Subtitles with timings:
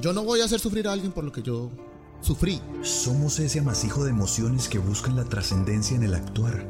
[0.00, 1.70] Yo no voy a hacer sufrir a alguien por lo que yo
[2.20, 2.60] sufrí.
[2.82, 6.66] Somos ese amasijo de emociones que buscan la trascendencia en el actuar.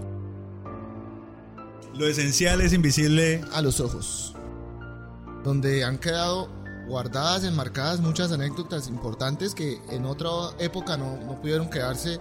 [1.95, 4.35] Lo esencial es invisible a los ojos.
[5.45, 6.49] Donde han quedado
[6.87, 12.19] guardadas, enmarcadas muchas anécdotas importantes que en otra época no, no pudieron quedarse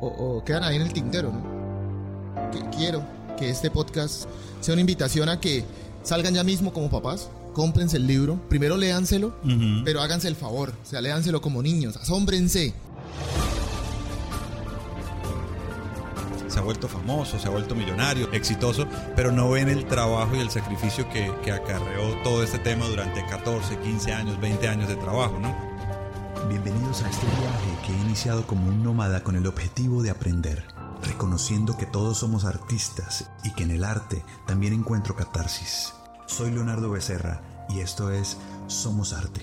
[0.00, 1.32] o, o, quedan ahí en el tintero.
[1.32, 2.50] ¿no?
[2.52, 3.04] Que quiero
[3.36, 4.26] que este podcast
[4.60, 5.64] sea una invitación a que
[6.04, 9.82] salgan ya mismo como papás, cómprense el libro, primero léanselo, uh -huh.
[9.84, 12.74] pero háganse el favor, o sea, léanselo como niños, asómbrense.
[16.48, 18.86] Se ha vuelto famoso, se ha vuelto millonario, exitoso,
[19.16, 23.24] pero no ven el trabajo y el sacrificio que, que acarreó todo este tema durante
[23.24, 25.54] 14, 15 años, 20 años de trabajo, ¿no?
[26.50, 30.62] Bienvenidos a este viaje que he iniciado como un nómada con el objetivo de aprender,
[31.02, 35.94] reconociendo que todos somos artistas y que en el arte también encuentro catarsis.
[36.26, 37.40] Soy Leonardo Becerra
[37.74, 38.36] y esto es
[38.66, 39.40] Somos Arte.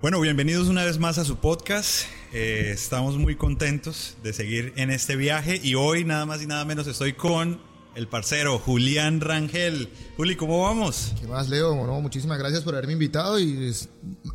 [0.00, 2.04] Bueno, bienvenidos una vez más a su podcast.
[2.32, 6.64] Eh, estamos muy contentos de seguir en este viaje y hoy nada más y nada
[6.64, 7.60] menos estoy con
[7.94, 9.90] el parcero Julián Rangel.
[10.16, 11.14] Juli, ¿cómo vamos?
[11.20, 11.74] ¿Qué más, Leo?
[12.00, 13.72] Muchísimas gracias por haberme invitado y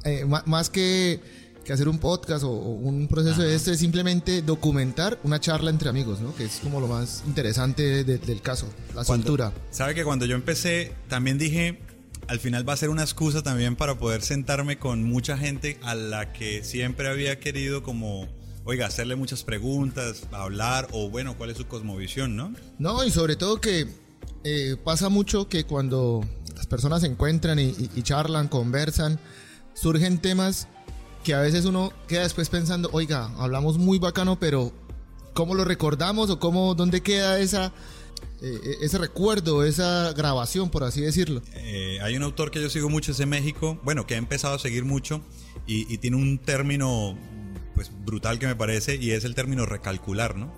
[0.06, 1.22] eh, más que,
[1.68, 3.44] que, hacer un podcast o, o un proceso Ajá.
[3.44, 6.34] de este es simplemente documentar una charla entre amigos, ¿no?
[6.36, 9.52] Que es como lo más interesante de, del caso, la soltura.
[9.70, 11.80] Sabe que cuando yo empecé también dije,
[12.28, 15.96] al final va a ser una excusa también para poder sentarme con mucha gente a
[15.96, 18.28] la que siempre había querido como
[18.64, 22.54] oiga, hacerle muchas preguntas, hablar o bueno, cuál es su cosmovisión, ¿no?
[22.80, 23.88] No, y sobre todo que
[24.44, 26.22] eh, pasa mucho que cuando
[26.54, 29.20] las personas se encuentran y, y, y, charlan, conversan,
[29.74, 30.68] surgen temas
[31.28, 34.72] que a veces uno queda después pensando, oiga, hablamos muy bacano, pero
[35.34, 37.74] ¿cómo lo recordamos o cómo, dónde queda esa...
[38.42, 41.42] Eh, ese recuerdo, esa grabación, por así decirlo.
[41.56, 44.56] Eh, hay un autor que yo sigo mucho, es de México, bueno, que he empezado
[44.56, 45.20] a seguir mucho
[45.66, 47.18] y, y tiene un término
[47.76, 50.54] pues brutal que me parece y es el término recalcular, ¿no?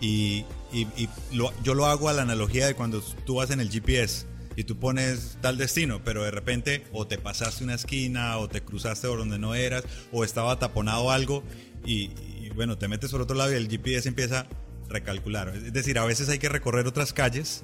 [0.00, 3.58] Y, y, y lo, yo lo hago a la analogía de cuando tú vas en
[3.58, 8.38] el GPS y tú pones tal destino, pero de repente o te pasaste una esquina
[8.38, 11.42] o te cruzaste por donde no eras o estaba taponado algo
[11.84, 12.10] y,
[12.54, 14.46] bueno, te metes por otro lado y el GPS empieza a
[14.88, 15.48] recalcular.
[15.56, 17.62] Es decir, a veces hay que recorrer otras calles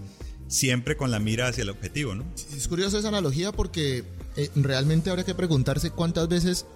[0.48, 2.24] siempre con la mira hacia el objetivo, ¿no?
[2.56, 4.04] Es curioso esa analogía porque
[4.36, 6.66] eh, realmente habría que preguntarse cuántas veces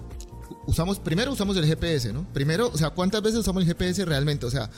[0.67, 2.27] usamos, primero usamos el GPS, ¿no?
[2.33, 4.47] Primero, o sea, ¿cuántas veces usamos el GPS realmente?
[4.47, 4.71] O sea,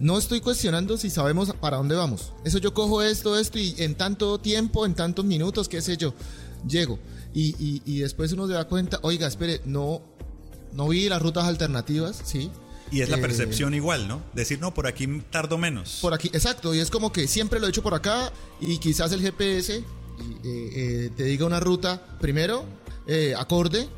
[0.00, 2.32] no estoy cuestionando si sabemos para dónde vamos.
[2.44, 6.14] Eso yo cojo esto, esto y en tanto tiempo, en tantos minutos, qué sé yo,
[6.66, 6.98] llego.
[7.34, 10.02] Y, y, y después uno se da cuenta, oiga, espere, no,
[10.72, 12.50] no vi las rutas alternativas, ¿sí?
[12.90, 14.22] Y es la percepción eh, igual, ¿no?
[14.34, 15.98] Decir, no, por aquí tardo menos.
[16.00, 16.74] Por aquí, exacto.
[16.74, 19.84] Y es como que siempre lo he hecho por acá y quizás el GPS eh,
[20.44, 22.64] eh, te diga una ruta, primero,
[23.06, 23.88] eh, acorde,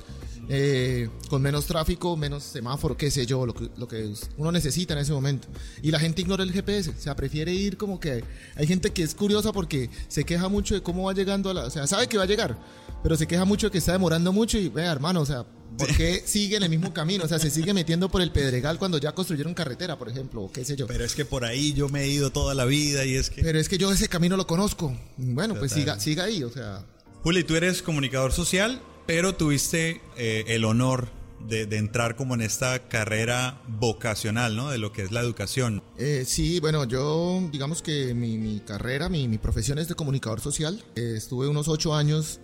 [0.53, 4.95] eh, con menos tráfico, menos semáforo, qué sé yo, lo que, lo que uno necesita
[4.95, 5.47] en ese momento.
[5.81, 8.25] Y la gente ignora el GPS, o sea, prefiere ir como que...
[8.57, 11.67] Hay gente que es curiosa porque se queja mucho de cómo va llegando a la...
[11.67, 12.59] O sea, sabe que va a llegar,
[13.01, 15.47] pero se queja mucho de que está demorando mucho y, vea, hermano, o sea,
[15.79, 17.27] ¿por qué sigue en el mismo camino?
[17.27, 20.51] O sea, se sigue metiendo por el Pedregal cuando ya construyeron carretera, por ejemplo, o
[20.51, 20.89] qué sé yo.
[20.89, 23.43] Pero es que por ahí yo me he ido toda la vida y es que...
[23.43, 24.99] Pero es que yo ese camino lo conozco.
[25.17, 26.85] Bueno, pues siga, siga ahí, o sea...
[27.23, 31.09] Juli, tú eres comunicador social pero tuviste eh, el honor
[31.41, 34.71] de, entrar como en esta carrera vocacional, ¿no?
[34.71, 35.83] De lo que es la educación.
[35.99, 40.81] Eh, sí, bueno, yo digamos que mi, carrera, mi, profesión es de comunicador social.
[40.95, 42.39] Eh, estuve unos ocho años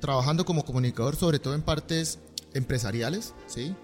[0.00, 2.20] trabajando como comunicador, sobre todo en partes
[2.52, 3.74] empresariales, ¿sí?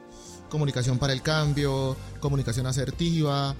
[0.51, 3.57] Comunicación para el cambio, comunicación asertiva,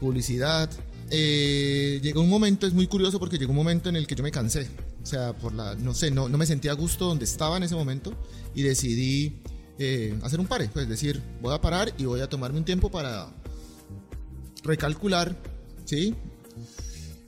[0.00, 0.70] publicidad.
[1.10, 4.30] llegó un momento, es muy curioso porque llegó un momento en el que yo me
[4.30, 4.70] cansé.
[5.06, 7.62] O sea, por la, no sé, no, no me sentía a gusto donde estaba en
[7.62, 8.12] ese momento
[8.56, 9.40] y decidí
[9.78, 12.90] eh, hacer un pare, pues decir, voy a parar y voy a tomarme un tiempo
[12.90, 13.28] para
[14.64, 15.36] recalcular,
[15.84, 16.12] ¿sí?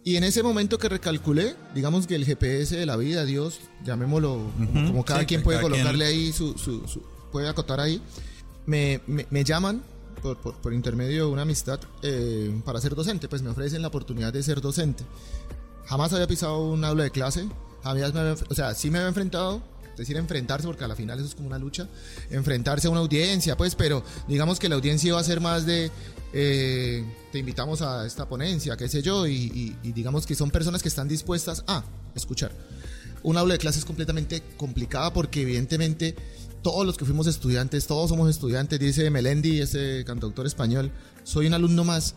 [0.03, 4.34] Y en ese momento que recalculé, digamos que el GPS de la vida, Dios, llamémoslo
[4.34, 6.19] uh -huh, como, como, cada sí, quien puede cada colocarle quien...
[6.19, 7.01] ahí su, su, su,
[7.31, 8.03] puede acotar ahí,
[8.66, 9.84] me, me, me llaman
[10.21, 13.89] por, por, por, intermedio de una amistad eh, para ser docente, pues me ofrecen la
[13.89, 15.04] oportunidad de ser docente.
[15.86, 17.48] Jamás había pisado un aula de clase,
[17.90, 18.08] había,
[18.48, 19.62] o sea, sí me había enfrentado,
[19.92, 21.88] es decir, enfrentarse, porque a la final eso es como una lucha,
[22.30, 25.90] enfrentarse a una audiencia, pues, pero digamos que la audiencia iba a ser más de,
[26.32, 30.88] eh, te invitamos a esta ponencia, qué sé yo, y, digamos que son personas que
[30.88, 31.82] están dispuestas a
[32.14, 32.52] escuchar.
[33.22, 36.14] Un aula de clase es completamente complicada porque evidentemente
[36.62, 40.92] todos los que fuimos estudiantes, todos somos estudiantes, dice Melendi, ese cantautor español,
[41.24, 42.14] soy un alumno más.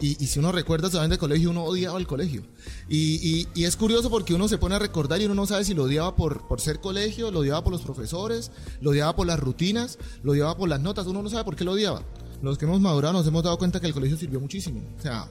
[0.00, 2.42] Y, si uno recuerda saben del colegio, uno odiaba el colegio.
[2.88, 5.84] Y, es curioso porque uno se pone a recordar y uno no sabe si lo
[5.84, 8.50] odiaba por, por ser colegio, lo odiaba por los profesores,
[8.80, 11.64] lo odiaba por las rutinas, lo odiaba por las notas, uno no sabe por qué
[11.64, 12.02] lo odiaba.
[12.42, 14.82] Los que hemos madurado nos hemos dado cuenta que el colegio sirvió muchísimo.
[14.98, 15.28] O sea,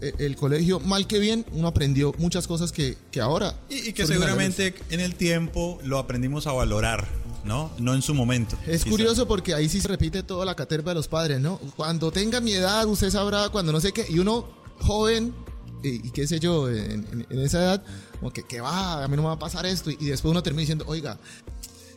[0.00, 3.54] e, el colegio, mal que bien, uno aprendió muchas cosas que, que ahora...
[3.68, 7.06] Y, que seguramente en el tiempo lo aprendimos a valorar.
[7.44, 7.70] ¿No?
[7.78, 8.56] No en su momento.
[8.66, 11.58] Es curioso porque ahí sí se repite toda la caterva de los padres, ¿no?
[11.76, 14.48] Cuando tenga mi edad, usted sabrá, cuando no sé qué, y uno
[14.80, 15.34] joven,
[15.82, 17.84] y, qué sé yo, en, esa edad,
[18.18, 20.42] como que, que va, a mí no me va a pasar esto, y, después uno
[20.42, 21.18] termina diciendo, oiga,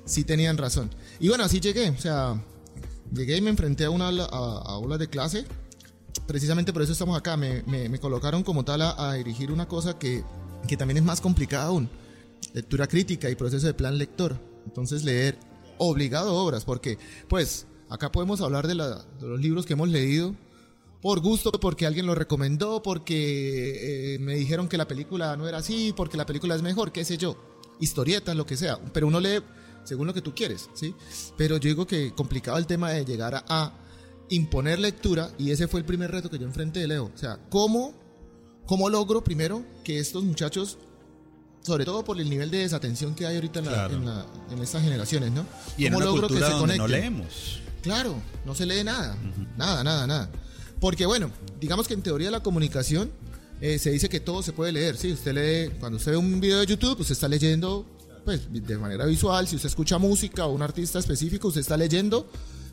[0.06, 0.90] sí tenían razón.
[1.20, 2.42] Y bueno, así llegué, o sea,
[3.14, 5.46] llegué y me enfrenté a una aula de clase,
[6.28, 10.24] precisamente por eso estamos acá, me, me, colocaron como tal a, dirigir una cosa que,
[10.68, 11.90] que también es más complicada aún,
[12.54, 14.50] lectura crítica y proceso de plan lector.
[14.66, 15.38] Entonces leer
[15.78, 16.98] obligado obras, porque
[17.28, 20.36] pues acá podemos hablar de, los libros que hemos leído
[21.02, 25.58] por gusto, porque alguien lo recomendó, porque eh, me dijeron que la película no era
[25.58, 27.36] así, porque la película es mejor, qué sé yo,
[27.80, 29.40] historietas, lo que sea, pero uno lee
[29.84, 30.94] según lo que tú quieres, ¿sí?
[31.38, 33.78] Pero yo digo que complicado el tema de llegar a,
[34.30, 37.12] imponer lectura y ese fue el primer reto que yo enfrenté, Leo.
[37.14, 37.94] O sea, ¿cómo,
[38.66, 40.78] cómo logro primero que estos muchachos
[41.62, 45.46] sobre todo por el nivel de desatención que hay ahorita en, estas generaciones, ¿no?
[45.78, 47.62] Y en una logro que se no leemos.
[47.81, 48.16] Claro,
[48.46, 49.18] no se lee nada,
[49.58, 50.30] nada, nada, nada.
[50.80, 53.12] Porque bueno, digamos que en teoría de la comunicación
[53.60, 56.40] eh, se dice que todo se puede leer, sí, usted lee, cuando usted ve un
[56.40, 57.86] video de YouTube, usted está leyendo
[58.25, 62.30] pues de manera visual, si usted escucha música o un artista específico, usted está leyendo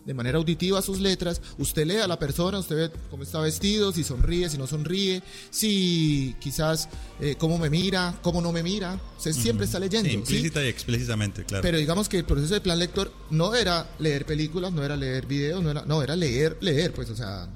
[0.08, 3.92] de manera auditiva sus letras, usted lee a la persona, usted ve cómo está vestido,
[3.92, 6.88] si sonríe, si no sonríe, si quizás
[7.20, 10.08] eh, cómo me mira, cómo no me mira, usted siempre está leyendo.
[10.08, 11.60] Sí, implícita y explícitamente, claro.
[11.60, 15.26] Pero digamos que el proceso de plan lector no era leer películas, no era leer
[15.26, 17.46] videos, no era, no, era leer, leer, pues, o sea,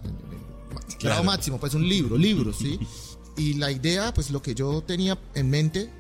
[1.01, 2.79] grado máximo, pues un libro, libros, ¿sí?
[3.39, 5.91] y la idea, pues lo que yo tenía en mente,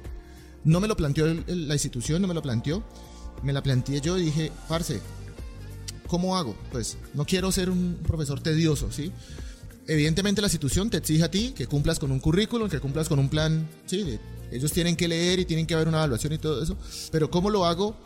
[0.64, 2.82] no me lo planteó la institución, no me lo planteó,
[3.42, 5.00] me la planteé yo y dije, parce,
[6.12, 6.54] ¿cómo hago?
[6.70, 9.10] Pues no quiero ser un profesor tedioso, ¿sí?
[9.86, 13.18] Evidentemente la institución te exige a ti que cumplas con un currículum, que cumplas con
[13.18, 14.18] un plan, ¿sí?
[14.50, 16.76] ellos tienen que leer y tienen que haber una evaluación y todo eso,
[17.10, 17.96] pero ¿cómo lo hago?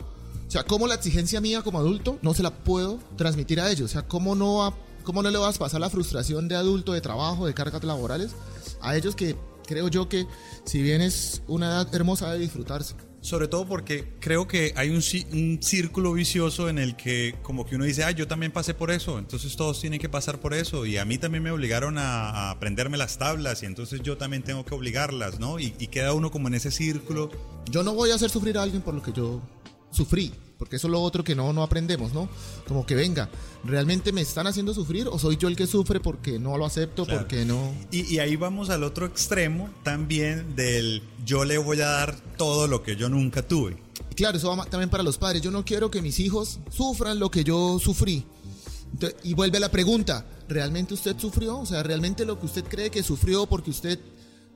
[0.47, 3.91] O sea, ¿cómo la exigencia mía como adulto no se la puedo transmitir a ellos?
[3.91, 4.73] O sea, ¿cómo no,
[5.03, 8.31] cómo no le vas a pasar la frustración de adulto, de trabajo, de cargas laborales
[8.79, 10.25] a ellos que creo yo que
[10.63, 12.95] si bien es una edad hermosa de disfrutarse?
[13.27, 15.03] Sobre todo porque creo que hay un,
[15.33, 18.89] un, círculo vicioso en el que como que uno dice, ah, yo también pasé por
[18.89, 22.51] eso, entonces todos tienen que pasar por eso y a mí también me obligaron a,
[22.51, 25.59] aprenderme las tablas y entonces yo también tengo que obligarlas, ¿no?
[25.59, 27.29] Y, y queda uno como en ese círculo.
[27.69, 29.41] Yo no voy a hacer sufrir a alguien por lo que yo
[29.91, 32.29] sufrí porque eso es lo otro que no, no aprendemos, ¿no?
[32.67, 33.29] Como que venga,
[33.63, 37.05] ¿realmente me están haciendo sufrir o soy yo el que sufre porque no lo acepto,
[37.05, 37.73] porque no...
[37.91, 42.83] Y, ahí vamos al otro extremo también del yo le voy a dar todo lo
[42.83, 43.77] que yo nunca tuve.
[44.15, 45.41] Claro, eso va también para los padres.
[45.41, 48.25] Yo no quiero que mis hijos sufran lo que yo sufrí.
[49.23, 51.59] y vuelve la pregunta, ¿realmente usted sufrió?
[51.59, 53.99] O sea, ¿realmente lo que usted cree que sufrió porque usted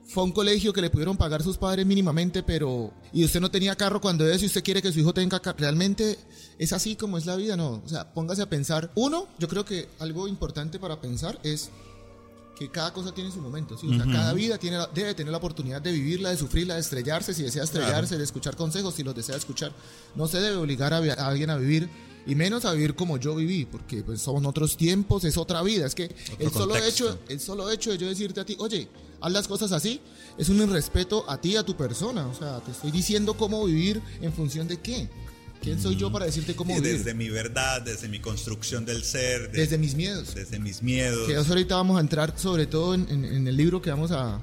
[0.06, 3.50] fue a un colegio que le pudieron pagar sus padres mínimamente, pero y usted no
[3.50, 6.18] tenía carro cuando es y usted quiere que su hijo tenga carro, realmente
[6.58, 8.90] es así como es la vida, no, o sea, póngase a pensar.
[8.94, 11.70] Uno, yo creo que algo importante para pensar es
[12.58, 13.88] que cada cosa tiene su momento, ¿sí?
[13.88, 17.32] o sea, cada vida tiene, debe tener la oportunidad de vivirla, de sufrirla, de estrellarse,
[17.32, 19.72] si desea estrellarse, de escuchar consejos, si los desea escuchar.
[20.14, 21.88] No se debe obligar a, alguien a vivir
[22.26, 25.86] y menos a vivir como yo viví, porque pues son otros tiempos, es otra vida,
[25.86, 28.88] es que el solo hecho, el solo hecho de yo decirte a ti, "Oye,
[29.22, 30.00] haz las cosas así,
[30.36, 32.26] es un irrespeto a ti, a tu persona.
[32.26, 35.08] O sea, te estoy diciendo cómo vivir en función de qué.
[35.62, 36.98] ¿Quién soy yo para decirte cómo vivir?
[36.98, 39.52] Desde mi verdad, desde mi construcción del ser.
[39.52, 40.34] desde mis miedos.
[40.34, 41.28] Desde mis miedos.
[41.28, 44.42] Que ahorita vamos a entrar sobre todo en, el libro que vamos a...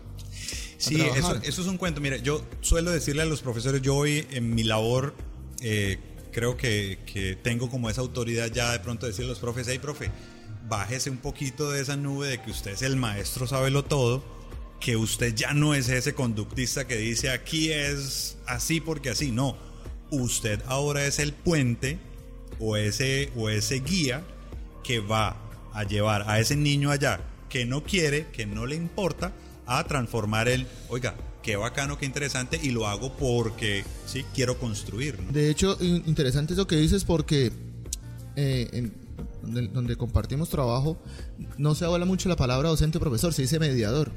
[0.77, 1.99] sí, eso, eso, es un cuento.
[1.99, 5.13] Mira, yo suelo decirle a los profesores, yo hoy en mi labor
[5.59, 5.99] eh,
[6.31, 9.79] creo que, que, tengo como esa autoridad ya de pronto decirle a los profes, hey
[9.79, 10.09] profe,
[10.69, 14.38] bájese un poquito de esa nube de que usted es el maestro, sábelo todo
[14.79, 19.57] que usted ya no es ese conductista que dice aquí es así porque así, no.
[20.11, 21.99] Usted ahora es el puente
[22.59, 24.23] o ese, o ese guía
[24.83, 25.37] que va
[25.73, 27.19] a llevar a ese niño allá
[27.49, 29.33] que no quiere, que no le importa,
[29.65, 35.17] a transformar el, oiga, qué bacano, qué interesante, y lo hago porque sí quiero construir.
[35.31, 37.51] De hecho, interesante eso que dices porque
[38.35, 38.91] eh,
[39.41, 40.97] donde, donde, compartimos trabajo
[41.57, 44.11] no se habla mucho la palabra docente o profesor, se dice mediador.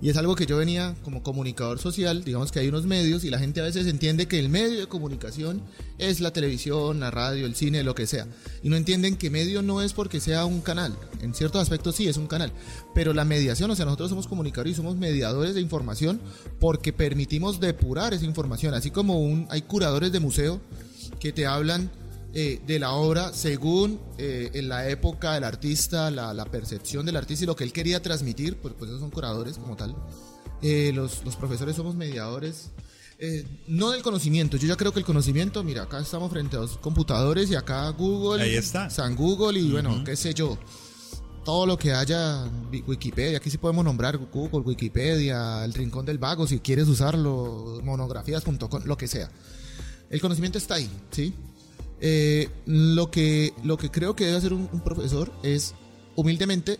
[0.00, 3.30] Y es algo que yo venía como comunicador social, digamos que hay unos medios y
[3.30, 5.62] la gente a veces entiende que el medio de comunicación
[5.98, 8.26] es la televisión, la radio, el cine, lo que sea.
[8.62, 10.96] Y no entienden que medio no es porque sea un canal.
[11.22, 12.52] En ciertos aspectos sí es un canal.
[12.94, 16.20] Pero la mediación, o sea, nosotros somos comunicadores y somos mediadores de información
[16.60, 18.74] porque permitimos depurar esa información.
[18.74, 20.60] Así como un, hay curadores de museo
[21.20, 21.90] que te hablan
[22.38, 27.44] eh, de la obra según eh, en la época del artista, la, percepción del artista
[27.44, 29.96] y lo que él quería transmitir, pues, pues esos son curadores como tal.
[30.60, 32.72] Eh, los, los, profesores somos mediadores,
[33.68, 36.76] no del conocimiento, yo ya creo que el conocimiento, mira, acá estamos frente a los
[36.76, 38.90] computadores y acá Google, Ahí está.
[38.90, 40.58] San Google y bueno, qué sé yo
[41.42, 42.44] todo lo que haya
[42.86, 48.82] Wikipedia, aquí sí podemos nombrar Google, Wikipedia, el Rincón del Vago, si quieres usarlo, monografías.com,
[48.84, 49.30] lo que sea.
[50.10, 51.32] El conocimiento está ahí, ¿sí?
[52.00, 55.74] Eh, lo, que, lo que creo que debe hacer un, profesor es
[56.14, 56.78] humildemente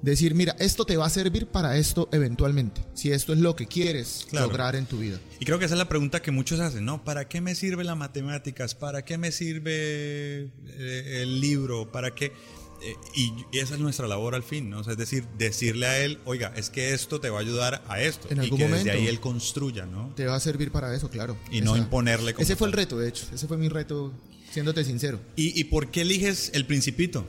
[0.00, 3.66] decir, mira, esto te va a servir para esto eventualmente, si esto es lo que
[3.66, 5.18] quieres lograr en tu vida.
[5.40, 7.04] Y creo que esa es la pregunta que muchos hacen, ¿no?
[7.04, 8.74] ¿Para qué me sirve las matemáticas?
[8.74, 11.90] ¿Para qué me sirve eh, el libro?
[11.90, 12.32] ¿Para qué?
[12.80, 14.80] Eh, y esa es nuestra labor al fin, ¿no?
[14.80, 18.28] es decir, decirle a él, oiga, es que esto te va a ayudar a esto.
[18.30, 20.12] En y que desde ahí él construya, ¿no?
[20.14, 21.36] Te va a servir para eso, claro.
[21.50, 23.26] Y no imponerle Ese fue el reto, de hecho.
[23.34, 24.12] Ese fue mi reto
[24.52, 25.20] siéndote sincero.
[25.36, 27.24] ¿Y, por qué eliges el principito?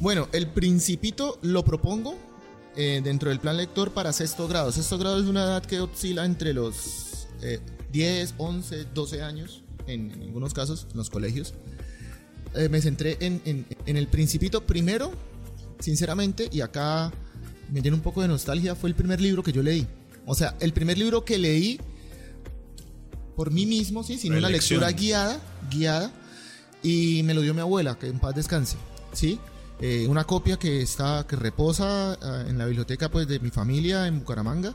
[0.00, 2.16] Bueno, el principito lo propongo
[2.76, 4.72] eh, dentro del plan lector para sexto grado.
[4.72, 7.28] Sexto grado es una edad que oscila entre los
[7.92, 11.54] 10, 11, 12 años, en, algunos casos, en los colegios.
[12.54, 15.12] Eh, me centré en, en, el principito primero,
[15.80, 17.12] sinceramente, y acá
[17.70, 19.86] me llena un poco de nostalgia, fue el primer libro que yo leí.
[20.24, 21.78] O sea, el primer libro que leí
[23.36, 25.38] por mí mismo, sí, sin una lectura guiada,
[25.70, 26.10] guiada
[26.86, 28.76] y me lo dio mi abuela, que en paz descanse,
[29.12, 29.40] ¿sí?
[29.80, 34.06] Eh, una copia que está, que reposa ah, en la biblioteca pues de mi familia
[34.06, 34.72] en Bucaramanga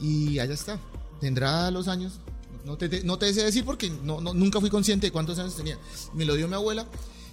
[0.00, 0.78] y allá está.
[1.20, 2.20] Tendrá los años,
[2.64, 5.76] no te, no te deseo decir porque no, nunca fui consciente de cuántos años tenía.
[6.14, 6.86] Me lo dio mi abuela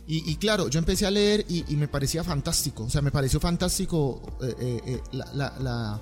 [0.07, 4.21] y, claro, yo empecé a leer y, me parecía fantástico, o sea, me pareció fantástico
[4.41, 6.01] eh, eh, la,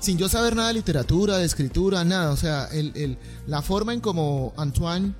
[0.00, 4.00] sin yo saber nada de literatura, de escritura, nada, o sea, el, la forma en
[4.00, 5.14] como Antoine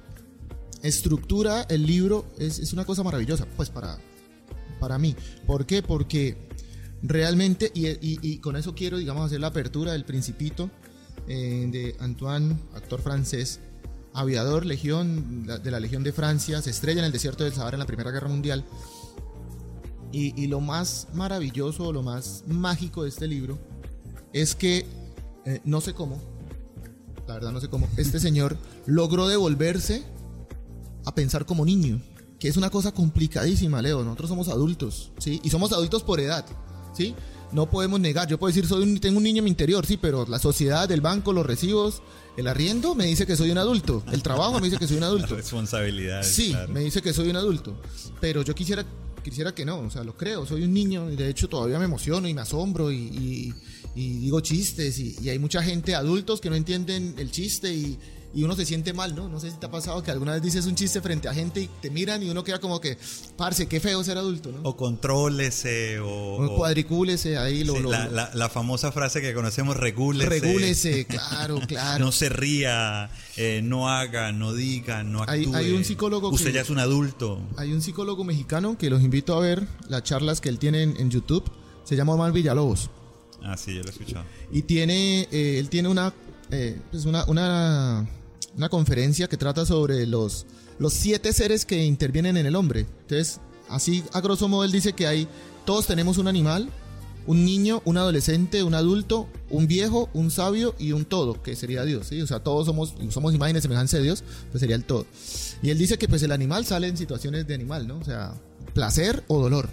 [0.85, 3.99] estructura el libro es, una cosa maravillosa, pues para,
[4.79, 5.17] para mí.
[5.47, 5.83] ¿Por qué?
[5.83, 6.37] Porque
[7.03, 10.71] realmente, y, con eso quiero, digamos, hacer la apertura del Principito
[11.27, 13.61] eh, de Antoine, actor francés,
[14.13, 17.81] aviador, legión de la Legión de Francia, se estrella en el desierto del Sahara en
[17.81, 18.65] la Primera Guerra Mundial.
[20.13, 23.59] Y, lo más maravilloso, lo más mágico de este libro
[24.33, 24.87] es que,
[25.45, 26.23] eh, no sé cómo,
[27.27, 30.05] la verdad no sé cómo, este señor logró devolverse
[31.05, 32.01] a pensar como niño,
[32.39, 34.03] que es una cosa complicadísima, Leo.
[34.05, 35.41] Nosotros somos adultos, ¿sí?
[35.43, 36.45] Y somos adultos por edad,
[36.95, 37.15] ¿sí?
[37.53, 38.27] No podemos negar.
[38.29, 41.01] Yo puedo decir, soy tengo un niño en mi interior, sí, pero la sociedad, el
[41.01, 42.03] banco, los recibos,
[42.37, 44.03] el arriendo me dice que soy un adulto.
[44.11, 45.37] El trabajo me dice que soy un adulto.
[45.37, 46.23] Responsabilidad.
[46.25, 47.81] Sí, me dice que soy un adulto.
[48.21, 48.85] Pero yo quisiera,
[49.23, 50.45] quisiera que no, o sea, lo creo.
[50.47, 53.55] Soy un niño y de hecho todavía me emociono y me asombro y,
[53.95, 54.99] digo chistes.
[54.99, 57.99] Y, y hay mucha gente, adultos, que no entienden el chiste y
[58.35, 59.29] y uno se siente mal, ¿no?
[59.29, 61.61] No sé si te ha pasado que alguna vez dices un chiste frente a gente
[61.61, 62.99] y te miran y uno queda como que,
[63.37, 64.61] parce, qué feo ser adulto, ¿no?
[64.63, 66.37] O contrólese o...
[66.45, 67.63] O cuadricúlese ahí.
[67.63, 70.29] Lo, la, famosa frase que conocemos, regúlese.
[70.29, 72.05] Regúlese, claro, claro.
[72.05, 75.55] no se ría, eh, no haga, no diga, no actúe.
[75.55, 77.41] Hay, un psicólogo Usted ya es un adulto.
[77.57, 81.11] Hay un psicólogo mexicano que los invito a ver las charlas que él tiene en,
[81.11, 81.45] YouTube.
[81.85, 82.91] Se llama Omar Villalobos.
[83.43, 84.25] Ah, sí, yo lo he escuchado.
[84.51, 86.13] Y tiene, eh, él tiene una,
[86.51, 88.09] eh, pues una, una
[88.57, 90.47] una conferencia que trata sobre los,
[90.79, 92.87] los siete seres que intervienen en el hombre.
[93.03, 95.29] Entonces, así a grosso modo él dice que hay,
[95.65, 96.71] todos tenemos un animal,
[97.27, 101.85] un niño, un adolescente, un adulto, un viejo, un sabio y un todo, que sería
[101.85, 102.21] Dios, ¿sí?
[102.21, 105.07] O sea, todos somos, somos imágenes semejanza de Dios, pues sería el todo.
[105.63, 107.99] Y él dice que pues el animal sale en situaciones de animal, ¿no?
[107.99, 108.35] O sea,
[108.75, 109.69] placer o dolor.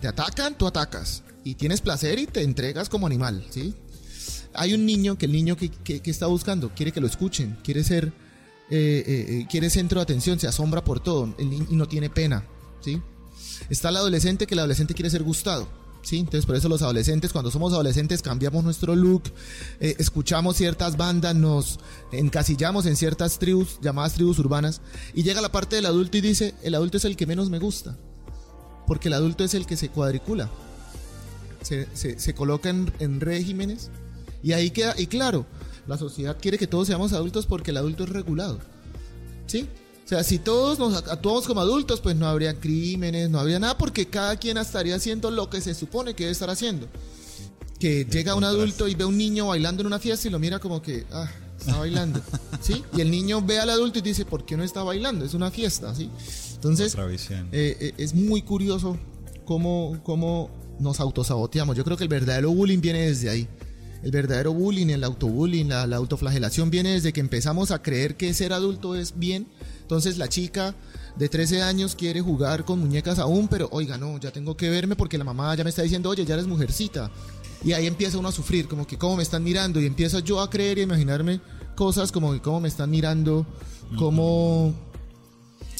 [0.00, 1.22] Te atacan, tú atacas.
[1.44, 3.74] Y tienes placer y te entregas como animal, ¿sí?
[4.54, 5.70] Hay un niño que el niño que,
[6.04, 8.12] está buscando quiere que lo escuchen, quiere ser,
[8.70, 12.46] eh, eh, eh, quiere centro de atención, se asombra por todo y no tiene pena,
[12.80, 13.00] ¿sí?
[13.68, 15.68] Está el adolescente que el adolescente quiere ser gustado,
[16.02, 16.18] ¿sí?
[16.18, 19.24] Entonces por eso los adolescentes, cuando somos adolescentes cambiamos nuestro look,
[19.80, 21.78] escuchamos ciertas bandas, nos
[22.12, 24.80] encasillamos en ciertas tribus, llamadas tribus urbanas,
[25.14, 27.58] y llega la parte del adulto y dice, el adulto es el que menos me
[27.58, 27.98] gusta,
[28.86, 30.50] porque el adulto es el que se cuadricula,
[31.62, 33.90] se, coloca en regímenes
[34.44, 35.46] y ahí queda, y claro,
[35.86, 38.58] la sociedad quiere que todos seamos adultos porque el adulto es regulado.
[39.46, 39.68] ¿Sí?
[40.04, 43.78] O sea, si todos nos actuamos como adultos, pues no habría crímenes, no habría nada,
[43.78, 46.88] porque cada quien estaría haciendo lo que se supone que debe estar haciendo.
[47.80, 50.38] que llega un adulto y ve a un niño bailando en una fiesta y lo
[50.38, 52.20] mira como que, ah, está bailando,
[52.60, 52.84] ¿sí?
[52.96, 55.24] Y el niño ve al adulto y dice, ¿por qué no está bailando?
[55.24, 56.10] Es una fiesta, ¿sí?
[56.54, 58.98] Entonces, eh, eh, es muy curioso
[59.44, 61.76] cómo, cómo nos autosaboteamos.
[61.76, 63.48] Yo creo que el verdadero bullying viene desde ahí.
[64.04, 68.34] El verdadero bullying, el autobullying, la, la autoflagelación viene desde que empezamos a creer que
[68.34, 69.46] ser adulto es bien.
[69.80, 70.74] Entonces la chica
[71.16, 74.94] de 13 años quiere jugar con muñecas aún, pero oiga, no, ya tengo que verme
[74.94, 77.10] porque la mamá ya me está diciendo, oye, ya eres mujercita.
[77.64, 80.40] Y ahí empieza uno a sufrir, como que cómo me están mirando, y empiezo yo
[80.40, 81.40] a creer y a imaginarme
[81.74, 83.46] cosas como que cómo me están mirando,
[83.96, 84.74] cómo...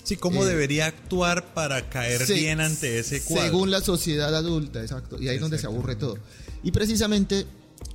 [0.03, 3.45] Sí, cómo eh, debería actuar para caer bien ante ese cuadro.
[3.45, 5.21] Según la sociedad adulta, exacto.
[5.21, 6.19] Y ahí es donde se aburre todo.
[6.63, 7.47] Y precisamente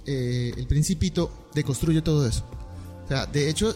[0.05, 2.43] eh, el principito deconstruye todo eso.
[3.05, 3.75] O sea, de hecho,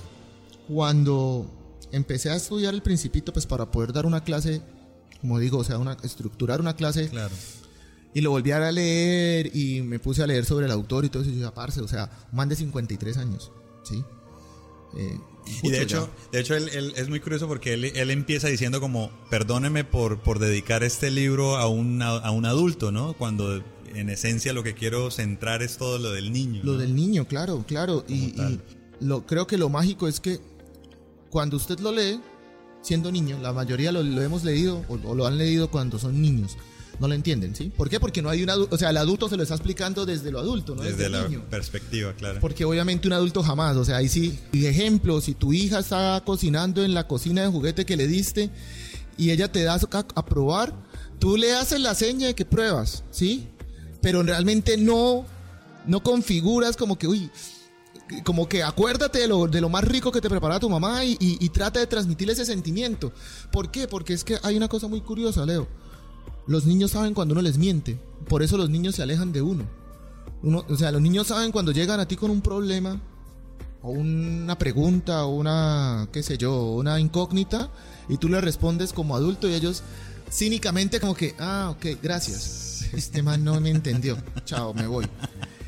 [0.68, 1.46] cuando
[1.92, 4.62] empecé a estudiar el principito, pues para poder dar una clase,
[5.22, 7.10] como digo, o sea, una, estructurar una clase.
[7.10, 7.34] Claro.
[8.16, 11.24] Y lo volví a leer y me puse a leer sobre el autor y todo
[11.24, 11.32] eso.
[11.32, 13.52] Y yo, parce, o sea, más de 53 años,
[13.84, 14.04] ¿sí?
[14.96, 15.20] Eh,
[15.64, 19.12] y de hecho, de hecho él, es muy curioso porque él, él, empieza diciendo como,
[19.30, 23.14] perdóneme por, por dedicar este libro a un, a un adulto, ¿no?
[23.14, 23.64] Cuando
[23.96, 26.62] en esencia lo que quiero centrar es todo lo del niño.
[26.64, 28.06] Lo del niño, claro, claro.
[28.08, 28.34] Y,
[29.00, 30.40] lo, creo que lo mágico es que
[31.30, 32.22] cuando usted lo lee,
[32.82, 36.58] siendo niño, la mayoría lo, hemos leído o, lo han leído cuando son niños.
[37.00, 37.72] No lo entienden, ¿sí?
[37.76, 38.00] ¿Por qué?
[38.00, 40.40] Porque no hay un adulto, o sea, el adulto se lo está explicando desde lo
[40.40, 40.84] adulto, ¿no?
[40.84, 42.40] Desde, la perspectiva, claro.
[42.40, 46.84] Porque obviamente un adulto jamás, o sea, ahí sí, ejemplo, si tu hija está cocinando
[46.84, 48.52] en la cocina de juguete que le diste
[49.18, 50.76] y ella te da a, a probar,
[51.18, 53.48] tú le haces la seña de que pruebas, ¿sí?
[54.04, 55.26] Pero realmente no,
[55.88, 57.32] no configuras como que, uy,
[58.26, 61.16] como que acuérdate de lo, de lo más rico que te prepara tu mamá y,
[61.20, 63.14] y, trata de transmitirle ese sentimiento.
[63.50, 63.88] ¿Por qué?
[63.88, 65.70] Porque es que hay una cosa muy curiosa, Leo.
[66.48, 67.98] Los niños saben cuando uno les miente.
[68.28, 69.64] Por eso los niños se alejan de uno.
[70.44, 70.66] uno.
[70.68, 73.00] O sea, los niños saben cuando llegan a ti con un problema
[73.82, 77.72] o una pregunta o una, qué sé yo, una incógnita
[78.10, 79.82] y tú le respondes como adulto y ellos
[80.30, 85.06] cínicamente como que, ah, ok, gracias este man no me entendió, chao, me voy.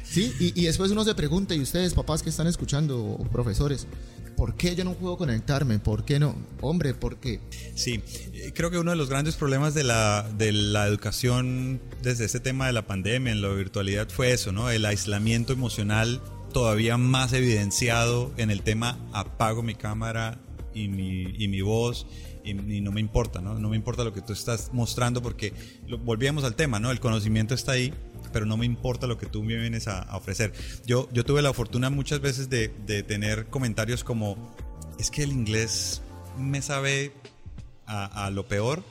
[0.03, 0.33] ¿Sí?
[0.39, 3.87] Y, y, después uno se pregunta, y ustedes, papás que están escuchando, o profesores,
[4.35, 5.79] ¿por qué yo no puedo conectarme?
[5.79, 6.35] ¿Por qué no?
[6.61, 7.41] Hombre, ¿por qué?
[7.75, 8.01] Sí,
[8.33, 12.39] eh, creo que uno de los grandes problemas de la, de la educación desde este
[12.39, 14.69] tema de la pandemia, en la virtualidad, fue eso, ¿no?
[14.69, 16.21] El aislamiento emocional
[16.53, 20.39] todavía más evidenciado en el tema apago mi cámara
[20.73, 22.07] y mi, y mi voz
[22.45, 23.55] y, no me importa, ¿no?
[23.55, 25.53] No me importa lo que tú estás mostrando porque
[26.03, 26.91] volvíamos al tema, ¿no?
[26.91, 27.93] El conocimiento está ahí,
[28.31, 30.53] pero no me importa lo que tú me vienes a, ofrecer.
[30.85, 34.55] Yo, yo tuve la fortuna muchas veces de, de, tener comentarios como,
[34.99, 36.01] es que el inglés
[36.37, 37.11] me sabe
[37.87, 38.83] a, a lo peor,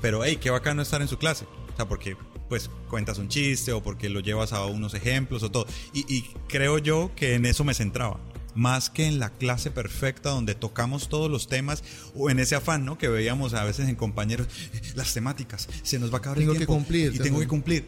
[0.00, 1.44] pero hey, qué bacano estar en su clase.
[1.72, 2.16] O sea, porque
[2.48, 5.66] pues cuentas un chiste o porque lo llevas a unos ejemplos o todo.
[5.92, 8.18] Y creo yo que en eso me centraba
[8.58, 11.84] más que en la clase perfecta donde tocamos todos los temas
[12.16, 12.98] o en ese afán, ¿no?
[12.98, 16.52] Que veíamos a veces en compañeros, eh, las temáticas, se nos va a acabar tengo
[16.52, 17.84] el tiempo que cumplir, y tengo que cumplir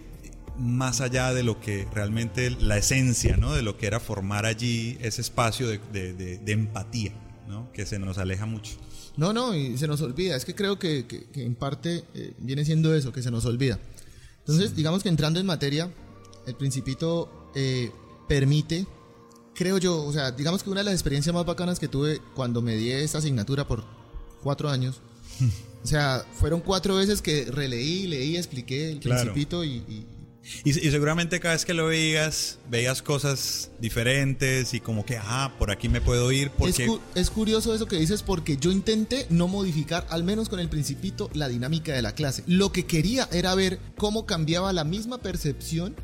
[0.56, 3.52] más allá de lo que realmente la esencia, ¿no?
[3.52, 7.12] De lo que era formar allí ese espacio de, empatía,
[7.48, 7.72] ¿no?
[7.72, 8.72] Que se nos aleja mucho.
[9.16, 10.36] No, no, y se nos olvida.
[10.36, 11.04] Es que creo que,
[11.34, 13.80] en parte eh, viene siendo eso, que se nos olvida.
[14.38, 15.90] Entonces, digamos que entrando en materia,
[16.46, 17.90] el principito eh,
[18.28, 18.86] permite
[19.60, 22.62] creo yo, o sea, digamos que una de las experiencias más bacanas que tuve cuando
[22.62, 23.84] me di esta asignatura por
[24.42, 25.02] cuatro años,
[25.84, 30.06] o sea, fueron cuatro veces que releí, leí, expliqué el principito y,
[30.64, 35.70] y, seguramente cada vez que lo veías, veías cosas diferentes y como que, ah, por
[35.70, 36.50] aquí me puedo ir.
[36.52, 36.86] Porque...
[36.86, 40.70] Es, es, curioso eso que dices porque yo intenté no modificar, al menos con el
[40.70, 42.44] principito, la dinámica de la clase.
[42.46, 45.94] Lo que quería era ver cómo cambiaba la misma percepción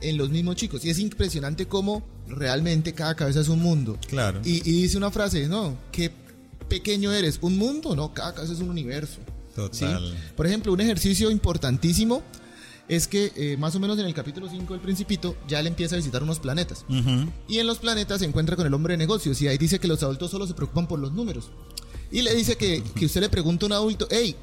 [0.00, 0.84] en los mismos chicos.
[0.84, 3.98] Y es impresionante cómo realmente cada cabeza es un mundo.
[4.08, 4.40] Claro.
[4.44, 6.10] Y, dice una frase, no, qué
[6.68, 7.38] pequeño eres.
[7.42, 7.94] ¿Un mundo?
[7.94, 9.18] No, cada cabeza es un universo.
[9.54, 10.16] Total.
[10.36, 12.22] Por ejemplo, un ejercicio importantísimo
[12.88, 15.94] es que eh, más o menos en el capítulo 5 del Principito ya le empieza
[15.94, 16.84] a visitar unos planetas.
[17.46, 19.86] Y en los planetas se encuentra con el hombre de negocios y ahí dice que
[19.86, 21.50] los adultos solo se preocupan por los números.
[22.10, 24.34] Y le dice que, que usted le pregunta a un adulto, hey,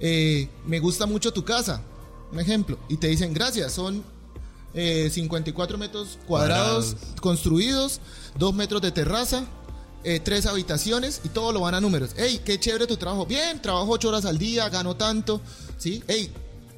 [0.00, 1.82] eh, me gusta mucho tu casa,
[2.30, 4.04] un ejemplo, y te dicen, gracias, son
[5.10, 8.00] 54 eh, metros cuadrados, construidos,
[8.38, 9.44] 2 metros de terraza,
[10.04, 12.10] eh, tres habitaciones y todo lo van a números.
[12.16, 13.26] Hey, qué chévere tu trabajo.
[13.26, 15.40] Bien, trabajo 8 horas al día, gano tanto.
[15.76, 16.02] ¿Sí?
[16.06, 16.30] Hey,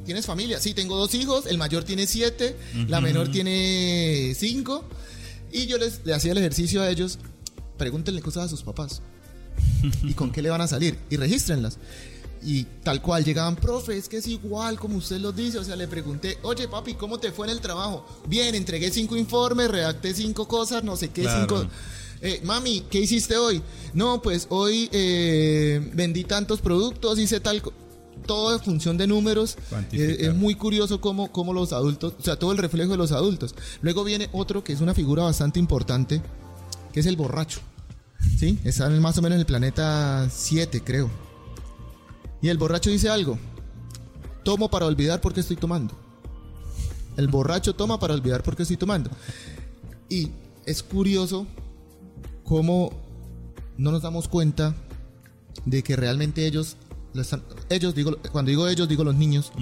[0.04, 0.58] ¿tienes familia?
[0.60, 1.46] Sí, tengo dos hijos.
[1.46, 2.56] El mayor tiene 7,
[2.88, 4.84] la menor tiene 5.
[5.52, 7.18] Y yo les le hacía el ejercicio a ellos.
[7.76, 9.02] Pregúntenle cosas a sus papás.
[10.02, 10.98] ¿Y con qué le van a salir?
[11.10, 11.78] Y regístrenlas.
[12.42, 15.58] Y tal cual llegaban, profe, es que es igual como usted lo dice.
[15.58, 18.06] O sea, le pregunté, oye papi, ¿cómo te fue en el trabajo?
[18.26, 21.64] Bien, entregué cinco informes, redacté cinco cosas, no sé qué, cinco.
[22.22, 23.62] Eh, mami, ¿qué hiciste hoy?
[23.94, 27.62] No, pues hoy eh, vendí tantos productos, hice tal.
[28.26, 29.56] Todo en función de números.
[29.92, 33.12] Eh, es muy curioso cómo, cómo los adultos, o sea, todo el reflejo de los
[33.12, 33.54] adultos.
[33.80, 36.20] Luego viene otro que es una figura bastante importante,
[36.92, 37.60] que es el borracho.
[38.38, 38.58] ¿Sí?
[38.64, 41.29] Está más o menos en el planeta 7, creo
[42.42, 43.38] y el borracho dice algo.
[44.44, 45.94] Tomo para olvidar porque estoy tomando.
[47.16, 49.10] El borracho toma para olvidar porque estoy tomando.
[50.08, 50.30] Y
[50.64, 51.46] es curioso
[52.44, 52.92] cómo
[53.76, 54.74] no nos damos cuenta
[55.64, 56.76] de que realmente ellos,
[57.68, 59.52] ellos digo, cuando digo ellos digo los niños,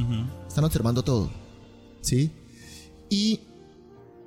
[0.46, 1.30] están observando todo.
[2.00, 2.30] ¿Sí?
[3.10, 3.40] Y,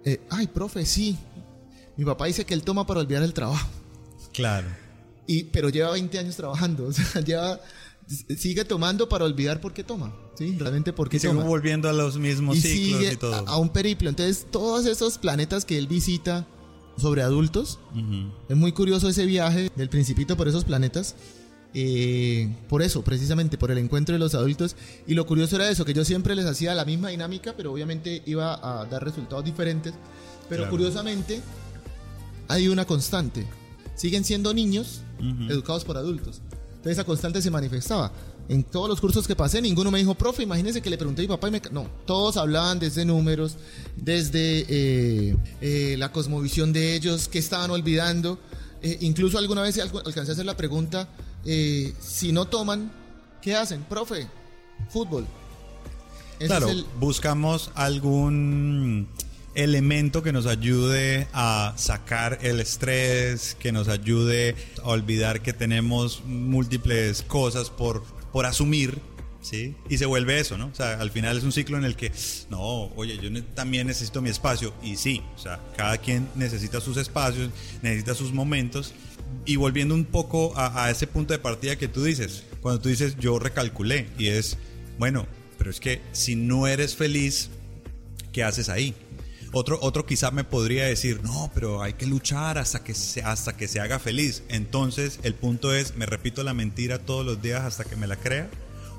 [0.04, 1.18] eh, ay, profe, sí.
[1.96, 3.70] Mi papá dice que él toma para olvidar el trabajo.
[4.34, 4.68] Claro.
[5.28, 6.86] Y, pero lleva 20 años trabajando.
[6.88, 7.60] O sea, lleva
[8.38, 10.14] sigue tomando para olvidar por qué toma.
[10.36, 11.44] Sí, realmente por qué y toma.
[11.44, 13.48] volviendo a los mismos ciclos y todo.
[13.48, 14.10] A, un periplo.
[14.10, 16.48] Entonces, todos esos planetas que él visita
[16.98, 17.80] sobre adultos,
[18.50, 21.16] es muy curioso ese viaje del principito por esos planetas.
[21.74, 24.76] Eh, por eso, precisamente, por el encuentro de los adultos.
[25.08, 28.22] Y lo curioso era eso, que yo siempre les hacía la misma dinámica, pero obviamente
[28.26, 29.94] iba a dar resultados diferentes.
[30.50, 31.42] Pero curiosamente,
[32.50, 33.46] hay una constante.
[33.96, 35.02] Siguen siendo niños
[35.50, 36.42] educados por adultos.
[36.82, 38.12] Entonces esa constante se manifestaba.
[38.50, 41.26] En todos los cursos que pasé, ninguno me dijo, profe, imagínese que le pregunté a
[41.26, 41.62] mi papá y me...
[41.72, 43.56] No, todos hablaban desde números,
[43.96, 48.40] desde eh, eh, la cosmovisión de ellos, que estaban olvidando.
[48.82, 51.08] Eh, incluso alguna vez alcancé a hacer la pregunta,
[51.44, 52.92] si no toman,
[53.44, 53.84] ¿qué hacen?
[53.84, 54.28] Profe,
[54.90, 55.28] fútbol.
[56.40, 56.68] claro,
[57.00, 59.08] buscamos algún
[59.56, 66.24] elemento que nos ayude a sacar el estrés, que nos ayude a olvidar que tenemos
[66.26, 69.00] múltiples cosas por, por asumir,
[69.42, 69.76] ¿sí?
[69.90, 70.68] Y se vuelve eso, ¿no?
[70.68, 72.12] O sea, al final es un ciclo en el que,
[72.50, 74.74] no, oye, yo también necesito mi espacio.
[74.82, 77.50] Y sí, o sea, cada quien necesita sus espacios,
[77.82, 78.94] necesita sus momentos.
[79.46, 82.90] Y volviendo un poco a, a ese punto de partida que tú dices, cuando tú
[82.90, 84.58] dices yo recalculé, y es,
[85.00, 85.26] bueno,
[85.58, 87.50] pero es que si no eres feliz,
[88.32, 88.94] ¿qué haces ahí?
[89.54, 93.58] Otro, otro quizá me podría decir, no, pero hay que luchar hasta que, se, hasta
[93.58, 94.44] que se haga feliz.
[94.48, 98.16] Entonces el punto es, me repito la mentira todos los días hasta que me la
[98.16, 98.50] crea.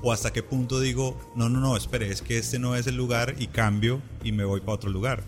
[0.03, 2.97] O hasta qué punto digo, no, no, no, espere, es que este no es el
[2.97, 5.23] lugar y cambio y me voy para otro lugar.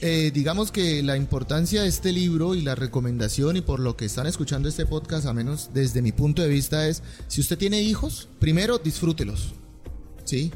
[0.00, 4.06] Eh, digamos que la importancia de este libro y la recomendación y por lo que
[4.06, 7.82] están escuchando este podcast, a menos desde mi punto de vista, es si usted tiene
[7.82, 9.54] hijos, primero disfrútelos,
[10.24, 10.50] ¿sí?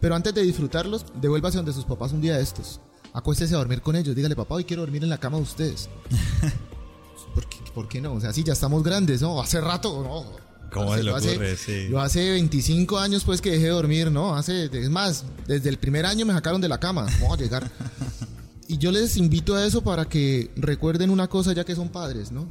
[0.00, 2.80] Pero antes de disfrutarlos, devuélvase donde sus papás un día de estos
[3.14, 5.88] acuéstese a dormir con ellos, dígale, papá, hoy quiero dormir en la cama de ustedes.
[7.74, 8.12] ¿Por qué, no?
[8.12, 9.40] O sea, sí, ya estamos grandes, ¿no?
[9.40, 10.44] Hace rato, ¿no?
[10.70, 11.56] ¿Cómo se lo ocurre?
[11.56, 11.88] sí.
[11.90, 14.34] Yo hace 25 años pues que dejé de dormir, ¿no?
[14.34, 17.06] Hace, es más, desde el primer año me sacaron de la cama.
[17.20, 17.70] Vamos a llegar.
[18.68, 22.32] y yo les invito a eso para que recuerden una cosa ya que son padres,
[22.32, 22.48] ¿no?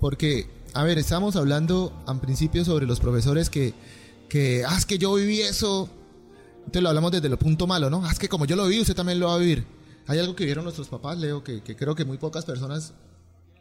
[0.00, 3.74] Porque, a ver, estamos hablando al principio sobre los profesores que,
[4.28, 5.88] que, ah, es que yo viví eso.
[6.58, 8.04] Entonces lo hablamos desde el punto malo, ¿no?
[8.04, 9.64] Ah, es que como yo lo viví, usted también lo va a vivir.
[10.10, 12.94] Hay algo que vieron nuestros papás, Leo, que, creo que muy pocas personas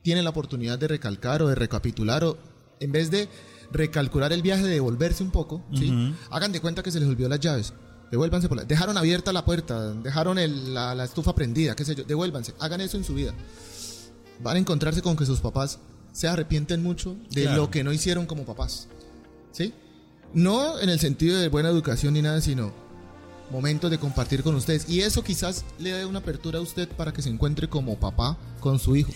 [0.01, 2.39] tienen la oportunidad de recalcar o de recapitular o
[2.79, 3.29] en vez de
[3.71, 6.15] recalcular el viaje, de devolverse un poco, ¿sí?
[6.31, 7.73] hagan de cuenta que se les olvidó las llaves.
[8.09, 8.63] Devuélvanse por la...
[8.63, 10.39] Dejaron abierta la puerta, dejaron
[10.73, 12.03] la, estufa prendida, qué sé yo.
[12.03, 13.31] Devuélvanse, hagan eso en su vida.
[14.41, 15.77] Van a encontrarse con que sus papás
[16.13, 18.88] se arrepienten mucho de lo que no hicieron como papás.
[19.51, 19.71] ¿Sí?
[20.33, 22.73] No en el sentido de buena educación ni nada, sino
[23.51, 24.89] momentos de compartir con ustedes.
[24.89, 28.38] Y eso quizás le dé una apertura a usted para que se encuentre como papá
[28.59, 29.12] con su hijo.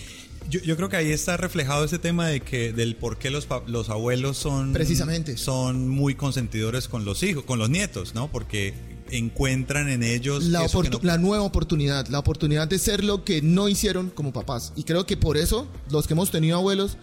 [0.49, 3.47] Yo, yo, creo que ahí está reflejado ese tema de que del por qué los,
[3.67, 8.29] los abuelos son precisamente son muy consentidores con los hijos, con los nietos, ¿no?
[8.29, 8.73] Porque
[9.09, 10.67] encuentran en ellos la,
[11.01, 14.73] la nueva oportunidad, la oportunidad de ser lo que no hicieron como papás.
[14.75, 16.97] Y creo que por eso los que hemos tenido abuelos,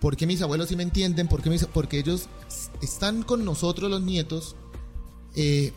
[0.00, 2.28] porque mis abuelos sí me entienden, porque mis, porque ellos
[2.82, 4.56] están con nosotros los nietos.
[5.34, 5.72] Eh,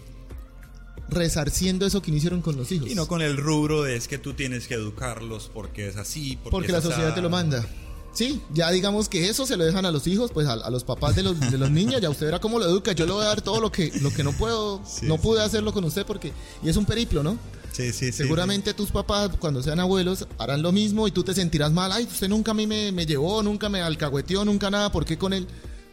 [1.10, 2.89] resarciendo eso que hicieron con los hijos.
[2.89, 6.38] Y no con el rubro de es que tú tienes que educarlos porque es así.
[6.50, 7.65] Porque, la sociedad te lo manda.
[8.12, 11.15] Sí, ya digamos que eso se lo dejan a los hijos, pues a, los papás
[11.15, 13.28] de los, de los niños, ya usted verá cómo lo educa, yo le voy a
[13.28, 16.69] dar todo lo que, lo que no puedo, no pude hacerlo con usted porque, y
[16.69, 17.38] es un periplo, ¿no?
[17.72, 21.72] Sí, sí, Seguramente tus papás, cuando sean abuelos, harán lo mismo y tú te sentirás
[21.72, 25.06] mal, ay, usted nunca a mí me, me llevó, nunca me alcahueteó, nunca nada, ¿por
[25.06, 25.48] qué con él?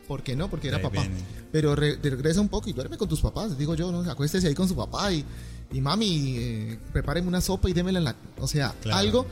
[0.06, 0.48] ¿Por qué no?
[0.48, 1.06] Porque era papá.
[1.52, 4.08] Pero regresa un poco y duerme con tus papás, digo yo, ¿no?
[4.10, 5.24] Acuéstese ahí con su papá y,
[5.72, 8.16] y mami, eh, prepáreme una sopa y démela en la...
[8.38, 9.26] O sea, algo...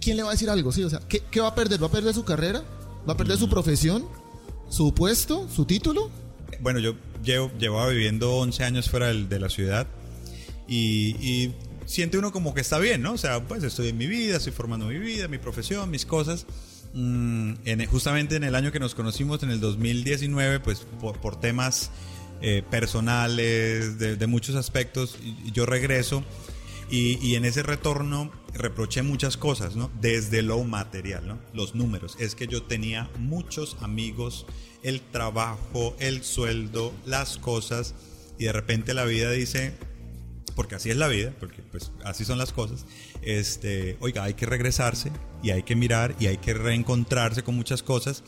[0.00, 0.72] ¿Quién le va a decir algo?
[0.72, 1.82] Sí, o sea, ¿qué, va a perder?
[1.82, 2.62] ¿Va a perder su carrera?
[3.08, 4.06] ¿Va a perder su profesión?
[4.70, 5.46] ¿Su puesto?
[5.54, 6.10] ¿Su título?
[6.60, 9.86] Bueno, yo llevo, llevaba viviendo 11 años fuera de la ciudad
[10.70, 11.52] y,
[11.86, 13.14] siente uno como que está bien, ¿no?
[13.14, 16.46] O sea, pues estoy en mi vida, estoy formando mi vida, mi profesión, mis cosas.
[16.92, 21.90] Mm, en, justamente en el año que nos conocimos, en el 2019, pues por, temas
[22.42, 25.18] eh, personales, de, muchos aspectos,
[25.52, 26.24] yo regreso
[26.90, 29.90] y, y, en ese retorno reproché muchas cosas, ¿no?
[30.00, 31.38] Desde lo material, ¿no?
[31.54, 32.16] Los números.
[32.18, 34.46] Es que yo tenía muchos amigos,
[34.82, 37.94] el trabajo, el sueldo, las cosas,
[38.38, 39.74] y de repente la vida dice,
[40.56, 42.86] porque así es la vida, porque pues así son las cosas,
[43.22, 45.10] este, oiga, hay que regresarse
[45.42, 48.22] y hay que mirar y hay que reencontrarse con muchas cosas.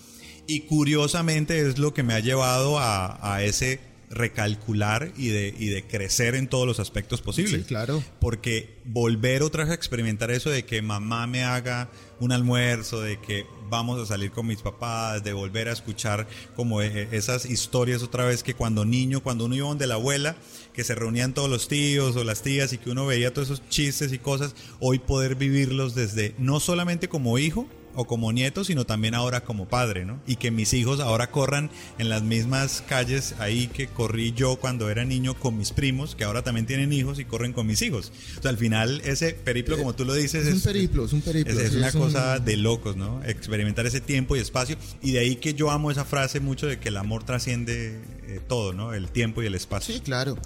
[0.47, 3.81] Y curiosamente es lo que me ha llevado a, a ese
[4.13, 7.63] recalcular y de, y de crecer en todos los aspectos posibles.
[7.63, 8.03] Sí, claro.
[8.21, 11.89] Porque volver otra vez a experimentar eso de que mamá me haga
[12.21, 16.83] un almuerzo, de que vamos a salir con mis papás, de volver a escuchar como
[16.83, 20.37] e, e, esas historias otra vez que cuando niño, cuando uno iba donde la abuela,
[20.73, 23.69] que se reunían todos los tíos o las tías y que uno veía todos esos
[23.69, 28.85] chistes y cosas, hoy poder vivirlos desde no solamente como hijo, o como nieto, sino
[28.85, 30.21] también ahora como padre, ¿no?
[30.27, 34.91] Y que mis hijos ahora corran en las mismas calles ahí que corrí yo cuando
[34.91, 38.13] era niño con mis primos, que ahora también tienen hijos y corren con mis hijos.
[38.39, 41.21] O sea, al final ese periplo, como tú lo dices, es, un periplo, es un
[41.21, 41.61] periplo.
[41.61, 43.23] Es, una cosa de locos, ¿no?
[43.25, 44.77] Experimentar ese tiempo y espacio.
[45.03, 48.41] Y de ahí que yo amo esa frase mucho de que el amor trasciende eh,
[48.47, 48.95] todo, ¿no?
[48.95, 49.95] El tiempo y el espacio.
[49.95, 50.39] Sí, claro.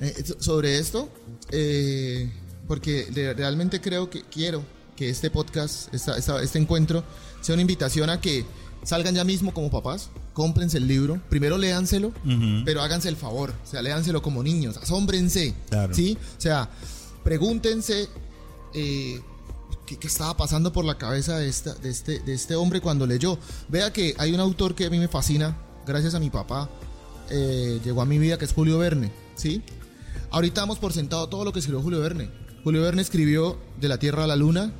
[0.00, 1.12] Eh, sobre esto,
[1.50, 2.30] eh,
[2.66, 4.64] porque realmente creo que quiero
[4.96, 7.04] que este podcast, este encuentro,
[7.40, 8.44] sea una invitación a que
[8.84, 12.12] salgan ya mismo como papás, cómprense el libro, primero léanselo,
[12.64, 15.54] pero háganse el favor, o sea, léanselo como niños, asómbrense,
[15.92, 16.18] ¿sí?
[16.38, 16.68] O sea,
[17.22, 18.08] pregúntense
[18.74, 19.20] eh,
[19.86, 23.38] ¿qué, estaba pasando por la cabeza de, esta, de, este, de este hombre cuando leyó.
[23.68, 26.68] Vea que hay un autor que a mí me fascina, gracias a mi papá,
[27.30, 29.62] eh, llegó a mi vida, que es Julio Verne, ¿sí?
[30.30, 33.98] Ahorita damos por sentado todo lo que escribió Julio Verne Julio Verne escribió De la
[33.98, 34.72] Tierra a la Luna,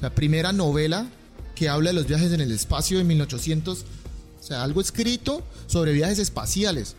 [0.00, 1.06] la primera novela
[1.54, 3.84] que habla de los viajes en el espacio en 1800.
[4.40, 6.96] O sea, algo escrito sobre viajes espaciales.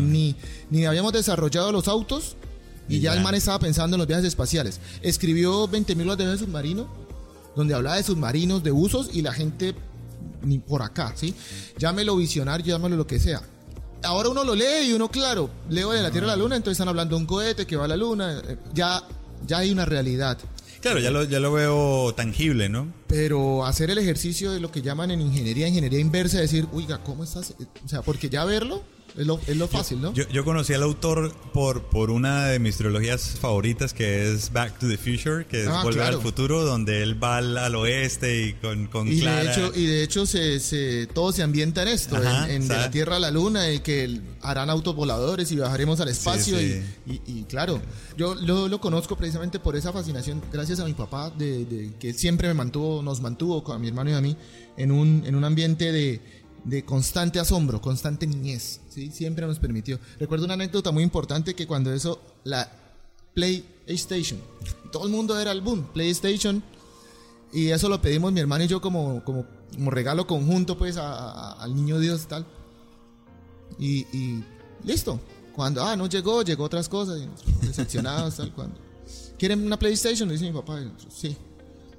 [0.00, 0.36] ni,
[0.70, 2.36] ni habíamos desarrollado los autos
[2.88, 4.80] y, ya, el man estaba pensando en los viajes espaciales.
[5.02, 6.88] Escribió 20.000 horas de viaje submarino,
[7.56, 9.74] donde hablaba de submarinos, de usos y la gente
[10.42, 11.34] ni por acá, ¿sí?
[11.76, 13.42] Llámelo visionario, llámelo lo que sea.
[14.04, 16.76] Ahora uno lo lee y uno, claro, leo de la Tierra a la Luna, entonces
[16.76, 18.40] están hablando de un cohete que va a la Luna.
[18.46, 19.02] Eh, ya
[19.46, 20.38] ya hay una realidad.
[20.80, 22.92] Claro, ya lo, ya lo veo tangible, ¿no?
[23.08, 27.24] Pero hacer el ejercicio de lo que llaman en ingeniería, ingeniería inversa, decir, oiga, ¿cómo
[27.24, 27.54] estás?
[27.84, 28.82] O sea, porque ya verlo
[29.18, 30.14] es lo, es lo fácil, ¿no?
[30.14, 34.78] Yo, yo, conocí al autor por, por una de mis trilogías favoritas, que es Back
[34.78, 38.52] to the Future, que es ah, Volver al Futuro, donde él va al, oeste y
[38.54, 39.42] con, con y Clara.
[39.42, 42.16] De hecho, y de hecho, se, se, todo se ambienta en esto,
[42.48, 46.08] en, de la Tierra a la Luna, y que harán autos voladores y viajaremos al
[46.08, 46.60] espacio.
[46.60, 47.80] Y, y, claro,
[48.16, 52.12] yo lo, lo, conozco precisamente por esa fascinación, gracias a mi papá, de, de, que
[52.14, 54.36] siempre me mantuvo, nos mantuvo, con mi hermano y a mí,
[54.76, 56.20] en un, en un ambiente de
[56.64, 59.10] de constante asombro, constante niñez, ¿sí?
[59.10, 59.98] Siempre nos permitió.
[60.18, 62.70] Recuerdo una anécdota muy importante que cuando eso, la
[63.34, 64.40] PlayStation,
[64.92, 66.62] todo el mundo era el boom, PlayStation,
[67.52, 71.74] y eso lo pedimos mi hermano y yo como, como, como regalo conjunto, pues, al
[71.74, 72.46] niño Dios tal.
[73.78, 74.44] Y, y,
[74.84, 75.18] listo.
[75.54, 77.20] Cuando, ah, no llegó, llegó otras cosas,
[77.62, 78.76] decepcionados, tal, cuando.
[79.38, 80.28] ¿Quieren una PlayStation?
[80.28, 81.36] Dice mi papá, sí.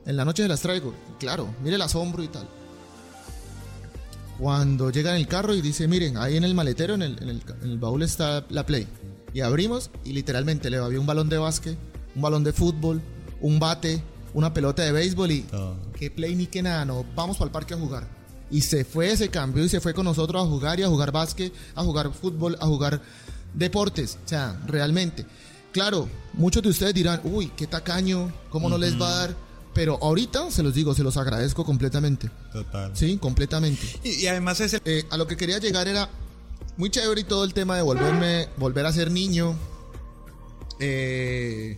[0.05, 0.93] En la noche se las traigo.
[1.19, 2.47] Claro, mire el asombro y tal.
[4.39, 8.03] Cuando llega en el carro y dice, miren, ahí en el maletero, en el, baúl
[8.03, 8.87] está la Play.
[9.33, 11.77] Y abrimos y literalmente le había un balón de básquet,
[12.15, 13.01] un balón de fútbol,
[13.41, 14.01] un bate,
[14.33, 15.45] una pelota de béisbol y
[15.93, 18.07] qué Play ni qué nada, no, vamos para el parque a jugar.
[18.49, 21.11] Y se fue, se cambió y se fue con nosotros a jugar y a jugar
[21.11, 23.01] básquet, a jugar fútbol, a jugar
[23.53, 24.17] deportes.
[24.25, 25.25] O sea, realmente.
[25.73, 29.48] Claro, muchos de ustedes dirán, uy, qué tacaño, ¿cómo no les va a dar?
[29.73, 32.29] Pero ahorita se los digo, se los agradezco completamente.
[32.51, 32.91] Total.
[32.95, 33.85] Sí, completamente.
[34.03, 36.09] Y, además es eh, a lo que quería llegar era
[36.77, 39.55] muy chévere y todo el tema de volverme, volver a ser niño,
[40.79, 41.77] eh,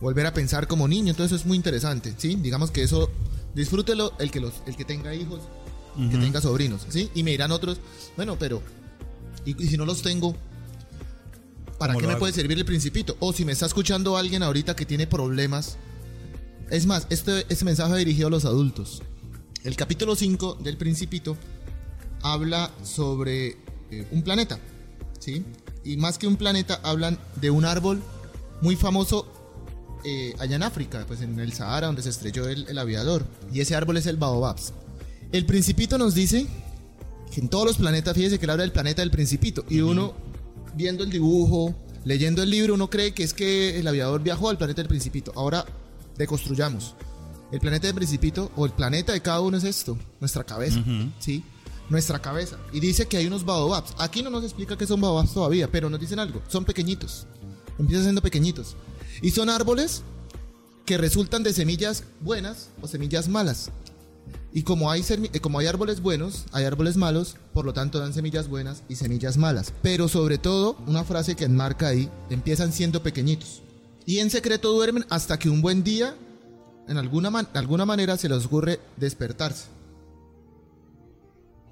[0.00, 2.34] volver a pensar como niño, entonces es muy interesante, ¿sí?
[2.34, 3.10] Digamos que eso,
[3.54, 5.40] disfrútelo el que, los, el que tenga hijos,
[5.96, 7.10] que tenga sobrinos, ¿sí?
[7.14, 7.78] Y me dirán otros,
[8.16, 8.62] bueno, pero,
[9.46, 10.36] ¿y, si no los tengo?
[11.78, 13.16] ¿Para qué me puede servir el principito?
[13.20, 15.78] O si me está escuchando alguien ahorita que tiene problemas
[16.72, 19.02] es más, este, este mensaje dirigido a los adultos.
[19.62, 21.36] El capítulo 5 del Principito
[22.22, 23.58] habla sobre
[23.90, 24.58] eh, un planeta,
[25.18, 25.44] ¿sí?
[25.84, 28.02] Y más que un planeta, hablan de un árbol
[28.62, 29.30] muy famoso
[30.02, 33.26] eh, allá en África, pues en el Sahara, donde se estrelló el, aviador.
[33.52, 34.56] Y ese árbol es el Baobab.
[35.30, 36.46] El Principito nos dice
[37.34, 39.66] Que en todos los planetas, fíjese que él habla del planeta del principito.
[39.68, 40.14] Y uno,
[40.74, 41.74] viendo el dibujo,
[42.06, 45.32] leyendo el libro, uno cree que es que el aviador viajó al planeta del principito.
[45.36, 45.66] Ahora,
[46.16, 46.94] deconstruyamos.
[47.50, 50.82] El planeta del principito, o el planeta de cada uno es esto, nuestra cabeza,
[51.18, 51.44] ¿sí?
[51.90, 52.58] Nuestra cabeza.
[52.72, 53.94] Y dice que hay unos baobabs.
[53.98, 56.40] Aquí no nos explica qué son baobabs todavía, pero nos dicen algo.
[56.48, 57.26] Son pequeñitos.
[57.78, 58.76] Empiezan siendo pequeñitos.
[59.20, 60.02] Y son árboles
[60.86, 63.70] que resultan de semillas buenas o semillas malas.
[64.54, 68.12] Y como hay, eh, como hay árboles buenos, hay árboles malos, por lo tanto dan
[68.12, 69.72] semillas buenas y semillas malas.
[69.82, 73.62] Pero sobre todo, una frase que enmarca ahí, empiezan siendo pequeñitos.
[74.06, 76.16] Y en secreto duermen hasta que un buen día,
[76.88, 79.66] en alguna, manera, se les ocurre despertarse.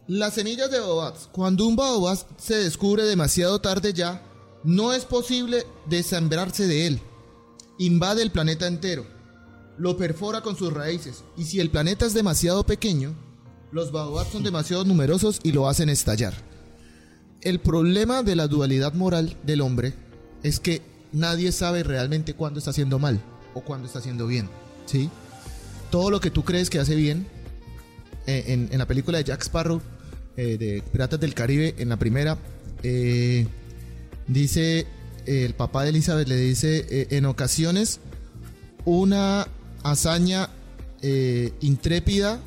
[0.06, 1.28] Las semillas de baobabs.
[1.32, 4.22] Cuando un baobab se descubre demasiado tarde ya,
[4.64, 7.00] no es posible desembrarse de él.
[7.78, 9.20] Invade el planeta entero
[9.80, 11.24] lo perfora con sus raíces.
[11.38, 13.14] Y si el planeta es demasiado pequeño,
[13.72, 16.34] los baobabs son demasiado numerosos y lo hacen estallar.
[17.40, 19.94] El problema de la dualidad moral del hombre
[20.42, 23.20] es que nadie sabe realmente cuándo está haciendo mal
[23.54, 24.48] o cuándo está haciendo bien.
[24.86, 25.10] ¿sí?
[25.90, 27.26] Todo lo que tú crees que hace bien,
[28.26, 29.80] eh, en, la película de Jack Sparrow,
[30.36, 32.38] eh, de Piratas del Caribe, en la primera,
[32.82, 33.46] eh,
[34.26, 34.86] dice,
[35.26, 38.00] el papá de Elizabeth le dice, en ocasiones,
[38.84, 39.46] una
[39.82, 40.50] hazaña
[41.60, 42.40] intrépida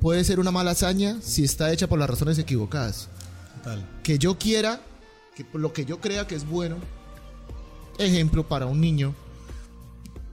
[0.00, 3.08] puede ser una mala hazaña si está hecha por las razones equivocadas.
[4.02, 4.80] Que yo quiera,
[5.36, 6.76] que lo que yo crea que es bueno,
[8.00, 9.14] ejemplo para un niño,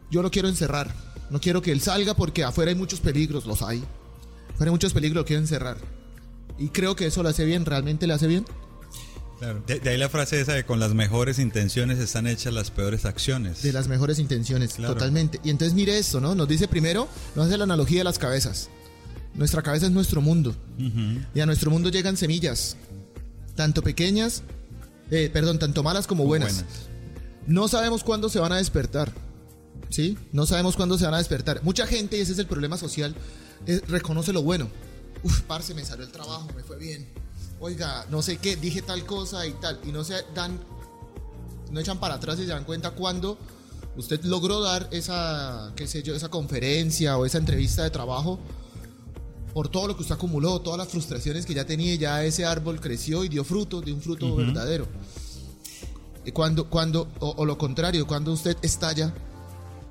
[0.10, 0.94] yo lo quiero encerrar.
[1.30, 3.84] No quiero que él salga porque afuera hay muchos peligros, los hay.
[4.54, 5.78] Afuera hay muchos peligros, lo quiero encerrar.
[6.58, 8.46] Y creo que eso lo hace bien, realmente le hace bien.
[9.68, 13.62] De, ahí la frase esa de con las mejores intenciones están hechas las peores acciones.
[13.62, 15.40] De las mejores intenciones, totalmente.
[15.44, 16.34] Y entonces mire esto, ¿no?
[16.34, 18.70] Nos dice primero, nos hace la analogía de las cabezas.
[19.36, 20.56] Nuestra cabeza es nuestro mundo.
[21.36, 22.78] Y a nuestro mundo llegan semillas,
[23.56, 24.42] tanto pequeñas,
[25.12, 26.66] eh, perdón, tanto malas como buenas.
[27.48, 29.12] No sabemos cuándo se van a despertar.
[29.90, 30.18] ¿Sí?
[30.34, 31.64] No sabemos cuándo se van a despertar.
[31.64, 33.16] Mucha gente, y ese es el problema social,
[33.88, 34.70] reconoce lo bueno.
[35.24, 37.08] Uf, parce, me salió el trabajo, me fue bien
[37.60, 40.60] oiga, no sé qué, dije tal cosa y tal, y no se dan,
[41.72, 43.38] no echan para atrás y se dan cuenta cuando
[43.96, 48.40] usted logró dar esa, qué sé yo, esa conferencia o esa entrevista de trabajo
[49.54, 52.80] por todo lo que usted acumuló, todas las frustraciones que ya tenía, ya ese árbol
[52.80, 54.88] creció y dio fruto, de un fruto verdadero.
[56.34, 59.14] Cuando, cuando, o, lo contrario, cuando usted estalla,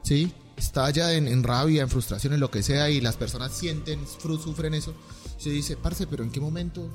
[0.02, 0.32] ¿sí?
[0.56, 4.74] Estalla en, en, rabia, en frustración, en lo que sea, y las personas sienten, sufren
[4.74, 4.94] eso,
[5.38, 6.88] se dice, parce, pero ¿en qué momento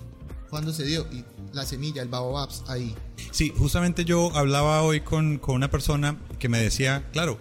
[0.51, 1.23] cuándo se dio y
[1.54, 2.93] la semilla, el baobabs ahí.
[3.32, 7.39] Sí, justamente yo hablaba hoy con, con una persona que me decía, claro,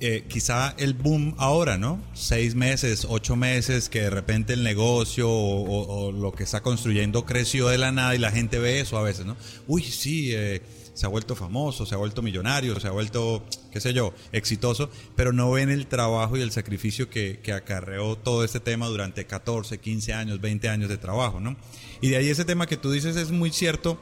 [0.00, 2.00] eh, quizá el boom ahora, ¿no?
[2.14, 7.68] Seis meses, ocho meses, que de repente el negocio o, lo que está construyendo creció
[7.68, 9.36] de la nada y la gente ve eso a veces, ¿no?
[9.66, 10.62] Uy, sí, eh,
[10.94, 14.90] se ha vuelto famoso, se ha vuelto millonario, se ha vuelto, qué sé yo, exitoso,
[15.16, 19.26] pero no ven el trabajo y el sacrificio que, que acarreó todo este tema durante
[19.26, 21.56] 14, 15 años, 20 años de trabajo, ¿no?
[22.00, 23.98] Y de ahí ese tema que tú dices es muy cierto,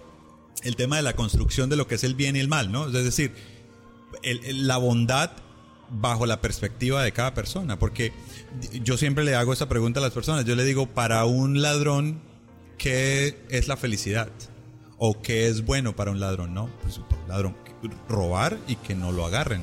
[0.62, 2.87] el tema de la construcción de lo que es el bien y el mal, ¿no?
[2.87, 3.33] Es decir,
[4.22, 5.31] la bondad
[5.90, 8.12] bajo la perspectiva de cada persona, porque
[8.83, 12.20] yo siempre le hago esa pregunta a las personas, yo le digo, para un ladrón,
[12.78, 14.31] ¿qué es la felicidad?
[15.04, 16.54] ¿O qué es bueno para un ladrón?
[16.54, 17.56] No, pues un ladrón,
[18.08, 19.62] robar y que no lo agarren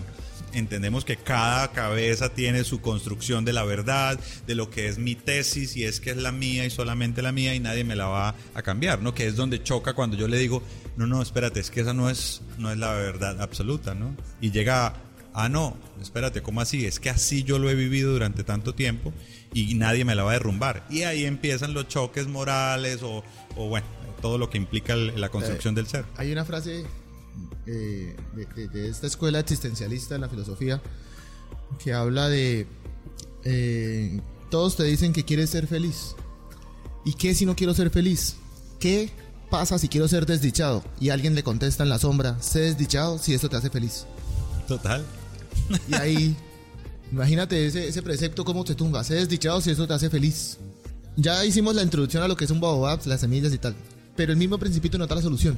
[0.51, 5.13] entendemos que cada cabeza tiene su construcción de la verdad, de lo que es mi
[5.15, 8.07] tesis y es que es la mía y solamente la mía y nadie me la
[8.07, 9.13] va a cambiar, ¿no?
[9.13, 10.63] Que es donde choca cuando yo le digo,
[10.97, 14.15] no, no, espérate, es que esa no es, no es la verdad absoluta, ¿no?
[14.41, 14.95] Y llega,
[15.33, 16.85] ah, no, espérate, ¿cómo así?
[16.85, 19.13] Es que así yo lo he vivido durante tanto tiempo
[19.53, 20.85] y nadie me la va a derrumbar.
[20.89, 23.23] Y ahí empiezan los choques morales o,
[23.55, 23.87] bueno,
[24.21, 26.05] todo lo que implica la construcción del ser.
[26.15, 26.85] Hay una frase
[27.65, 30.81] eh, de, esta escuela existencialista en la filosofía
[31.83, 32.67] que habla de
[33.43, 36.15] eh, todos te dicen que quieres ser feliz.
[37.05, 38.35] ¿Y qué si no quiero ser feliz?
[38.79, 39.11] ¿Qué
[39.49, 40.83] pasa si quiero ser desdichado?
[40.99, 44.05] Y alguien le contesta en la sombra, sé desdichado si eso te hace feliz.
[44.67, 45.05] Total.
[45.87, 46.35] Y ahí,
[47.11, 50.57] imagínate ese, ese precepto cómo te tumba, sé desdichado si eso te hace feliz.
[51.15, 53.75] Ya hicimos la introducción a lo que es un baobab, las semillas y tal.
[54.19, 55.57] Pero el mismo principito no da la solución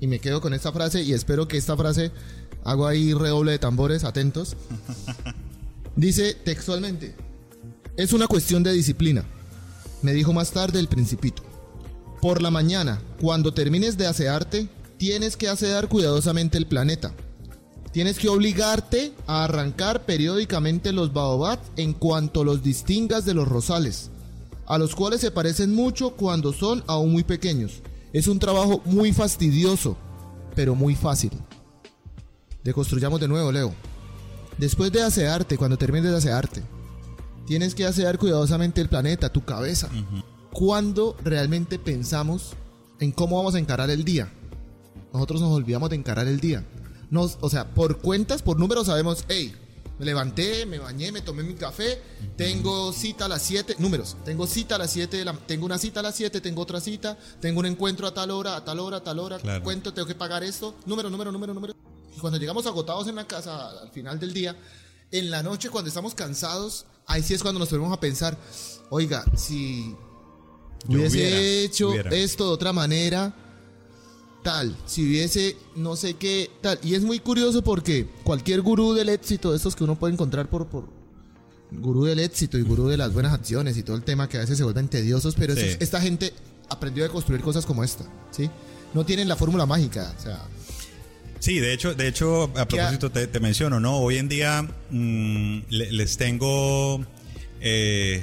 [0.00, 2.10] y me quedo con esta frase y espero que esta frase
[2.64, 4.56] hago ahí redoble de tambores, atentos.
[5.94, 7.14] Dice textualmente,
[7.96, 9.24] es una cuestión de disciplina,
[10.02, 11.44] me dijo más tarde el principito.
[12.20, 17.14] Por la mañana, cuando termines de asearte, tienes que asear cuidadosamente el planeta.
[17.92, 24.10] Tienes que obligarte a arrancar periódicamente los baobabs en cuanto los distingas de los rosales.
[24.66, 27.82] A los cuales se parecen mucho cuando son aún muy pequeños.
[28.12, 29.96] Es un trabajo muy fastidioso,
[30.54, 31.30] pero muy fácil.
[32.64, 33.74] Deconstruyamos de nuevo, Leo.
[34.58, 36.62] Después de asearte, cuando termines de asearte,
[37.46, 39.88] tienes que asear cuidadosamente el planeta, tu cabeza.
[40.52, 42.54] ¿Cuándo realmente pensamos
[42.98, 44.32] en cómo vamos a encarar el día?
[45.12, 46.64] Nosotros nos olvidamos de encarar el día.
[47.10, 49.54] Nos, o sea, por cuentas, por números sabemos, hey,
[49.98, 52.00] me levanté, me bañé, me tomé mi café,
[52.36, 56.02] tengo cita a las 7, números, tengo cita a las 7, tengo una cita a
[56.02, 59.02] las 7, tengo otra cita, tengo un encuentro a tal hora, a tal hora, a
[59.02, 61.74] tal hora, cuento, tengo que pagar esto, número, número, número, número.
[62.14, 64.56] Y cuando llegamos agotados en la casa al final del día,
[65.10, 68.36] en la noche cuando estamos cansados, ahí sí es cuando nos ponemos a pensar,
[68.90, 69.94] oiga, si
[70.88, 73.34] hubiese hecho esto de otra manera,
[74.46, 76.78] tal, si hubiese no sé qué, tal.
[76.84, 80.48] Y es muy curioso porque cualquier gurú del éxito, de estos que uno puede encontrar
[80.48, 80.88] por, por
[81.72, 84.40] gurú del éxito y gurú de las buenas acciones y todo el tema que a
[84.42, 86.32] veces se vuelven tediosos, pero esta gente
[86.68, 88.48] aprendió a construir cosas como esta, ¿sí?
[88.94, 90.44] No tienen la fórmula mágica, o sea...
[91.40, 93.98] Sí, de hecho, de hecho a propósito te, menciono, ¿no?
[93.98, 97.04] Hoy en día mm, les tengo...
[97.60, 98.22] Eh,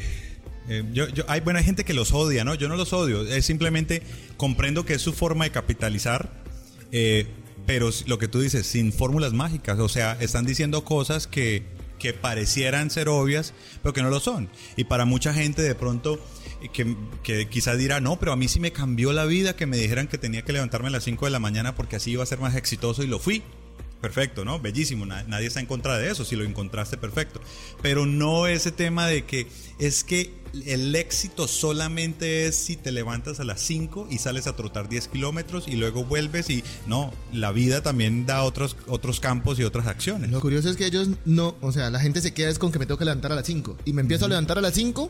[0.70, 2.56] eh, yo, hay buena gente que los odia, ¿no?
[2.56, 4.02] Yo no los odio, es simplemente
[4.38, 6.32] comprendo que es su forma de capitalizar,
[6.92, 7.28] eh,
[7.66, 11.64] pero lo que tú dices, sin fórmulas mágicas, o sea, están diciendo cosas que,
[12.00, 14.50] que parecieran ser obvias, pero que no lo son.
[14.78, 16.20] Y para mucha gente de pronto
[16.62, 19.66] eh, que, que quizás dirá, no, pero a mí sí me cambió la vida que
[19.66, 22.24] me dijeran que tenía que levantarme a las 5 de la mañana porque así iba
[22.24, 23.44] a ser más exitoso y lo fui
[24.04, 24.60] perfecto, ¿no?
[24.60, 27.40] Bellísimo, nadie está en contra de eso, si lo encontraste, perfecto.
[27.82, 29.48] Pero no ese tema de que
[29.80, 30.34] es que
[30.66, 35.08] el éxito solamente es si te levantas a las 5 y sales a trotar 10
[35.08, 39.88] kilómetros y luego vuelves y no, la vida también da otros, otros campos y otras
[39.88, 40.32] acciones.
[40.32, 42.80] Lo curioso es que ellos no, o sea, la gente se queda es con que
[42.80, 45.10] me tengo que levantar a las 5 y me empiezo a levantar a las 5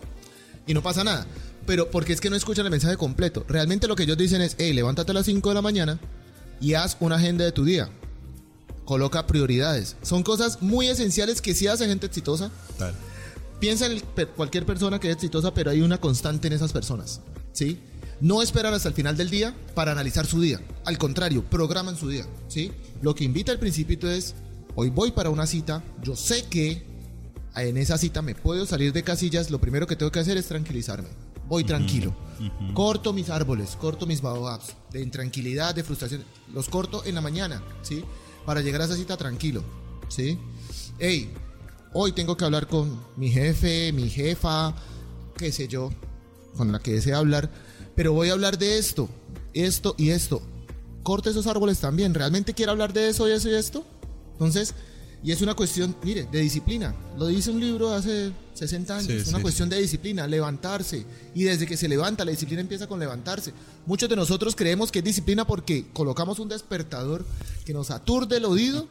[0.67, 1.25] y no pasa nada.
[1.65, 3.43] Pero porque es que no escuchan el mensaje completo.
[3.47, 5.99] Realmente lo que ellos dicen es, hey, levántate a las 5 de la mañana
[6.61, 7.89] y haz una agenda de tu día
[8.85, 9.95] coloca prioridades.
[10.01, 12.51] Son cosas muy esenciales que sí hace gente exitosa.
[13.59, 14.01] Piensa en
[14.35, 17.21] cualquier persona que es exitosa, pero hay una constante en esas personas.
[17.53, 17.79] ¿Sí?
[18.19, 20.61] No esperan hasta el final del día para analizar su día.
[20.85, 22.25] Al contrario, programan su día.
[22.47, 22.71] ¿Sí?
[23.01, 24.35] Lo que invita al principito es,
[24.75, 26.85] hoy voy para una cita, yo sé que
[27.55, 30.47] en esa cita me puedo salir de casillas, lo primero que tengo que hacer es
[30.47, 31.09] tranquilizarme.
[31.47, 32.15] Voy tranquilo.
[32.73, 36.23] Corto mis árboles, corto mis baobabs de intranquilidad, de frustración.
[36.53, 38.03] Los corto en la mañana, ¿sí?
[38.45, 39.63] Para llegar a esa cita tranquilo,
[40.09, 40.39] ¿sí?
[40.99, 41.31] Hey,
[41.93, 44.75] hoy tengo que hablar con mi jefe, mi jefa,
[45.37, 45.91] qué sé yo,
[46.57, 47.49] con la que desea hablar,
[47.95, 49.09] pero voy a hablar de esto,
[49.53, 50.41] esto y esto.
[51.03, 53.83] Corte esos árboles también, ¿realmente quiero hablar de eso y eso y esto?
[54.33, 54.73] Entonces,
[55.23, 56.93] y es una cuestión, mire, de disciplina.
[57.17, 59.09] Lo dice un libro hace 60 años.
[59.09, 61.05] es una cuestión de disciplina, levantarse.
[61.33, 63.53] Y desde que se levanta, la disciplina empieza con levantarse.
[63.85, 67.25] Muchos de nosotros creemos que es disciplina porque colocamos un despertador
[67.65, 68.89] que nos aturde el oído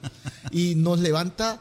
[0.51, 1.61] y nos levanta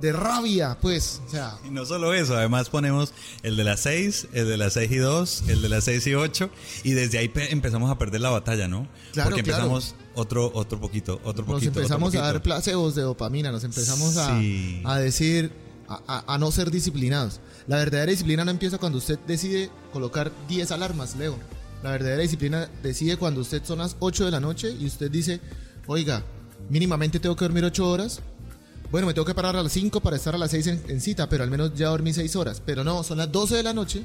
[0.00, 1.20] de rabia, pues.
[1.26, 1.58] O sea.
[1.66, 4.96] Y no solo eso, además ponemos el de las 6, el de las 6 y
[4.96, 6.50] 2, el de las 6 y 8,
[6.84, 8.88] y desde ahí empezamos a perder la batalla, ¿no?
[9.12, 11.70] Claro, Porque empezamos otro, otro poquito, otro poquito.
[11.70, 14.36] Nos empezamos a dar placebos de dopamina, nos empezamos a,
[14.84, 15.52] a, decir,
[15.88, 17.40] a, a, no ser disciplinados.
[17.66, 21.36] La verdadera disciplina no empieza cuando usted decide colocar 10 alarmas, Leo.
[21.82, 25.40] La verdadera disciplina decide cuando usted son las 8 de la noche y usted dice,
[25.86, 26.24] oiga,
[26.68, 28.20] mínimamente tengo que dormir 8 horas,
[28.90, 31.28] bueno, me tengo que parar a las 5 para estar a las 6 en, cita,
[31.28, 32.62] pero al menos ya dormí 6 horas.
[32.64, 34.02] Pero no, son las 12 de la noche.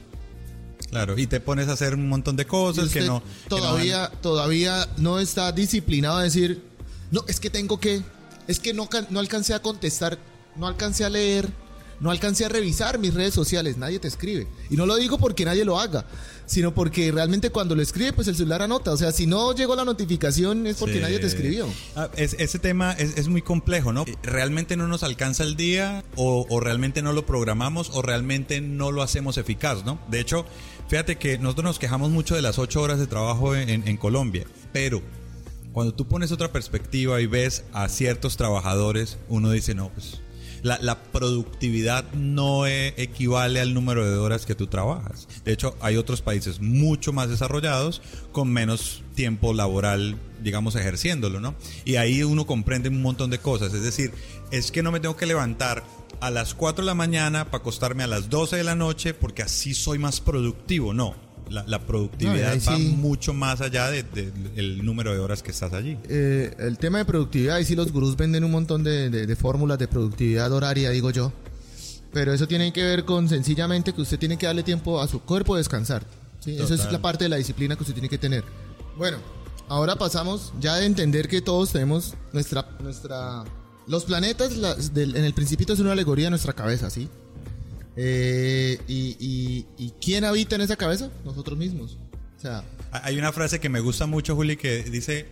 [0.90, 3.24] Claro, y te pones a hacer un montón de cosas que no.
[3.48, 6.62] Todavía, no todavía no está disciplinado a decir,
[7.12, 8.04] no, es que tengo que,
[8.48, 10.20] es que no, no alcancé a contestar,
[10.56, 11.50] no alcancé a leer,
[12.00, 14.48] no alcancé a revisar mis redes sociales, nadie te escribe.
[14.70, 16.06] Y no lo digo porque nadie lo haga,
[16.46, 18.92] sino porque realmente cuando lo escribe, pues el celular anota.
[18.92, 21.68] O sea, si no llegó la notificación es porque nadie te escribió.
[21.96, 24.06] Ah, ese tema es, muy complejo, ¿no?
[24.22, 29.02] ¿Realmente no nos alcanza el día o, realmente no lo programamos o realmente no lo
[29.02, 30.00] hacemos eficaz, ¿no?
[30.10, 30.46] De hecho,
[30.88, 34.46] fíjate que nosotros nos quejamos mucho de las ocho horas de trabajo en, en Colombia,
[34.72, 35.02] pero
[35.74, 40.23] cuando tú pones otra perspectiva y ves a ciertos trabajadores, uno dice, no, pues
[40.64, 45.28] la, productividad no e, equivale al número de horas que tú trabajas.
[45.44, 48.02] De hecho, hay otros países mucho más desarrollados
[48.32, 51.56] con menos tiempo laboral, digamos, ejerciéndolo, ¿no?
[51.86, 53.74] Y ahí uno comprende un montón de cosas.
[53.74, 54.14] Es decir,
[54.52, 55.84] es que no me tengo que levantar
[56.22, 59.44] a las 4 de la mañana para acostarme a las 12 de la noche porque
[59.44, 60.94] así soy más productivo.
[60.94, 61.16] No,
[61.50, 65.98] la, productividad va mucho más allá del número de horas que estás allí.
[66.10, 69.88] Eh, el tema de productividad, y si los gurús venden un montón de, fórmulas de
[69.88, 71.32] productividad horaria, digo yo.
[72.12, 75.22] Pero eso tiene que ver con sencillamente que usted tiene que darle tiempo a su
[75.22, 76.06] cuerpo a descansar.
[76.40, 76.56] ¿sí?
[76.56, 78.44] Eso es la parte de la disciplina que usted tiene que tener.
[78.98, 79.18] Bueno,
[79.68, 82.68] ahora pasamos ya de entender que todos tenemos nuestra...
[82.80, 83.44] nuestra
[83.86, 84.54] los planetas
[84.96, 87.10] en el principito es una alegoría de nuestra cabeza, ¿sí?
[87.96, 91.12] Eh, y, y, quién habita en esa cabeza?
[91.24, 91.98] Nosotros mismos.
[92.38, 95.28] O sea, hay una frase que me gusta mucho, Juli, que dice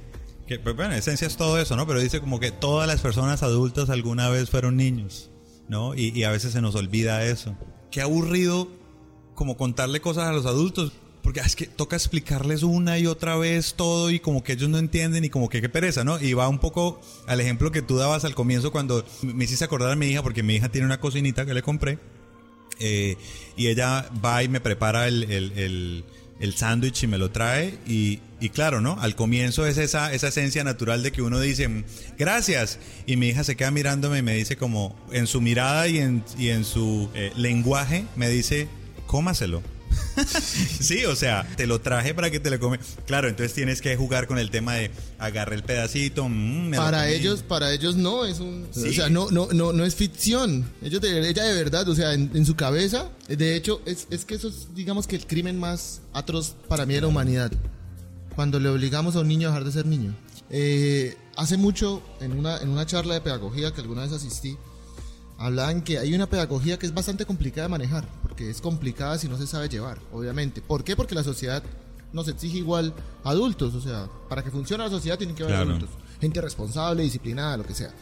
[0.47, 1.87] que, pues, bueno, en esencia es todo eso, ¿no?
[1.87, 5.29] Pero dice como que todas las personas adultas alguna vez fueron niños,
[5.67, 5.95] ¿no?
[5.95, 7.57] Y, y a veces se nos olvida eso.
[7.89, 8.67] Qué aburrido
[9.35, 10.93] como contarle cosas a los adultos.
[11.23, 14.79] Porque es que toca explicarles una y otra vez todo y como que ellos no
[14.79, 16.19] entienden y como que qué pereza, ¿no?
[16.19, 19.91] Y va un poco al ejemplo que tú dabas al comienzo cuando me hiciste acordar
[19.91, 21.99] a mi hija, porque mi hija tiene una cocinita que le compré
[22.81, 23.17] eh,
[23.55, 28.49] y ella va y me prepara el, el, sándwich y me lo trae y, y,
[28.49, 28.99] claro, ¿no?
[28.99, 31.69] Al comienzo es esa, esa esencia natural de que uno dice,
[32.17, 35.99] gracias, y mi hija se queda mirándome y me dice como, en su mirada y
[35.99, 38.67] en, y en su eh, lenguaje, me dice,
[39.05, 39.61] cómaselo.
[40.79, 42.79] sí, o sea, te lo traje para que te lo come.
[43.05, 46.27] Claro, entonces tienes que jugar con el tema de agarre el pedacito.
[46.27, 49.95] Mm, para ellos, para ellos no es un, o sea, no, no, no, no es
[49.95, 50.69] ficción.
[50.81, 54.35] Ellos de, ella de verdad, o sea, en, su cabeza, de hecho, es, es, que
[54.35, 57.51] eso es, digamos que el crimen más atroz para mí de la humanidad.
[58.35, 60.15] Cuando le obligamos a un niño a dejar de ser niño.
[60.49, 64.57] Eh, hace mucho, en una, en una charla de pedagogía que alguna vez asistí,
[65.37, 68.07] hablaban que hay una pedagogía que es bastante complicada de manejar,
[68.49, 70.61] es complicada si no se sabe llevar, obviamente.
[70.61, 70.95] ¿Por qué?
[70.95, 71.63] Porque la sociedad
[72.13, 75.89] nos exige igual adultos, o sea, para que funcione la sociedad tienen que haber adultos,
[76.19, 77.93] gente responsable, disciplinada, lo que sea.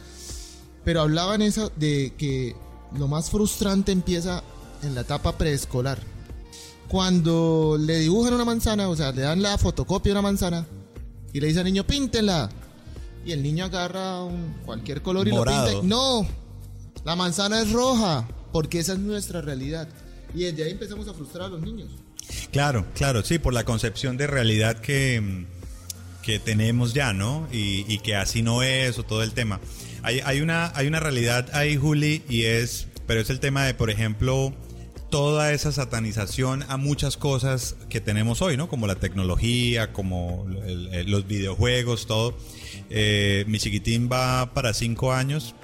[0.84, 2.56] Pero hablaban eso de que
[2.98, 4.44] lo más frustrante empieza
[4.84, 6.00] en la etapa preescolar.
[6.88, 10.66] Cuando le dibujan una manzana, o sea, le dan la fotocopia de una manzana
[11.34, 12.50] y le dicen al niño, píntela.
[13.26, 14.22] Y el niño agarra
[14.66, 15.72] cualquier color y lo pinta.
[15.84, 16.26] No,
[17.04, 19.88] la manzana es roja, porque esa es nuestra realidad.
[20.34, 21.90] Y desde ahí empezamos a frustrar a los niños.
[22.52, 25.46] Claro, claro, sí, por la concepción de realidad que,
[26.22, 27.48] que tenemos ya, ¿no?
[27.52, 29.60] Y, que así no es, o todo el tema.
[30.04, 33.74] Hay, hay, una, hay una realidad ahí, Juli, y es, pero es el tema de,
[33.74, 34.54] por ejemplo,
[35.10, 38.70] toda esa satanización a muchas cosas que tenemos hoy, ¿no?
[38.70, 42.38] Como la tecnología, como los videojuegos, todo.
[42.90, 45.56] Eh, mi chiquitín va para cinco años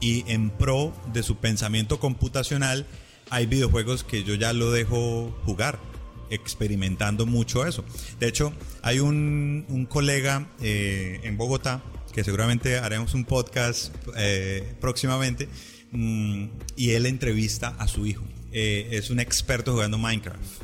[0.00, 2.86] y en pro de su pensamiento computacional
[3.30, 5.78] hay videojuegos que yo ya lo dejo jugar
[6.30, 7.84] experimentando mucho eso.
[8.18, 8.52] De hecho,
[8.82, 15.48] hay un, colega eh, en Bogotá que seguramente haremos un podcast eh, próximamente
[15.90, 16.46] mm,
[16.76, 18.24] y él entrevista a su hijo.
[18.52, 20.62] Eh, es un experto jugando Minecraft.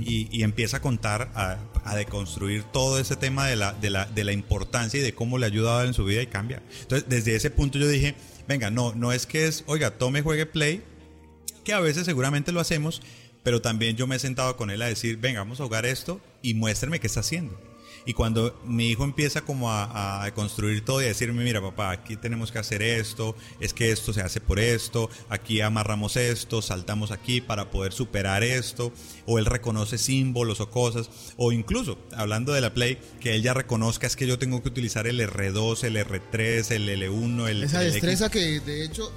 [0.00, 4.24] Y, empieza a contar, a, a, deconstruir todo ese tema de la, de, la, de
[4.24, 6.62] la importancia y de cómo le ha ayudado en su vida y cambia.
[6.80, 8.14] Entonces, desde ese punto yo dije,
[8.48, 10.82] venga, no, no es que es, oiga, tome, juegue, play,
[11.64, 13.02] que a veces seguramente lo hacemos,
[13.42, 16.20] pero también yo me he sentado con él a decir, venga, vamos a jugar esto
[16.42, 17.58] y muéstrame qué está haciendo.
[18.06, 22.16] Y cuando mi hijo empieza como a, construir todo y a decirme, mira papá, aquí
[22.16, 27.10] tenemos que hacer esto, es que esto se hace por esto, aquí amarramos esto, saltamos
[27.10, 28.92] aquí para poder superar esto,
[29.26, 33.54] o él reconoce símbolos o cosas, o incluso, hablando de la Play, que él ya
[33.54, 37.64] reconozca es que yo tengo que utilizar el R2, el R3, el L1, el...
[37.64, 39.12] Esa destreza que de hecho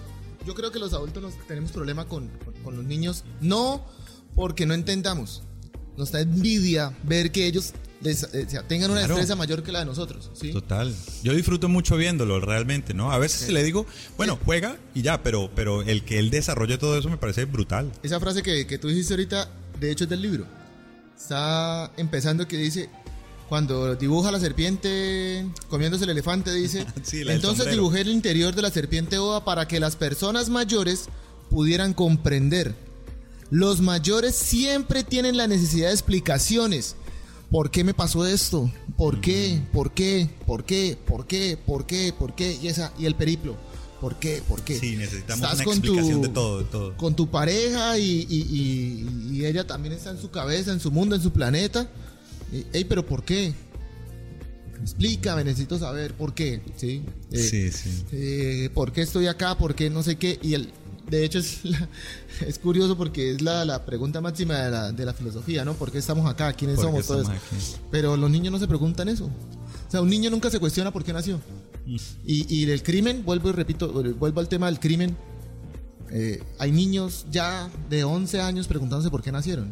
[0.48, 2.30] yo creo que los adultos nos tenemos problema con,
[2.64, 3.86] con los niños, no
[4.34, 5.44] porque no entendamos,
[5.98, 7.74] nos da envidia ver que ellos
[8.06, 10.32] eh, tengan una destreza mayor que la de nosotros.
[10.34, 10.54] ¿sí?
[10.54, 10.96] Total.
[11.22, 13.12] Yo disfruto mucho viéndolo realmente, ¿no?
[13.12, 13.86] A veces le digo,
[14.16, 17.92] bueno, juega y ya, pero, pero el que él desarrolle todo eso me parece brutal.
[18.02, 20.46] Esa frase que, que tú dijiste ahorita, de hecho es del libro.
[21.18, 22.90] Está empezando que dice,
[23.50, 29.18] cuando dibuja la serpiente comiéndose el elefante, dice, entonces dibujé el interior de la serpiente
[29.18, 31.10] oa para que las personas mayores
[31.50, 32.76] pudieran comprender.
[33.50, 36.96] Los mayores siempre tienen la necesidad de explicaciones
[37.50, 38.70] ¿Por qué me pasó esto?
[38.98, 39.62] ¿Por qué?
[39.72, 40.30] ¿Por qué?
[40.46, 40.98] ¿Por qué?
[41.06, 41.58] ¿Por qué?
[41.58, 42.14] ¿Por qué?
[42.18, 42.58] ¿Por qué?
[42.62, 43.56] Y esa y el periplo.
[44.02, 44.44] ¿Por qué?
[44.48, 44.78] ¿Por qué?
[44.78, 46.98] Sí, necesitamos una explicación de todo, de todo.
[46.98, 51.32] Con tu pareja y, ella también está en su cabeza, en su mundo, en su
[51.32, 51.90] planeta.
[52.74, 53.54] Ey, pero ¿por qué?
[54.82, 57.04] Explícame, necesito saber por qué, ¿sí?
[57.32, 58.06] Eh, sí, sí.
[58.12, 59.58] Eh, ¿Por qué estoy acá?
[59.58, 60.40] ¿Por qué no sé qué?
[60.42, 60.72] Y el,
[61.10, 61.62] de hecho es,
[62.46, 65.74] es curioso porque es la, la pregunta máxima de la, de la, filosofía, ¿no?
[65.74, 66.54] ¿Por qué estamos acá?
[66.54, 67.08] ¿Quiénes somos?
[67.08, 67.24] Todo
[67.92, 69.26] Pero los niños no se preguntan eso.
[69.26, 71.38] O sea, un niño nunca se cuestiona por qué nació.
[71.86, 71.96] Mm.
[72.26, 75.16] Y, y del crimen, vuelvo y repito, vuelvo al tema del crimen.
[76.10, 79.72] Eh, hay niños ya de 11 años preguntándose por qué nacieron.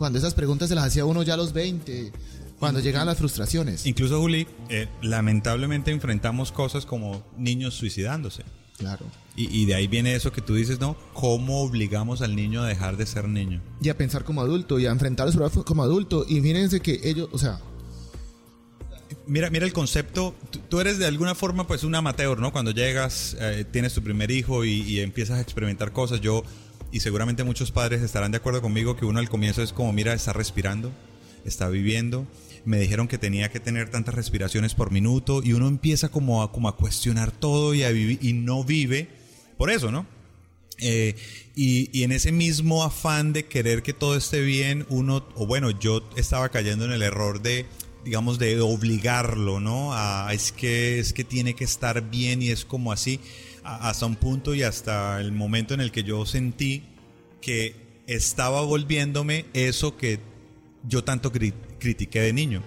[0.00, 2.10] Cuando esas preguntas se las hacía uno ya a los 20,
[2.58, 3.84] cuando llegan las frustraciones.
[3.84, 8.44] Incluso, Juli, eh, lamentablemente enfrentamos cosas como niños suicidándose.
[8.78, 9.04] Claro.
[9.36, 10.96] Y, de ahí viene eso que tú dices, ¿no?
[11.12, 13.60] ¿Cómo obligamos al niño a dejar de ser niño?
[13.82, 16.24] Y a pensar como adulto y a enfrentar los problemas como adulto.
[16.26, 17.60] Y fíjense que ellos, o sea...
[19.26, 20.34] Mira, mira el concepto,
[20.70, 22.52] tú, eres de alguna forma pues un amateur, ¿no?
[22.52, 26.22] Cuando llegas, eh, tienes tu primer hijo y, y empiezas a experimentar cosas.
[26.22, 26.42] Yo,
[26.92, 30.12] y seguramente muchos padres estarán de acuerdo conmigo que uno al comienzo es como, mira,
[30.14, 30.92] está respirando,
[31.44, 32.26] está viviendo,
[32.64, 36.52] me dijeron que tenía que tener tantas respiraciones por minuto y uno empieza como a,
[36.52, 39.08] como a cuestionar todo y, a y no vive
[39.56, 40.06] por eso, ¿no?
[40.78, 41.14] Eh,
[41.54, 45.70] y, y, en ese mismo afán de querer que todo esté bien, uno, o bueno,
[45.70, 47.66] yo estaba cayendo en el error de,
[48.04, 49.92] digamos, de obligarlo, ¿no?
[50.30, 53.20] Es, que, es que tiene que estar bien y es como así,
[53.76, 56.82] hasta un punto y hasta el momento en el que yo sentí
[57.40, 57.74] que
[58.06, 60.20] estaba volviéndome eso que
[60.88, 62.62] yo tanto critiqué de niño.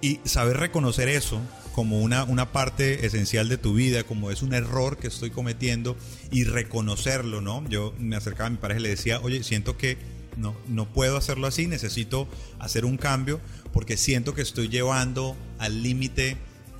[0.00, 1.40] Y saber reconocer eso
[1.74, 5.96] como una, una parte esencial de tu vida, como es un error que estoy cometiendo
[6.30, 7.68] y reconocerlo, ¿no?
[7.68, 9.96] Yo me acercaba a mi pareja y le decía, oye, siento que
[10.36, 12.28] no, no puedo hacerlo así, necesito
[12.58, 13.40] hacer un cambio
[13.72, 16.36] porque siento que estoy llevando al límite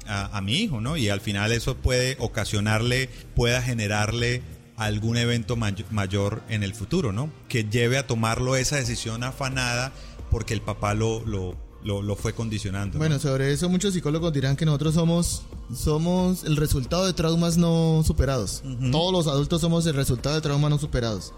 [0.09, 0.97] a, mi hijo, ¿no?
[0.97, 4.43] Y al final eso puede ocasionarle, pueda generarle
[4.77, 7.31] algún evento mayor en el futuro, ¿no?
[7.49, 9.93] Que lleve a tomarlo esa decisión afanada
[10.31, 12.99] porque el papá lo, lo, lo, fue condicionando.
[12.99, 15.43] Bueno, sobre eso muchos psicólogos dirán que nosotros somos,
[15.75, 18.63] somos el resultado de traumas no superados.
[18.93, 21.33] Todos los adultos somos el resultado de traumas no superados.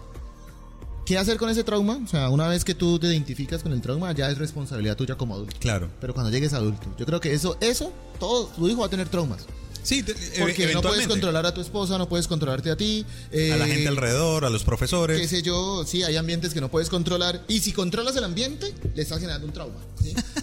[1.11, 1.99] ¿Qué hacer con ese trauma?
[2.01, 5.15] O sea, una vez que tú te identificas con el trauma, ya es responsabilidad tuya
[5.15, 5.57] como adulto.
[5.59, 5.89] Claro.
[5.99, 9.09] Pero cuando llegues adulto, yo creo que eso, eso, todo, tu hijo va a tener
[9.09, 9.45] traumas.
[9.83, 10.03] Sí,
[10.39, 13.05] porque no puedes controlar a tu esposa, no puedes controlarte a ti.
[13.31, 15.19] a la gente eh, alrededor, a los profesores.
[15.19, 17.43] Qué sé yo, sí, hay ambientes que no puedes controlar.
[17.47, 19.79] Y si controlas el ambiente, le estás generando un trauma.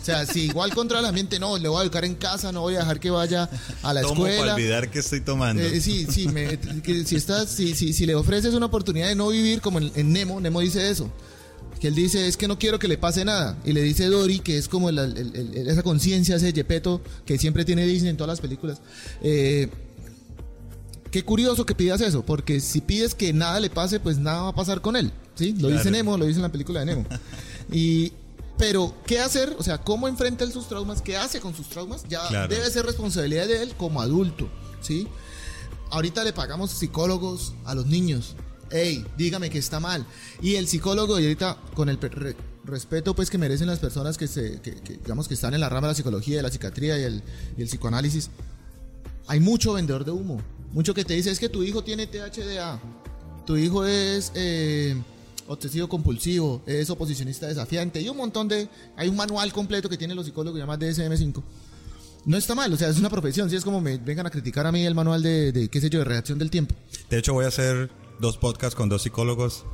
[0.01, 2.63] O sea, si igual controla el ambiente, no, le voy a educar en casa, no
[2.63, 3.49] voy a dejar que vaya
[3.83, 4.41] a la Tomo escuela.
[4.41, 5.63] para olvidar que estoy tomando.
[5.63, 6.29] Eh, sí, sí,
[7.05, 10.61] si, estás, si, si, le ofreces una oportunidad de no vivir como en Nemo, Nemo
[10.61, 11.11] dice eso
[11.79, 13.57] que él dice es que no quiero que le pase nada.
[13.65, 18.11] Y le dice Dory, que es como esa conciencia, ese yepeto que siempre tiene Disney
[18.11, 18.81] en todas las películas.
[19.23, 19.69] Eh,
[21.11, 24.49] qué curioso que pidas eso, porque si pides que nada le pase, pues nada va
[24.49, 25.13] a pasar con él.
[25.35, 25.55] ¿sí?
[25.59, 27.07] Lo dice Nemo, lo dice en la película de Nemo.
[27.71, 28.15] Y,
[28.57, 29.55] pero, ¿qué hacer?
[29.59, 31.03] O sea, ¿cómo enfrenta él sus traumas?
[31.03, 32.05] ¿Qué hace con sus traumas?
[32.09, 34.49] Ya debe ser responsabilidad de él como adulto.
[34.81, 35.07] ¿sí?
[35.91, 38.37] Ahorita le pagamos psicólogos a los niños
[38.71, 40.07] hey, dígame que está mal.
[40.43, 41.99] Y el psicólogo, y ahorita con el
[42.65, 44.61] respeto pues que merecen las personas que, se,
[45.03, 47.23] digamos que están en la rama de la psicología, de la psiquiatría y el,
[47.67, 48.31] psicoanálisis,
[49.27, 50.41] hay mucho vendedor de humo.
[50.73, 52.79] Mucho que te dice es que tu hijo tiene THDA,
[53.47, 54.95] tu hijo es eh,
[55.47, 58.69] obsesivo compulsivo, es oposicionista desafiante y un montón de...
[58.97, 61.43] Hay un manual completo que tienen los psicólogos llama DSM-5
[62.25, 64.67] no está mal, o sea, es una profesión, si es como me vengan a criticar
[64.67, 66.75] a mí el manual de, de, qué sé yo, de reacción del tiempo.
[67.09, 69.65] De hecho, voy a hacer dos podcasts con dos psicólogos,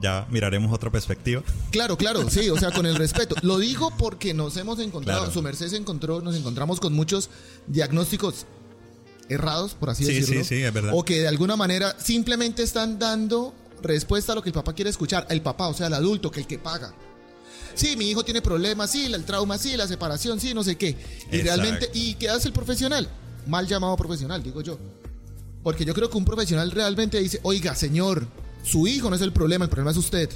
[0.00, 1.42] ya miraremos otra perspectiva.
[1.70, 3.34] Claro, claro, sí, o sea, con el respeto.
[3.42, 7.30] Lo digo porque nos hemos encontrado, su merced se encontró, nos encontramos con muchos
[7.66, 8.46] diagnósticos
[9.28, 10.42] errados, por así decirlo.
[10.42, 10.92] Sí, sí, es verdad.
[10.94, 14.90] O que de alguna manera simplemente están dando respuesta a lo que el papá quiere
[14.90, 15.26] escuchar.
[15.30, 16.94] El papá, o sea, el adulto, que el que paga.
[17.74, 20.96] Sí, mi hijo tiene problemas, sí, el trauma, sí, la separación, sí, no sé qué.
[21.30, 23.08] Y realmente, ¿y qué hace el profesional?
[23.46, 24.78] Mal llamado profesional, digo yo.
[25.62, 28.26] Porque yo creo que un profesional realmente dice, oiga, señor,
[28.62, 30.30] su hijo no es el problema, el problema es usted.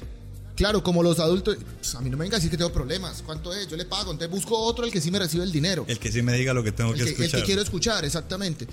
[0.57, 3.22] Claro, como los adultos, pues, a mí no me venga a decir que tengo problemas.
[3.22, 3.66] ¿Cuánto es?
[3.68, 5.85] Yo le pago, entonces busco otro el que sí me recibe el dinero.
[5.89, 7.25] El que sí me diga lo que tengo que, escuchar.
[7.25, 8.68] El que quiero escuchar, exactamente.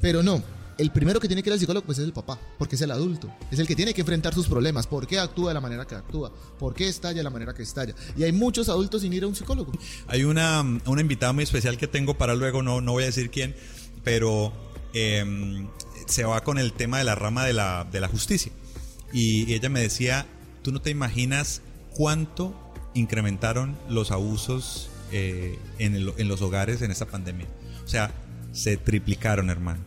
[0.00, 0.42] Pero no,
[0.78, 2.90] el primero que tiene que ir al psicólogo pues es el papá, porque es el
[2.92, 5.84] adulto, es el que tiene que enfrentar sus problemas, por qué actúa de la manera
[5.86, 7.94] que actúa, por qué estalla de la manera que estalla.
[8.16, 9.72] Y hay muchos adultos sin ir a un psicólogo.
[10.06, 13.30] Hay una, una invitada muy especial que tengo para luego, no, no voy a decir
[13.30, 13.54] quién,
[14.04, 14.52] pero
[14.94, 15.66] eh,
[16.08, 18.52] se va con el tema de la rama de la, de la justicia.
[19.12, 20.26] Y ella me decía,
[20.62, 21.62] tú no te imaginas
[21.94, 22.54] cuánto
[22.94, 27.46] incrementaron los abusos eh, en, en los hogares en esta pandemia.
[27.84, 28.10] O sea,
[28.52, 29.80] se triplicaron, hermano.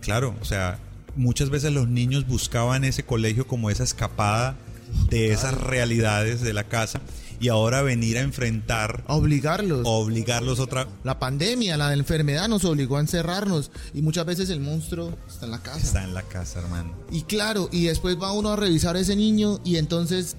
[0.00, 0.78] Claro, o sea,
[1.16, 4.56] muchas veces los niños buscaban ese colegio como esa escapada
[5.08, 7.00] de esas realidades de la casa
[7.40, 9.04] y ahora venir a enfrentar.
[9.06, 9.86] A obligarlos.
[9.86, 10.86] A obligarlos otra.
[11.02, 15.50] La pandemia, la enfermedad nos obligó a encerrarnos y muchas veces el monstruo está en
[15.50, 15.78] la casa.
[15.78, 16.92] Está en la casa, hermano.
[17.10, 20.36] Y claro, y después va uno a revisar a ese niño y entonces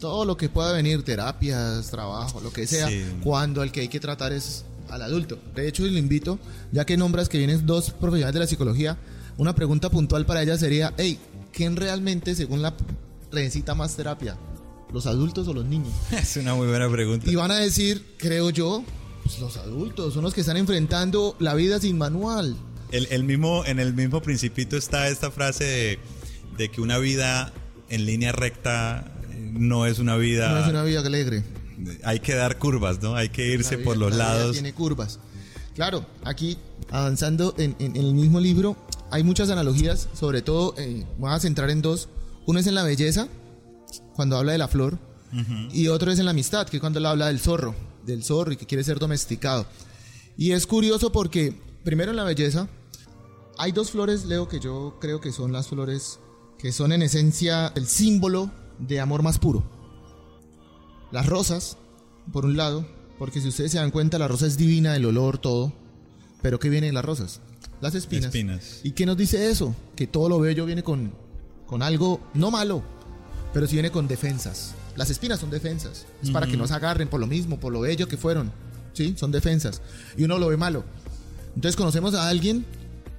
[0.00, 2.88] todo lo que pueda venir, terapias, trabajo, lo que sea,
[3.22, 5.38] cuando el que hay que tratar es al adulto.
[5.54, 6.38] De hecho, le invito,
[6.72, 8.98] ya que nombras que vienen dos profesionales de la psicología,
[9.36, 11.18] una pregunta puntual para ella sería, hey,
[11.52, 12.74] ¿quién realmente, según la
[13.32, 14.36] necesita más terapia?
[14.92, 15.92] ¿Los adultos o los niños?
[16.12, 17.30] Es una muy buena pregunta.
[17.30, 18.82] Y van a decir, creo yo,
[19.22, 22.56] pues los adultos son los que están enfrentando la vida sin manual.
[22.90, 25.98] El, mismo, en el mismo principito está esta frase de,
[26.56, 27.52] de, que una vida
[27.90, 29.12] en línea recta
[29.52, 30.52] no es una vida...
[30.52, 31.44] No es una vida alegre.
[32.02, 33.14] Hay que dar curvas, ¿no?
[33.14, 34.52] Hay que irse por los lados.
[34.52, 35.18] Tiene curvas.
[35.74, 36.58] Claro, aquí
[36.90, 38.76] avanzando en, el mismo libro
[39.10, 42.08] hay muchas analogías, sobre todo eh, voy a centrar en dos.
[42.46, 43.28] Uno es en la belleza,
[44.14, 44.98] cuando habla de la flor,
[45.72, 47.74] y otro es en la amistad, que es cuando él habla del zorro,
[48.04, 49.66] del zorro y que quiere ser domesticado.
[50.36, 52.68] Y es curioso porque, primero en la belleza,
[53.58, 56.18] hay dos flores, Leo, que yo creo que son las flores
[56.58, 59.62] que son en esencia el símbolo de amor más puro.
[61.10, 61.76] Las rosas,
[62.32, 62.86] por un lado,
[63.18, 65.72] porque si ustedes se dan cuenta, la rosa es divina, el olor, todo.
[66.40, 67.40] Pero ¿qué vienen las rosas?
[67.80, 68.26] Las espinas.
[68.26, 68.80] espinas.
[68.84, 69.74] ¿Y qué nos dice eso?
[69.96, 71.12] Que todo lo bello viene con,
[71.66, 72.82] con algo, no malo,
[73.52, 74.74] pero sí viene con defensas.
[74.96, 76.06] Las espinas son defensas.
[76.22, 78.52] Es para que no se agarren por lo mismo, por lo bello que fueron.
[78.92, 79.14] ¿Sí?
[79.16, 79.80] Son defensas.
[80.16, 80.84] Y uno lo ve malo.
[81.54, 82.64] Entonces conocemos a alguien,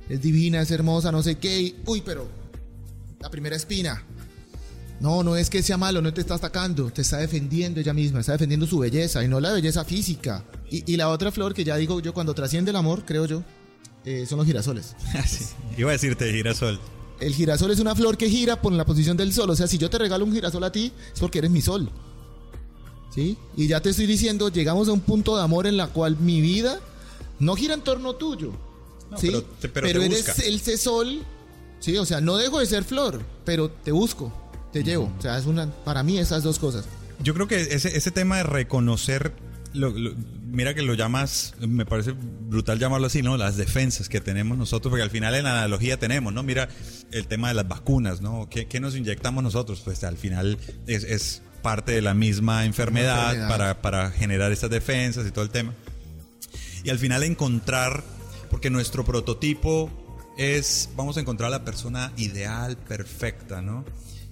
[0.09, 2.27] es divina, es hermosa, no sé qué, y, uy, pero
[3.19, 4.03] la primera espina,
[4.99, 8.19] no, no es que sea malo, no te está atacando, te está defendiendo ella misma,
[8.19, 10.43] está defendiendo su belleza y no la belleza física.
[10.69, 13.43] Y, la otra flor que ya digo yo, cuando trasciende el amor, creo yo,
[14.05, 14.95] eh, son los girasoles.
[15.15, 15.25] Ah,
[15.77, 16.79] Iba a decirte girasol.
[17.19, 19.49] El girasol es una flor que gira por la posición del sol.
[19.49, 21.89] O sea, si yo te regalo un girasol a ti, es porque eres mi sol.
[23.13, 23.37] ¿Sí?
[23.57, 26.41] Y ya te estoy diciendo, llegamos a un punto de amor en la cual mi
[26.41, 26.79] vida
[27.39, 28.51] no gira en torno tuyo.
[29.17, 29.31] ¿sí?
[29.73, 31.23] Pero, eres el sol.
[31.79, 31.97] ¿sí?
[31.97, 34.31] O sea, no dejo de ser flor, pero te busco
[34.71, 35.11] te llevo.
[35.17, 36.85] O sea, es una, para mí esas dos cosas.
[37.21, 39.33] Yo creo que ese, ese tema de reconocer,
[39.73, 43.37] mira que lo llamas, me parece brutal llamarlo así, ¿no?
[43.37, 46.43] Las defensas que tenemos nosotros, porque al final en la analogía tenemos, ¿no?
[46.43, 46.69] Mira
[47.11, 48.47] el tema de las vacunas, ¿no?
[48.49, 49.81] ¿Qué, qué nos inyectamos nosotros?
[49.83, 50.57] Pues al final
[50.87, 55.51] es, es parte de la misma enfermedad, Para, para generar estas defensas y todo el
[55.51, 55.73] tema.
[56.83, 58.03] Y al final encontrar,
[58.49, 59.89] porque nuestro prototipo
[60.37, 63.85] es, vamos a encontrar la persona ideal, perfecta, ¿no?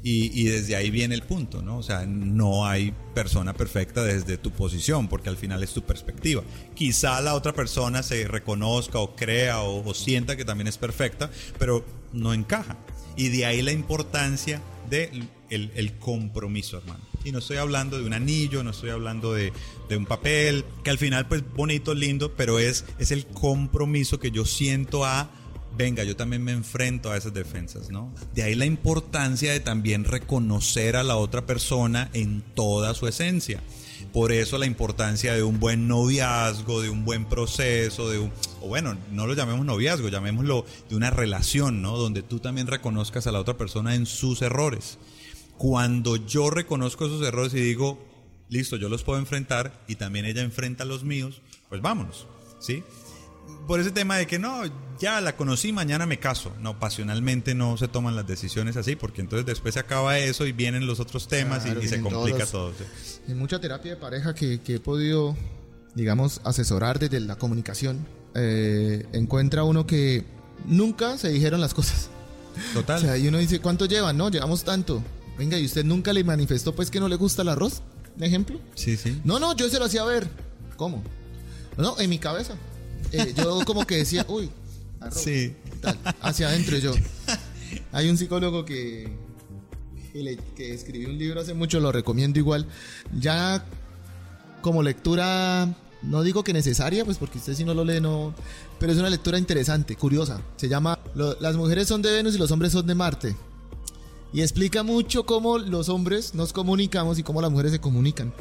[0.09, 1.77] Y, desde ahí viene el punto, ¿no?
[1.77, 6.43] O sea, no hay persona perfecta desde tu posición, porque al final es tu perspectiva.
[6.75, 11.29] Quizá la otra persona se reconozca o crea o, sienta que también es perfecta,
[11.59, 12.77] pero no encaja.
[13.17, 17.03] Y de ahí la importancia del de el compromiso, hermano.
[17.25, 19.51] Y no estoy hablando de un anillo, no estoy hablando de,
[19.89, 24.31] de, un papel, que al final pues bonito, lindo, pero es, es el compromiso que
[24.31, 25.29] yo siento a
[25.77, 28.13] venga, yo también me enfrento a esas defensas, ¿no?
[28.33, 33.61] De ahí la importancia de también reconocer a la otra persona en toda su esencia.
[34.13, 38.67] Por eso la importancia de un buen noviazgo, de un buen proceso, de un, o
[38.67, 41.97] bueno, no lo llamemos noviazgo, llamémoslo de una relación, ¿no?
[41.97, 44.97] Donde tú también reconozcas a la otra persona en sus errores.
[45.57, 48.03] Cuando yo reconozco esos errores y digo,
[48.49, 52.27] listo, yo los puedo enfrentar y también ella enfrenta los míos, pues vámonos,
[52.59, 52.83] ¿sí?
[53.67, 54.63] Por ese tema de que no,
[54.99, 56.51] ya la conocí, mañana me caso.
[56.59, 60.51] No, pasionalmente no se toman las decisiones así, porque entonces después se acaba eso y
[60.51, 62.73] vienen los otros temas y, se complica todo.
[63.27, 65.35] En mucha terapia de pareja que, he podido,
[65.95, 70.25] digamos, asesorar desde la comunicación, eh, encuentra uno que
[70.65, 72.09] nunca se dijeron las cosas.
[72.73, 72.97] Total.
[72.97, 74.17] O sea, y uno dice, ¿cuánto llevan?
[74.17, 75.03] No, llevamos tanto.
[75.37, 77.83] Venga, ¿y usted nunca le manifestó pues que no le gusta el arroz?
[78.15, 78.59] ¿Un ejemplo?
[78.73, 79.21] Sí, sí.
[79.23, 80.27] No, no, yo se lo hacía ver.
[80.75, 81.03] ¿Cómo?
[81.77, 82.55] No, en mi cabeza.
[83.11, 84.49] Eh, yo como que decía, uy,
[85.11, 85.55] sí.
[86.21, 86.93] hacia adentro yo.
[87.91, 89.09] Hay un psicólogo que,
[90.55, 92.65] que, escribió un libro hace mucho, lo recomiendo igual.
[93.19, 93.65] Ya
[94.61, 98.33] como lectura, no digo que necesaria, pues porque usted si no lo lee no...
[98.79, 100.41] Pero es una lectura interesante, curiosa.
[100.55, 103.35] Se llama Las mujeres son de Venus y los hombres son de Marte.
[104.33, 108.33] Y explica mucho cómo los hombres nos comunicamos y cómo las mujeres se comunican.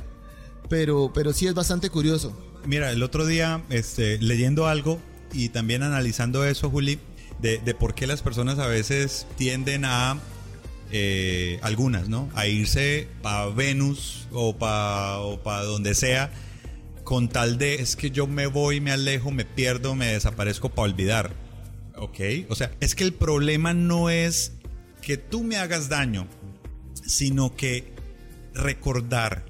[0.69, 2.33] Pero, pero sí es bastante curioso.
[2.67, 5.01] Mira, el otro día, este, leyendo algo
[5.33, 6.99] y también analizando eso, Juli,
[7.41, 10.19] de, por qué las personas a veces tienden a
[10.91, 12.29] eh, algunas, ¿no?
[12.35, 16.31] A irse para Venus o para o pa donde sea
[17.05, 20.91] con tal de es que yo me voy, me alejo, me pierdo, me desaparezco para
[20.91, 21.33] olvidar.
[21.97, 22.19] ¿Ok?
[22.49, 24.53] O sea, es que el problema no es
[25.03, 26.27] que tú me hagas daño,
[27.05, 27.93] sino que
[28.55, 29.47] recordar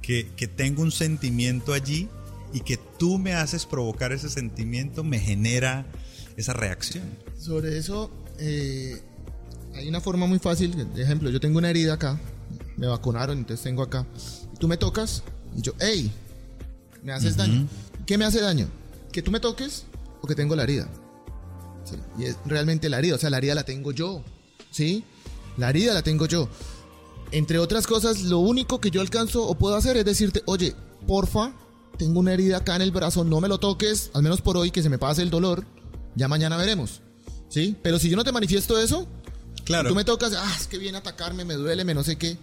[0.00, 2.08] que, que tengo un sentimiento allí
[2.52, 5.86] y que tú me haces provocar ese sentimiento me genera
[6.36, 7.04] esa reacción.
[7.38, 9.00] Sobre eso, eh,
[9.74, 10.92] hay una forma muy fácil.
[10.94, 12.20] De ejemplo, yo tengo una herida acá,
[12.76, 14.06] me vacunaron, entonces tengo acá.
[14.58, 15.22] Tú me tocas
[15.56, 16.12] y yo, hey,
[17.02, 17.66] me haces daño.
[18.06, 18.68] ¿Qué me hace daño?
[19.10, 19.84] Que tú me toques
[20.20, 20.88] o que tengo la herida.
[22.18, 24.22] y es realmente la herida, o sea, la herida la tengo yo.
[24.70, 25.04] ¿Sí?
[25.56, 26.48] La herida la tengo yo.
[27.30, 30.74] Entre otras cosas, lo único que yo alcanzo o puedo hacer es decirte, oye,
[31.06, 31.52] porfa,
[31.98, 34.70] tengo una herida acá en el brazo, no me lo toques, al menos por hoy,
[34.70, 35.64] que se me pase el dolor,
[36.14, 37.00] Ya mañana veremos.
[37.48, 37.76] ¿Sí?
[37.82, 39.06] Pero si yo no te manifiesto eso,
[39.64, 39.88] Claro.
[39.90, 42.36] tú me tocas, ah, es que viene a atacarme, me duele, me no sé qué.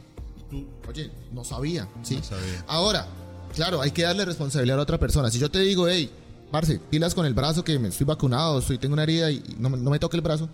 [0.50, 2.16] Tú, oye, no sabía, ¿sí?
[2.18, 2.64] No sabía.
[2.68, 3.08] Ahora,
[3.56, 5.30] claro, hay que darle responsabilidad a la otra persona.
[5.30, 6.10] Si yo te digo, hey,
[6.52, 9.70] parce, pilas con el brazo que me estoy vacunado, estoy, tengo una herida y no,
[9.70, 10.50] me- no me toque el brazo,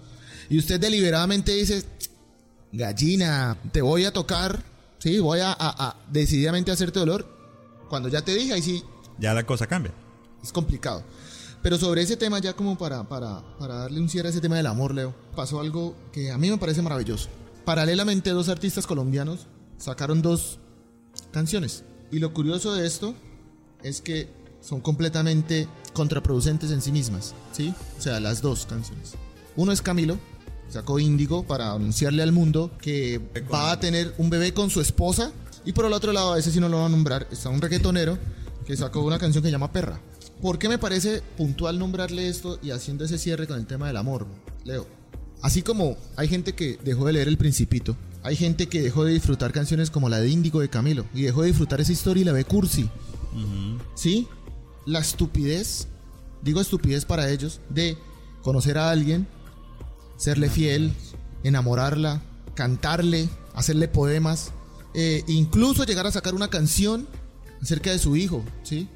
[0.50, 1.84] y usted deliberadamente dice,
[2.72, 4.64] gallina, te voy a tocar,
[5.00, 7.35] sí, voy a, a- a decididamente hacerte dolor,
[7.96, 8.84] cuando ya te dije, ahí sí
[9.18, 9.94] Ya la cosa cambia.
[10.44, 11.02] es complicado.
[11.64, 14.58] Pero sobre ese tema, ya como para, para, para darle un cierre a ese tema
[14.58, 17.30] del amor, Leo, pasó algo que a mí me parece maravilloso.
[17.64, 20.60] Paralelamente, dos artistas colombianos sacaron dos
[21.32, 21.86] canciones.
[22.12, 23.16] Y lo curioso de esto
[23.82, 24.28] es que
[24.60, 27.74] son completamente contraproducentes en sí mismas, ¿sí?
[27.98, 29.14] O sea, las dos canciones.
[29.56, 30.18] Uno es Camilo,
[30.68, 33.22] sacó Índigo para anunciarle al mundo que
[33.54, 35.32] va a tener un bebé con su esposa.
[35.66, 37.60] Y por el otro lado, a ese sí no lo va a nombrar, está un
[37.60, 38.18] reggaetonero
[38.66, 40.00] que sacó una canción que se llama Perra.
[40.42, 43.98] ¿Por qué me parece puntual nombrarle esto y haciendo ese cierre con el tema del
[43.98, 44.28] amor,
[44.64, 44.86] Leo?
[45.42, 49.14] Así como hay gente que dejó de leer El Principito, hay gente que dejó de
[49.14, 52.26] disfrutar canciones como la de Índigo de Camilo y dejó de disfrutar esa historia y
[52.26, 52.90] la ve cursi.
[53.96, 54.28] ¿Sí?
[54.86, 55.88] La estupidez,
[56.42, 57.98] digo estupidez para ellos, de
[58.42, 59.28] conocer a alguien,
[60.18, 60.94] serle fiel,
[61.44, 62.22] enamorarla,
[62.56, 64.52] cantarle, hacerle poemas,
[64.96, 67.08] eh, incluso llegar a sacar una canción
[67.62, 68.88] acerca de su hijo, ¿sí?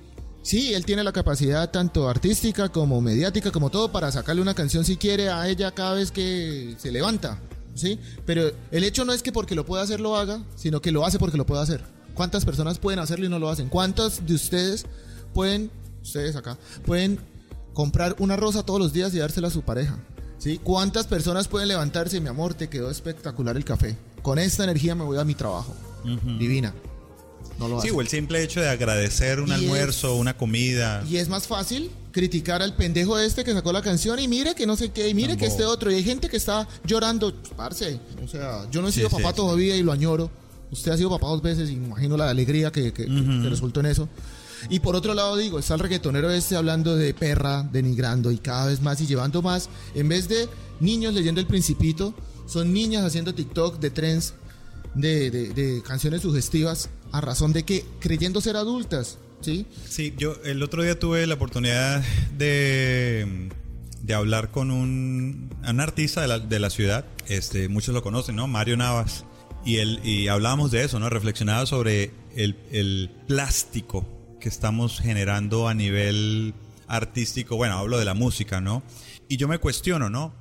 [0.41, 4.85] Sí, él tiene la capacidad tanto artística como mediática, como todo, para sacarle una canción
[4.85, 7.39] si quiere a ella cada vez que se levanta,
[7.75, 7.99] ¿sí?
[8.25, 11.05] Pero el hecho no es que porque lo pueda hacer lo haga, sino que lo
[11.05, 11.83] hace porque lo puede hacer.
[12.13, 13.67] ¿Cuántas personas pueden hacerlo y no lo hacen?
[13.67, 14.85] ¿Cuántos de ustedes
[15.33, 15.69] pueden,
[16.01, 17.19] ustedes acá, pueden
[17.73, 19.99] comprar una rosa todos los días y dársela a su pareja?
[20.37, 20.59] ¿Sí?
[20.63, 23.97] ¿Cuántas personas pueden levantarse, mi amor, te quedó espectacular el café?
[24.21, 25.75] Con esta energía me voy a mi trabajo.
[26.03, 26.73] Divina.
[27.57, 27.97] No lo Sí, hacen.
[27.97, 31.03] o el simple hecho de agradecer un Y es- almuerzo, una comida.
[31.09, 34.65] Y es más fácil criticar al pendejo este que sacó la canción y mire que
[34.65, 35.91] no sé qué, y mire que este otro.
[35.91, 37.99] Y hay gente que está llorando, parce.
[38.23, 39.35] O sea, yo no he Sí, sido sí, papá sí.
[39.35, 40.31] todavía y lo añoro.
[40.71, 43.87] Usted ha sido papá dos veces y imagino la alegría que, que- que resultó en
[43.87, 44.07] eso.
[44.69, 48.67] Y por otro lado digo, está el reggaetonero este hablando de perra, denigrando y cada
[48.67, 49.69] vez más y llevando más.
[49.95, 50.47] En vez de
[50.79, 52.13] niños leyendo el principito,
[52.45, 54.33] son niñas haciendo TikTok de trends,
[55.01, 59.65] de, de- de canciones sugestivas, a razón de que creyendo ser adultas, ¿sí?
[59.87, 62.03] Sí, yo el otro día tuve la oportunidad
[62.37, 63.49] de,
[64.01, 68.35] de hablar con un, un artista de la, de la ciudad, este, muchos lo conocen,
[68.35, 68.47] ¿no?
[68.47, 69.25] Mario Navas.
[69.65, 71.09] Y, él, y hablábamos de eso, ¿no?
[71.09, 74.07] Reflexionaba sobre el, el plástico
[74.39, 76.53] que estamos generando a nivel
[76.87, 77.57] artístico.
[77.57, 78.83] Bueno, hablo de la música, ¿no?
[79.27, 80.33] Y yo me cuestiono, ¿no?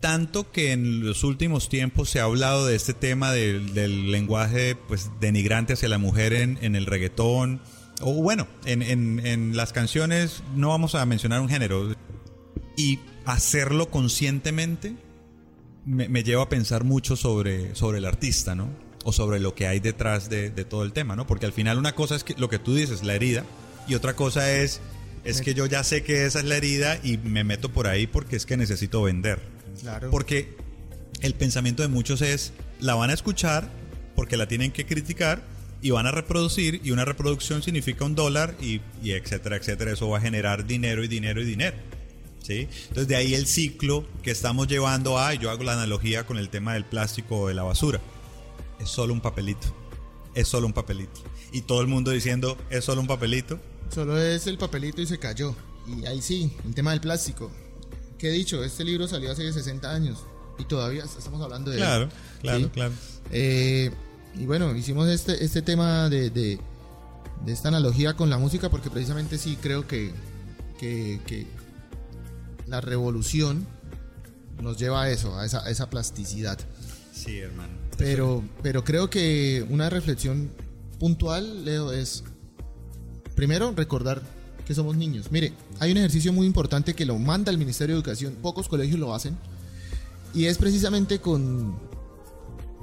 [0.00, 4.74] Tanto que en los últimos tiempos se ha hablado de este tema del, del lenguaje
[4.74, 7.60] pues, denigrante hacia la mujer en, en el reggaetón,
[8.00, 11.94] o bueno, en, en- en las canciones no vamos a mencionar un género,
[12.78, 14.94] y hacerlo conscientemente
[15.84, 18.70] me, me lleva a pensar mucho sobre, sobre el artista, ¿no?
[19.04, 21.26] O sobre lo que hay detrás de, de todo el tema, ¿no?
[21.26, 23.44] Porque al final una cosa es que, lo que tú dices, la herida,
[23.86, 24.80] y otra cosa es,
[25.24, 28.06] es que yo ya sé que esa es la herida y me meto por ahí
[28.06, 29.59] porque es que necesito vender.
[29.80, 30.10] Claro.
[30.10, 30.54] Porque
[31.20, 33.70] el pensamiento de muchos es, la van a escuchar
[34.14, 35.42] porque la tienen que criticar
[35.82, 39.92] y van a reproducir y una reproducción significa un dólar y, y etcétera, etcétera.
[39.92, 41.76] Eso va a generar dinero y dinero y dinero.
[42.42, 42.68] ¿sí?
[42.88, 46.48] Entonces de ahí el ciclo que estamos llevando a, yo hago la analogía con el
[46.48, 48.00] tema del plástico o de la basura.
[48.78, 49.74] Es solo un papelito.
[50.34, 51.22] Es solo un papelito.
[51.52, 53.58] Y todo el mundo diciendo, es solo un papelito.
[53.92, 55.56] Solo es el papelito y se cayó.
[55.86, 57.50] Y ahí sí, el tema del plástico.
[58.20, 58.62] ¿Qué he dicho?
[58.62, 60.18] Este libro salió hace 60 años
[60.58, 61.82] y todavía estamos hablando de él.
[61.82, 62.08] Claro,
[62.42, 62.66] claro, ¿sí?
[62.66, 62.92] claro.
[63.30, 63.90] Eh,
[64.38, 66.58] y bueno, hicimos este, este tema de, de,
[67.46, 70.12] de esta analogía con la música porque precisamente sí creo que,
[70.78, 71.46] que, que
[72.66, 73.66] la revolución
[74.60, 76.58] nos lleva a eso, a esa, a esa plasticidad.
[77.14, 77.72] Sí, hermano.
[77.96, 80.50] Pero, pero creo que una reflexión
[80.98, 82.22] puntual, Leo, es
[83.34, 84.20] primero recordar
[84.70, 85.32] que somos niños.
[85.32, 89.00] Mire, hay un ejercicio muy importante que lo manda el Ministerio de Educación, pocos colegios
[89.00, 89.36] lo hacen,
[90.32, 91.70] y es precisamente con,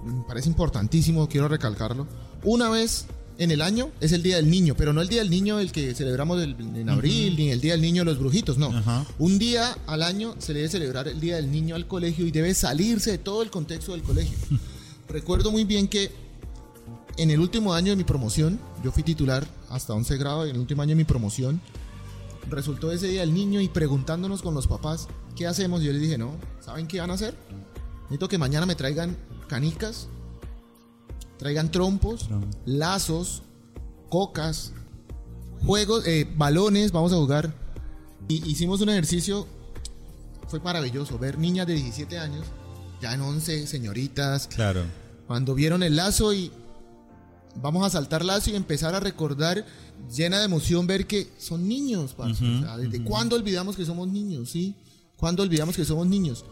[0.04, 2.06] me parece importantísimo, quiero recalcarlo,
[2.44, 3.06] una vez
[3.38, 5.72] en el año es el Día del Niño, pero no el Día del Niño el
[5.72, 8.68] que celebramos el- en abril, ni el Día del Niño de los Brujitos, no.
[8.68, 9.06] Ajá.
[9.18, 12.32] Un día al año se le debe celebrar el Día del Niño al colegio y
[12.32, 14.38] debe salirse de todo el contexto del colegio.
[15.08, 16.12] Recuerdo muy bien que
[17.16, 20.60] en el último año de mi promoción, yo fui titular hasta 11 grado, en el
[20.60, 21.62] último año de mi promoción,
[22.50, 25.82] resultó ese día el niño y preguntándonos con los papás, ¿qué hacemos?
[25.82, 27.36] Yo les dije, no, ¿saben qué van a hacer?
[28.04, 29.18] Necesito que mañana me traigan
[29.48, 30.08] canicas,
[31.38, 32.30] traigan trompos,
[32.66, 33.44] lazos,
[34.10, 34.74] cocas,
[35.66, 37.54] juegos, eh, balones, vamos a jugar.
[38.28, 39.48] Y hicimos un ejercicio
[40.48, 42.46] fue maravilloso ver niñas de 17 años,
[43.02, 44.48] ya en 11, señoritas.
[44.48, 44.84] Claro.
[45.28, 46.52] Cuando vieron el lazo y
[47.62, 49.66] vamos a saltar lazo y empezar a recordar
[50.14, 52.16] llena de emoción ver que son niños,
[52.78, 54.50] ¿Desde cuándo olvidamos que somos niños?
[54.50, 54.76] ¿Sí?
[55.16, 56.46] ¿Cuándo olvidamos que somos niños?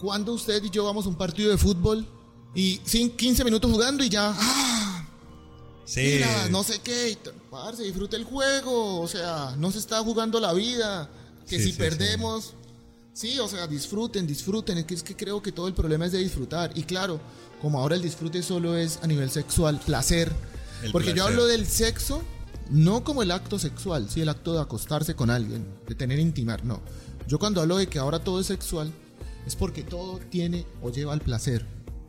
[0.00, 2.06] ¿Cuándo usted y yo vamos a un partido de fútbol
[2.54, 4.34] y 15 minutos jugando y ya...
[4.36, 5.04] ¡ah!
[5.84, 6.00] Sí.
[6.00, 7.16] Mira, no sé qué,
[7.74, 11.08] se disfrute el juego, o sea, no se está jugando la vida,
[11.48, 12.52] que si perdemos,
[13.14, 13.38] sí.
[13.38, 16.82] o sea, disfruten, disfruten, es que creo que todo el problema es de disfrutar, y
[16.82, 17.18] claro,
[17.60, 20.32] como ahora el disfrute solo es a nivel sexual, placer,
[20.92, 22.22] porque yo hablo del sexo
[22.70, 26.64] no como el acto sexual, sí, el acto de acostarse con alguien, de tener intimar,
[26.64, 26.80] no.
[27.26, 28.92] Yo cuando hablo de que ahora todo es sexual,
[29.46, 31.64] es porque todo tiene o lleva al placer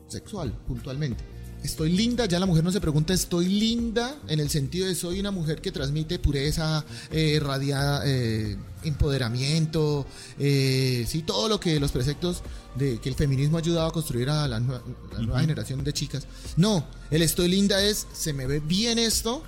[0.07, 1.23] sexual, puntualmente.
[1.63, 5.19] Estoy linda, ya la mujer no se pregunta, estoy linda en el sentido de soy
[5.19, 10.05] una mujer que transmite pureza, eh, radiada, eh, empoderamiento,
[10.37, 12.41] eh, sí, todo lo que los preceptos
[12.75, 16.27] de que el feminismo ha ayudado a construir a la, nueva generación de chicas.
[16.57, 19.43] No, el estoy linda es, se me ve bien esto,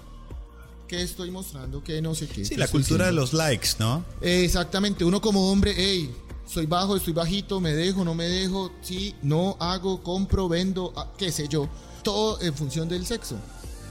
[0.88, 2.43] que estoy mostrando, que no sé qué.
[2.43, 4.03] Sí, la cultura de los likes, ¿no?
[4.21, 6.13] exactamente, uno como hombre, hey,
[6.51, 11.09] soy bajo, estoy bajito, me dejo, no me dejo, sí, no hago, compro, vendo, ah,
[11.17, 11.69] qué sé yo.
[12.03, 13.38] Todo en función del sexo.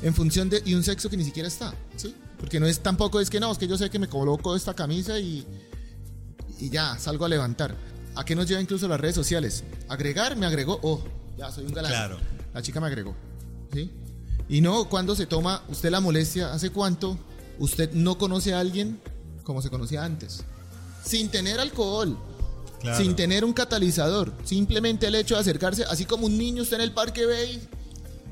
[0.02, 0.62] En función de.
[0.66, 2.14] Y un sexo que ni siquiera está, ¿sí?
[2.40, 4.74] Porque no es tampoco es que no, es que yo sé que me coloco esta
[4.74, 5.46] camisa y.
[6.58, 7.74] Y ya, salgo a levantar.
[8.16, 9.62] ¿A qué nos lleva incluso las redes sociales?
[9.88, 11.02] Agregar, me agregó, oh,
[11.38, 11.92] ya soy un galán.
[11.92, 12.18] Claro.
[12.52, 13.14] La chica me agregó,
[13.72, 13.90] ¿sí?
[14.48, 17.16] Y no, cuando se toma usted la molestia, ¿hace cuánto
[17.58, 19.00] usted no conoce a alguien
[19.44, 20.42] como se conocía antes?
[21.04, 22.18] Sin tener alcohol,
[22.96, 24.32] sin tener un catalizador.
[24.44, 27.68] Simplemente el hecho de acercarse, así como un niño está en el parque ve y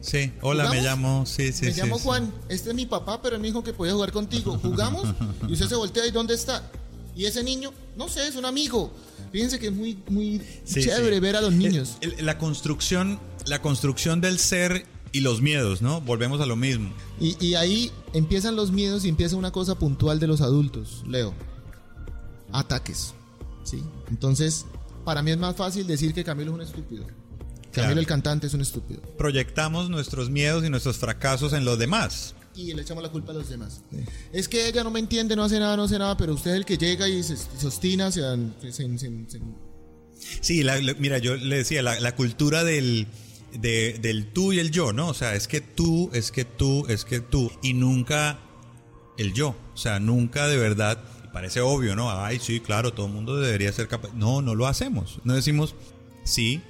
[0.00, 3.42] Sí, hola, me llamo, sí, sí, Me llamo Juan, este es mi papá, pero él
[3.42, 4.58] me dijo que podía jugar contigo.
[4.58, 5.08] Jugamos
[5.48, 6.70] y usted se voltea y ¿dónde está?
[7.16, 8.92] Y ese niño, no sé, es un amigo.
[9.32, 11.96] Fíjense que es muy, muy chévere ver a los niños.
[12.20, 16.00] la construcción, la construcción del ser y los miedos, ¿no?
[16.00, 16.90] Volvemos a lo mismo.
[17.20, 21.34] Y, ahí empiezan los miedos y empieza una cosa puntual de los adultos, Leo.
[22.52, 23.14] Ataques.
[23.64, 23.82] ¿Sí?
[24.10, 24.64] Entonces,
[25.04, 27.06] para mí es más fácil decir que Camilo es un estúpido.
[27.72, 29.02] Camilo el cantante es un estúpido.
[29.16, 32.34] Proyectamos nuestros miedos y nuestros fracasos en los demás.
[32.54, 33.82] Y le echamos la culpa a los demás.
[34.32, 36.56] Es que ella no me entiende, no hace nada, no hace nada, pero usted es
[36.56, 38.20] el que llega y se, se ostina, se,
[40.40, 40.64] Sí,
[40.98, 43.06] mira, yo le decía, la cultura del
[43.52, 45.08] de, del tú y el yo, ¿no?
[45.08, 48.38] O sea, es que tú, es que tú, es que tú, y nunca
[49.16, 49.56] el yo.
[49.74, 50.98] O sea, nunca de verdad,
[51.32, 52.10] parece obvio, ¿no?
[52.10, 54.12] Ay, sí, claro, todo el mundo debería ser capaz.
[54.14, 55.20] No, no lo hacemos.
[55.24, 55.74] No decimos,
[56.24, 56.62] sí,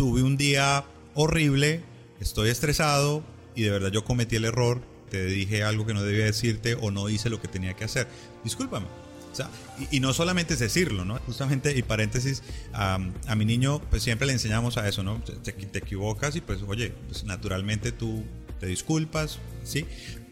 [0.00, 1.82] tuve un día horrible,
[2.20, 3.22] estoy estresado
[3.54, 4.80] y de verdad yo cometí el error,
[5.10, 8.08] te dije algo que no debía decirte o no hice lo que tenía que hacer.
[8.42, 8.86] Discúlpame
[9.90, 11.18] y, no solamente es decirlo, ¿no?
[11.26, 12.42] Justamente, y paréntesis,
[12.72, 12.98] a,
[13.36, 15.22] mi niño pues siempre le enseñamos a eso, ¿no?
[15.22, 18.24] Te, equivocas y pues, oye, pues naturalmente tú
[18.58, 19.84] te disculpas, ¿sí?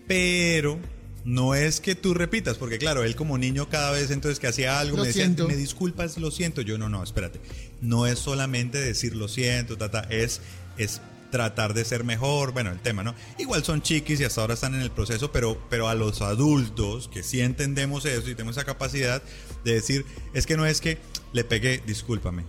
[0.06, 0.78] Pero
[1.26, 4.80] no es que tú repitas, porque claro, él como niño cada vez entonces que hacía
[4.80, 6.62] algo me decía, me disculpas, lo siento.
[6.62, 7.38] Yo no, no, espérate.
[7.80, 10.40] No es solamente decir lo siento, tata, es,
[10.76, 11.00] es
[11.30, 13.14] tratar de ser mejor, bueno, el tema, ¿no?
[13.38, 17.08] Igual son chiquis y hasta ahora están en el proceso, pero, pero a los adultos
[17.08, 19.22] que sí entendemos eso y tenemos esa capacidad
[19.64, 20.04] de decir,
[20.34, 20.98] es que no es que
[21.32, 22.44] le pegué, discúlpame,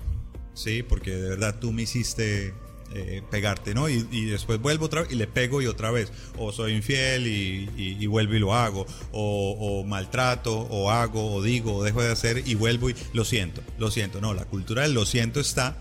[0.53, 0.83] ¿sí?
[0.83, 2.53] Porque de verdad tú me hiciste
[2.93, 3.87] eh, pegarte, ¿no?
[3.87, 6.11] Y, después vuelvo otra vez y le pego y otra vez.
[6.37, 8.85] O soy infiel y, vuelvo y lo hago.
[9.11, 13.25] O, o, maltrato, o hago, o digo, o dejo de hacer y vuelvo y lo
[13.25, 14.21] siento, lo siento.
[14.21, 15.77] No, la cultura del lo siento está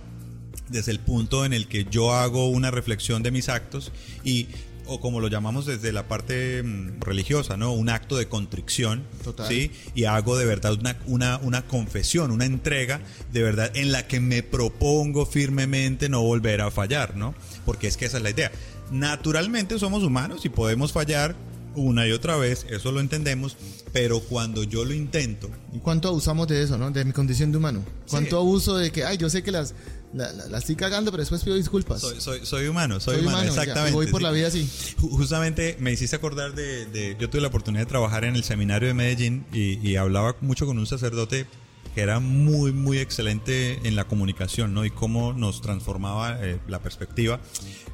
[0.69, 3.93] desde el punto en el que yo hago una reflexión de mis actos
[4.25, 4.49] y
[4.89, 7.73] o como lo llamamos desde la parte mm, religiosa, ¿no?
[7.73, 9.05] Un acto de contrición,
[9.49, 9.71] ¿sí?
[9.95, 13.01] Y hago de verdad una, una, una, confesión, una entrega
[13.33, 17.35] de verdad en la que me propongo firmemente no volver a fallar, ¿no?
[17.65, 18.51] Porque es que esa es la idea.
[18.91, 21.37] Naturalmente somos humanos y podemos fallar
[21.75, 23.57] una y otra vez, eso lo entendemos,
[23.93, 25.49] pero cuando yo lo intento...
[25.73, 26.91] ¿Y cuánto abusamos de eso, no?
[26.91, 27.85] De mi condición de humano.
[28.11, 29.75] ¿Cuánto abuso de que, ay, yo sé que las
[30.15, 32.01] la, la, estoy cagando, pero después pido disculpas.
[32.01, 33.93] Soy, soy, soy humano, soy, humano, exactamente.
[33.93, 34.69] voy por la vida así.
[34.99, 38.95] Justamente me hiciste acordar de, Yo tuve la oportunidad de trabajar en el seminario de
[38.95, 41.47] Medellín y, hablaba mucho con un sacerdote
[41.95, 44.85] que era muy, muy excelente en la comunicación, ¿no?
[44.85, 47.41] Y cómo nos transformaba eh, la perspectiva,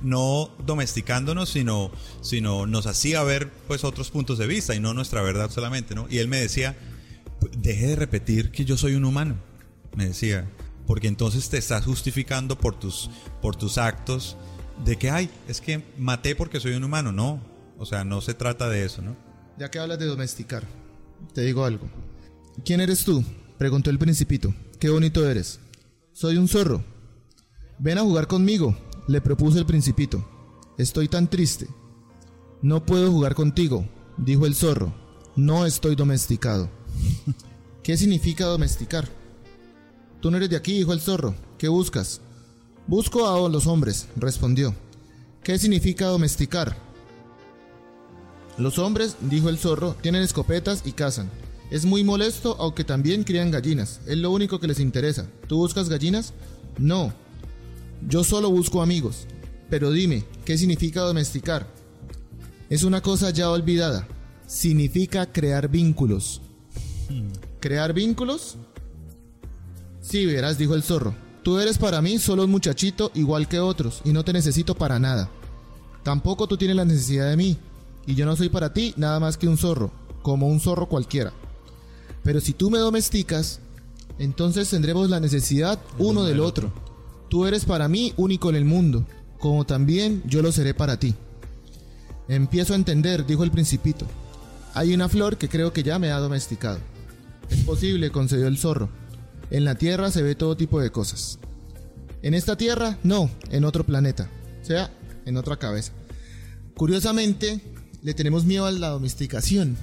[0.02, 1.90] no domesticándonos, sino,
[2.20, 6.06] sino nos hacía ver, pues, otros puntos de vista y no nuestra verdad solamente, ¿no?
[6.10, 6.76] Y él me decía,
[7.56, 9.36] deje de repetir que yo soy un humano,
[9.96, 10.50] me decía
[10.86, 13.10] porque entonces te estás justificando por tus,
[13.40, 14.36] por tus actos
[14.84, 17.12] de que, ay, es que maté porque soy un humano.
[17.12, 17.40] No,
[17.78, 19.16] o sea, no se trata de eso, ¿no?
[19.58, 20.64] Ya que hablas de domesticar,
[21.32, 21.88] te digo algo.
[22.64, 23.24] ¿Quién eres tú?
[23.58, 24.54] Preguntó el principito.
[24.78, 25.60] qué bonito eres.
[26.12, 26.84] Soy un zorro.
[27.78, 28.76] Ven a jugar conmigo,
[29.08, 30.24] le propuso el principito.
[30.78, 31.68] Estoy tan triste.
[32.62, 34.94] No puedo jugar contigo, dijo el zorro.
[35.36, 36.70] No estoy domesticado.
[37.82, 39.08] ¿Qué significa domesticar?
[40.24, 41.34] Tú no eres de aquí, dijo el zorro.
[41.58, 42.22] ¿Qué buscas?
[42.86, 44.74] Busco a los hombres, respondió.
[45.42, 46.74] ¿Qué significa domesticar?
[48.56, 51.30] Los hombres, dijo el zorro, tienen escopetas y cazan.
[51.70, 54.00] Es muy molesto, aunque también crían gallinas.
[54.06, 55.28] Es lo único que les interesa.
[55.46, 56.32] ¿Tú buscas gallinas?
[56.78, 57.12] No.
[58.08, 59.26] Yo solo busco amigos.
[59.68, 61.66] Pero dime, ¿qué significa domesticar?
[62.70, 64.08] Es una cosa ya olvidada.
[64.46, 66.40] Significa crear vínculos.
[67.60, 68.56] ¿Crear vínculos?
[70.04, 71.14] Sí, verás, dijo el zorro.
[71.42, 74.98] Tú eres para mí solo un muchachito igual que otros y no te necesito para
[74.98, 75.30] nada.
[76.02, 77.56] Tampoco tú tienes la necesidad de mí.
[78.06, 79.90] Y yo no soy para ti nada más que un zorro,
[80.20, 81.32] como un zorro cualquiera.
[82.22, 83.60] Pero si tú me domesticas,
[84.18, 86.70] entonces tendremos la necesidad uno del otro.
[87.30, 89.06] Tú eres para mí único en el mundo,
[89.38, 91.14] como también yo lo seré para ti.
[92.28, 94.04] Empiezo a entender, dijo el principito.
[94.74, 96.78] Hay una flor que creo que ya me ha domesticado.
[97.48, 98.90] Es posible, concedió el zorro.
[99.50, 101.38] En la Tierra se ve todo tipo de cosas.
[102.22, 104.30] En esta Tierra, no, en otro planeta.
[104.62, 104.90] O sea,
[105.26, 105.92] en otra cabeza.
[106.76, 107.60] Curiosamente,
[108.02, 109.76] le tenemos miedo a la domesticación.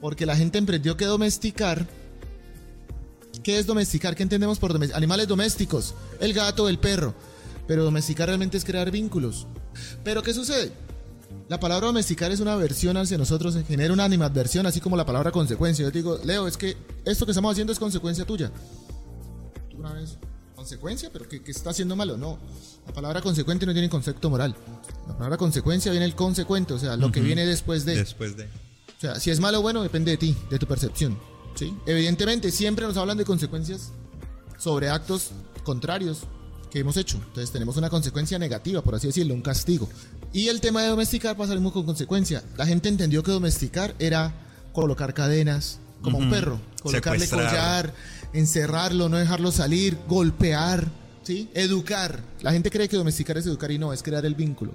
[0.00, 1.86] Porque la gente emprendió que domesticar.
[3.42, 4.16] ¿Qué es domesticar?
[4.16, 4.98] ¿Qué entendemos por domesticar?
[4.98, 5.94] Animales domésticos.
[6.20, 7.14] El gato, el perro.
[7.66, 9.46] Pero domesticar realmente es crear vínculos.
[10.02, 10.72] Pero ¿qué sucede?
[11.48, 15.30] La palabra domesticar es una aversión hacia nosotros, genera una animadversión, así como la palabra
[15.30, 15.84] consecuencia.
[15.84, 18.50] Yo digo, Leo, es que esto que estamos haciendo es consecuencia tuya.
[19.80, 20.18] Una vez,
[20.54, 22.18] consecuencia, pero ¿qué, está haciendo malo?
[22.18, 22.38] No,
[22.86, 24.54] la palabra consecuente no tiene concepto moral.
[25.08, 27.96] La palabra consecuencia viene el consecuente, o sea, lo que viene después de.
[27.96, 28.44] Después de.
[28.44, 31.18] O sea, si es malo o bueno, depende de ti, de tu percepción.
[31.54, 31.74] ¿sí?
[31.86, 33.92] Evidentemente, siempre nos hablan de consecuencias
[34.58, 35.30] sobre actos
[35.64, 36.24] contrarios
[36.70, 37.16] que hemos hecho.
[37.16, 39.88] Entonces tenemos una consecuencia negativa, por así decirlo, un castigo.
[40.34, 42.44] Y el tema de domesticar pasa lo mismo con consecuencia.
[42.58, 44.34] La gente entendió que domesticar era
[44.74, 47.92] colocar cadenas, como un perro, colocarle collar,
[48.32, 50.88] encerrarlo, no dejarlo salir, golpear,
[51.22, 51.50] ¿sí?
[51.54, 52.22] Educar.
[52.42, 54.72] La gente cree que domesticar es educar y no, es crear el vínculo.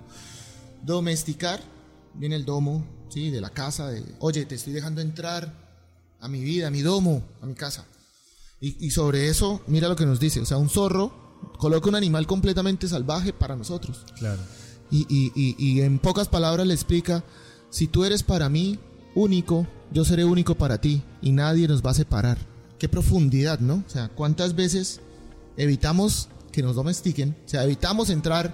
[0.84, 1.62] Domesticar,
[2.14, 3.30] viene el domo, ¿sí?
[3.32, 5.54] De la casa, de, oye, te estoy dejando entrar
[6.20, 7.86] a mi vida, a mi domo, a mi casa.
[8.62, 11.14] Y, sobre eso, mira lo que nos dice, o sea, un zorro
[11.60, 14.06] coloca un animal completamente salvaje para nosotros.
[14.18, 14.42] Claro.
[14.90, 17.24] Y, y, en pocas palabras le explica,
[17.70, 18.80] si tú eres para mí
[19.14, 22.40] único, yo seré único para ti y nadie nos va a separar.
[22.86, 23.84] Qué profundidad, ¿no?
[23.88, 25.00] O sea, ¿cuántas veces
[25.58, 27.36] evitamos que nos domestiquen?
[27.44, 28.54] O sea, evitamos entrar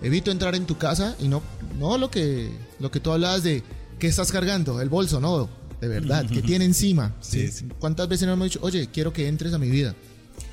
[0.00, 1.42] evito entrar en tu casa y no,
[1.76, 3.64] no lo que, lo que tú hablabas de
[3.98, 5.48] qué estás cargando, el bolso, no,
[5.80, 7.16] de verdad, que tiene encima.
[7.20, 7.50] Sí,
[7.80, 9.96] ¿Cuántas veces nos hemos dicho, oye, quiero que entres a mi vida?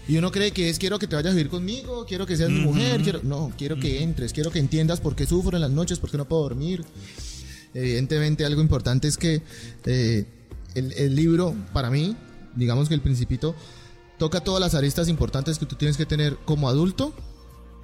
[0.07, 2.49] Y uno cree que es quiero que te vayas a vivir conmigo, quiero que seas
[2.49, 5.69] mi mujer, quiero, no, quiero que entres, quiero que entiendas por qué sufro en las
[5.69, 6.83] noches, por qué no puedo dormir.
[7.75, 9.43] Evidentemente algo importante es que
[9.85, 10.25] eh,
[10.73, 12.17] el, el libro, para mí,
[12.55, 13.55] digamos que el principito,
[14.17, 17.13] toca todas las aristas importantes que tú tienes que tener como adulto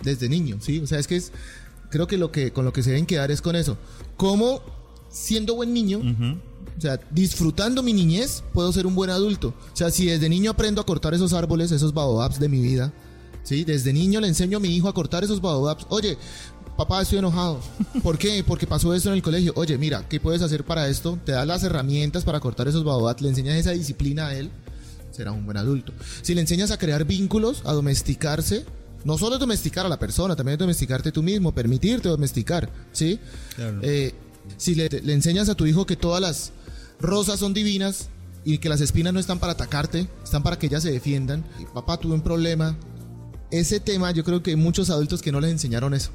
[0.04, 0.80] desde niño, ¿sí?
[0.80, 1.32] O sea, es que es,
[1.90, 3.78] creo que lo que con lo que se deben quedar es con eso.
[4.18, 4.62] ¿Cómo
[5.10, 6.00] siendo buen niño,
[6.78, 9.50] o sea, disfrutando mi niñez, puedo ser un buen adulto?
[9.74, 12.94] O sea, si desde niño aprendo a cortar esos árboles, esos baobabs de mi vida,
[13.44, 13.64] ¿sí?
[13.64, 15.86] Desde niño le enseño a mi hijo a cortar esos baobabs.
[15.90, 16.18] Oye,
[16.78, 17.60] papá, estoy enojado.
[18.04, 18.44] ¿Por qué?
[18.46, 19.54] Porque pasó esto en el colegio.
[19.56, 21.20] Oye, mira, ¿qué puedes hacer para esto?
[21.26, 24.50] Te das las herramientas para cortar esos baobabs, le enseñas esa disciplina a él,
[25.12, 25.94] será un buen adulto.
[26.22, 28.66] Si le enseñas a crear vínculos, a domesticarse,
[29.04, 33.20] no solo es domesticar a la persona, también es domesticarte tú mismo, permitirte domesticar, ¿sí?
[33.82, 34.14] Eh,
[34.58, 36.52] si le, enseñas a tu hijo que todas las
[37.00, 38.10] rosas son divinas
[38.44, 41.44] y que las espinas no están para atacarte, están para que ellas se defiendan.
[41.74, 42.78] papá, tuve un problema.
[43.50, 46.12] Ese tema, yo creo que hay muchos adultos que no les enseñaron eso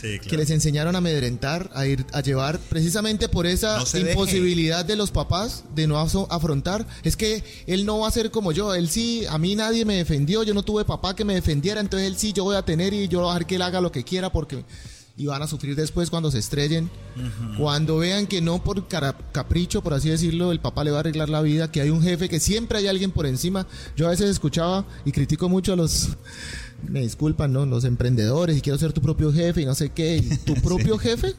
[0.00, 5.10] que les enseñaron a amedrentar, a ir a llevar, precisamente por esa imposibilidad de los
[5.10, 6.86] papás de no afrontar.
[7.02, 9.96] Es que él no va a ser como yo, él sí, a mí nadie me
[9.96, 12.92] defendió, yo no tuve papá que me defendiera, entonces él sí, yo voy a tener
[12.94, 14.64] y yo voy a dejar que él haga lo que quiera porque
[15.20, 16.90] y van a sufrir después cuando se estrellen.
[17.58, 21.28] Cuando vean que no por capricho, por así decirlo, el papá le va a arreglar
[21.28, 23.66] la vida, que hay un jefe, que siempre hay alguien por encima.
[23.96, 26.08] Yo a veces escuchaba y critico mucho a los
[26.88, 27.66] me disculpan, ¿no?
[27.66, 30.22] Los emprendedores y quiero ser tu propio jefe y no sé qué.
[30.44, 31.34] ¿Tu propio jefe?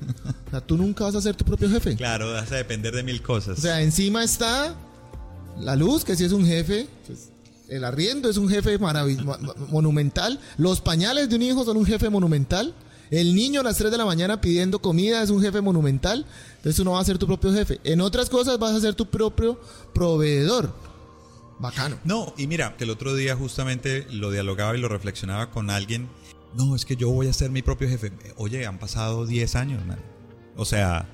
[0.48, 1.96] O sea, tú nunca vas a ser tu propio jefe.
[1.96, 3.58] Claro, vas a depender de mil cosas.
[3.58, 4.76] O sea, encima está
[5.60, 6.88] la luz, que si es un jefe.
[7.08, 7.30] Pues,
[7.70, 8.78] el arriendo es un jefe
[9.70, 10.40] monumental.
[10.58, 12.74] Los pañales de un hijo son un jefe monumental.
[13.12, 16.26] El niño a las 3 de la mañana pidiendo comida es un jefe monumental.
[16.58, 17.80] Entonces uno va a ser tu propio jefe.
[17.86, 19.58] En otras cosas vas a ser tu propio
[19.94, 20.74] proveedor.
[21.62, 22.00] Bacano.
[22.04, 26.10] No, y mira, que el otro día justamente lo dialogaba y lo reflexionaba con alguien.
[26.56, 28.12] No, es que yo voy a ser mi propio jefe.
[28.36, 30.00] Oye, han pasado 10 años, man.
[30.58, 31.08] O sea,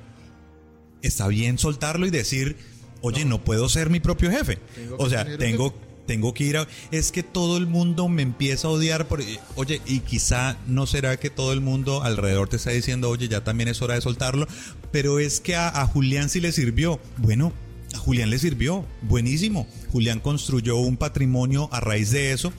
[1.01, 2.57] está bien soltarlo y decir,
[3.01, 4.57] oye, no, puedo ser mi propio jefe.
[4.97, 5.75] O sea, tengo,
[6.07, 6.67] tengo que ir a...
[6.91, 9.21] Es que todo el mundo me empieza a odiar por...
[9.55, 13.43] Oye, y quizá no será que todo el mundo alrededor te está diciendo, oye, ya
[13.43, 14.47] también es hora de soltarlo,
[14.91, 16.99] pero es que a, a Julián sí le sirvió.
[17.17, 17.53] Bueno,
[17.97, 19.67] a Julián le sirvió, buenísimo.
[19.91, 22.53] Julián construyó un patrimonio a raíz de eso.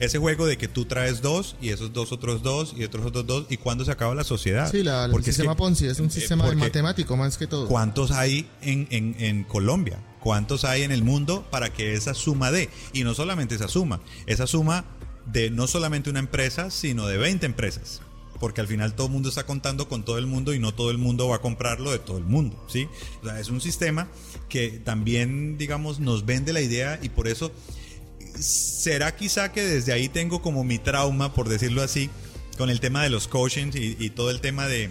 [0.00, 3.26] Ese juego de que tú traes dos y esos dos otros dos y otros otros
[3.26, 4.70] dos y cuando se acaba la sociedad.
[4.70, 7.68] Sí, la, el sistema Ponzi es un sistema matemático más que todo.
[7.68, 9.98] ¿Cuántos hay en, en, en Colombia?
[10.20, 12.68] ¿Cuántos hay en el mundo para que esa suma dé?
[12.92, 14.84] Y no solamente esa suma, esa suma
[15.26, 18.02] de no solamente una empresa, sino de 20 empresas
[18.42, 20.90] porque al final todo el mundo está contando con todo el mundo y no todo
[20.90, 22.88] el mundo va a comprarlo de todo el mundo, ¿sí?
[23.22, 24.08] O sea, es un sistema
[24.48, 27.52] que también, digamos, nos vende la idea y por eso
[28.36, 32.10] será quizá que desde ahí tengo como mi trauma, por decirlo así,
[32.58, 34.90] con el tema de los coachings y, todo el tema de,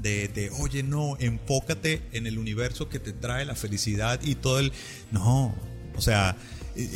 [0.00, 4.58] de, de, oye, no, enfócate en el universo que te trae la felicidad y todo
[4.58, 4.74] el...
[5.10, 5.54] No,
[5.96, 6.36] o sea,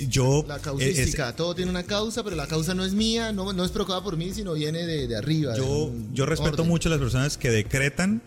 [0.08, 0.44] yo...
[0.46, 3.70] La causística, todo tiene una causa, pero la causa no es mía, no, no es
[3.70, 5.56] provocada por mí, sino viene de, de arriba.
[5.56, 8.22] Yo, yo respeto mucho a las personas que decretan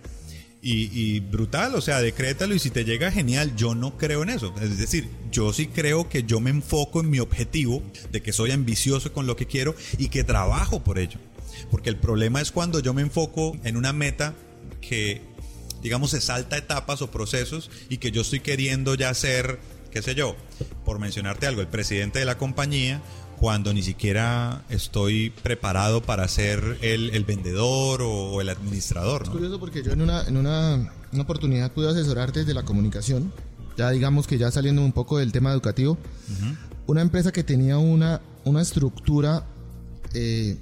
[0.62, 4.30] y, y, brutal, o sea, decrétalo y si te llega genial, yo no creo en
[4.30, 4.52] eso.
[4.60, 8.50] Es decir, yo sí creo que yo me enfoco en mi objetivo, de que soy
[8.50, 11.20] ambicioso con lo que quiero y que trabajo por ello.
[11.70, 14.34] Porque el problema es cuando yo me enfoco en una meta
[14.82, 15.22] que,
[15.84, 19.60] digamos, se salta etapas o procesos y que yo estoy queriendo ya ser
[19.96, 20.36] qué sé yo,
[20.84, 23.02] por mencionarte algo, el presidente de la compañía,
[23.40, 29.22] cuando ni siquiera estoy preparado para ser el, vendedor o, el administrador.
[29.24, 33.32] Es curioso porque yo en una, en una, oportunidad pude asesorar desde la comunicación,
[33.78, 35.98] ya digamos que ya saliendo un poco del tema educativo,
[36.88, 39.48] una empresa que tenía una, una estructura,
[40.14, 40.58] eh,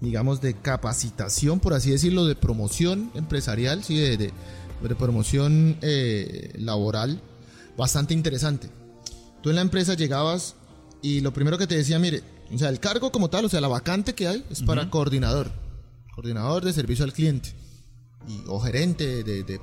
[0.00, 4.32] digamos, de capacitación, por así decirlo, de promoción empresarial, sí, de, de,
[4.96, 7.22] promoción eh, laboral
[7.76, 8.70] bastante interesante.
[9.42, 10.54] Tú en la empresa llegabas
[11.02, 12.22] y lo primero que te decía, mire,
[12.52, 15.50] o sea, el cargo como tal, o sea, la vacante que hay es para coordinador,
[16.14, 17.54] coordinador de servicio al cliente,
[18.26, 19.60] y, o gerente de, de,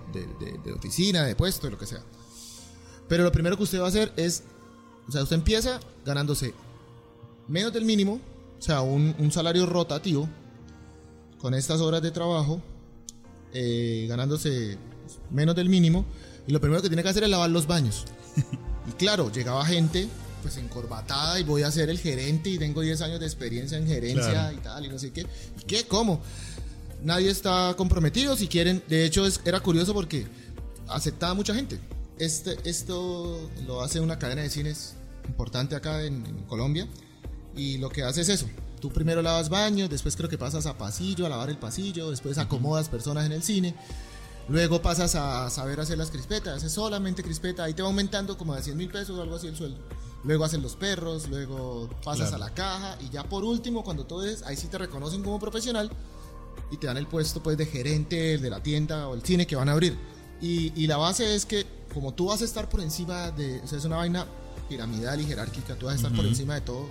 [0.64, 2.04] de, oficina, de puesto, de lo que sea.
[3.08, 4.44] Pero lo primero que usted va a hacer es,
[5.08, 6.54] o sea, usted empieza ganándose
[7.48, 8.20] menos del mínimo,
[8.60, 10.30] o sea, un, un salario rotativo,
[11.40, 12.62] con estas horas de trabajo,
[13.54, 14.78] eh, ganándose
[15.32, 16.06] menos del mínimo,
[16.48, 18.06] y lo primero que tiene que hacer es lavar los baños.
[18.90, 20.08] y claro, llegaba gente
[20.42, 23.88] pues encorbatada y voy a ser el gerente y tengo 10 años de experiencia en
[23.88, 25.22] gerencia y tal y no sé qué.
[25.22, 25.86] ¿Y qué?
[25.86, 26.22] ¿Cómo?
[27.04, 28.84] Nadie está comprometido si quieren.
[28.88, 30.26] De hecho, es, era curioso porque
[30.88, 31.80] aceptaba mucha gente.
[32.18, 34.94] Este, esto lo hace una cadena de cines
[35.28, 36.88] importante acá en, Colombia
[37.56, 38.48] y lo que hace es eso.
[38.80, 42.38] Tú primero lavas baños, después creo que pasas a pasillo, a lavar el pasillo, después
[42.38, 43.76] acomodas personas en el cine
[44.50, 48.56] Luego pasas a saber hacer las crispetas, haces solamente crispeta, ahí te va aumentando como
[48.56, 49.80] de 100 mil pesos o algo así el sueldo.
[50.24, 54.26] Luego hacen los perros, luego pasas a la caja y ya por último, cuando todo
[54.26, 55.90] es, ahí sí te reconocen como profesional
[56.70, 59.56] y te dan el puesto pues de gerente de la tienda o el cine que
[59.56, 59.98] van a abrir.
[60.42, 63.68] Y, y la base es que como tú vas a estar por encima de, o
[63.68, 64.26] sea, es una vaina
[64.70, 66.90] piramidal y jerárquica, tú vas a estar por encima de todo.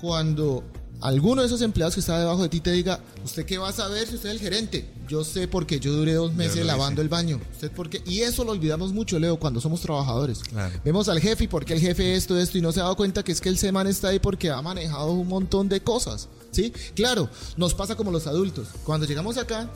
[0.00, 0.64] Cuando
[1.00, 3.72] alguno de esos empleados que está debajo de ti te diga, ¿usted qué va a
[3.72, 4.90] saber si usted es el gerente?
[5.08, 7.40] Yo sé porque yo duré dos meses lavando el baño.
[7.52, 8.02] ¿Usted por qué?
[8.04, 10.40] Y eso lo olvidamos mucho, Leo, cuando somos trabajadores.
[10.84, 12.96] Vemos al jefe y por qué el jefe esto, esto, y no se ha dado
[12.96, 16.28] cuenta que es que el semán está ahí porque ha manejado un montón de cosas.
[16.50, 16.72] ¿Sí?
[16.94, 18.68] Claro, nos pasa como los adultos.
[18.84, 19.70] Cuando llegamos acá,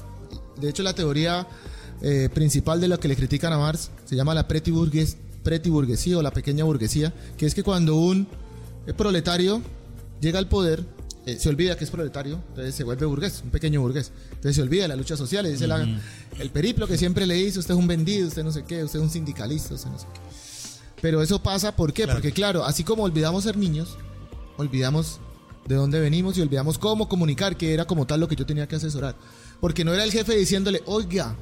[0.61, 1.47] de hecho la teoría
[2.03, 4.49] eh, principal de lo que le critican a Marx se llama la
[5.69, 8.27] burguesía o la pequeña burguesía, que es que cuando un
[8.97, 9.63] proletario
[10.21, 10.85] llega al poder,
[11.25, 14.11] eh, se olvida que es proletario, entonces se vuelve burgués, un pequeño burgués.
[14.31, 15.67] Entonces se olvida de la lucha social y dice
[16.39, 18.99] el periplo que siempre le dice, usted es un vendido, usted no sé qué, usted
[18.99, 20.21] es un sindicalista, usted no sé qué.
[21.01, 22.07] Pero eso pasa, ¿por qué?
[22.07, 23.97] Porque claro, así como olvidamos ser niños,
[24.57, 25.21] olvidamos
[25.67, 28.67] de dónde venimos y olvidamos cómo comunicar, que era como tal lo que yo tenía
[28.67, 29.17] que asesorar.
[29.61, 31.37] Porque no era el jefe diciéndole, oiga,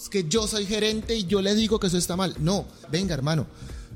[0.00, 2.34] es que yo soy gerente y yo le digo que eso está mal.
[2.38, 3.46] No, venga hermano,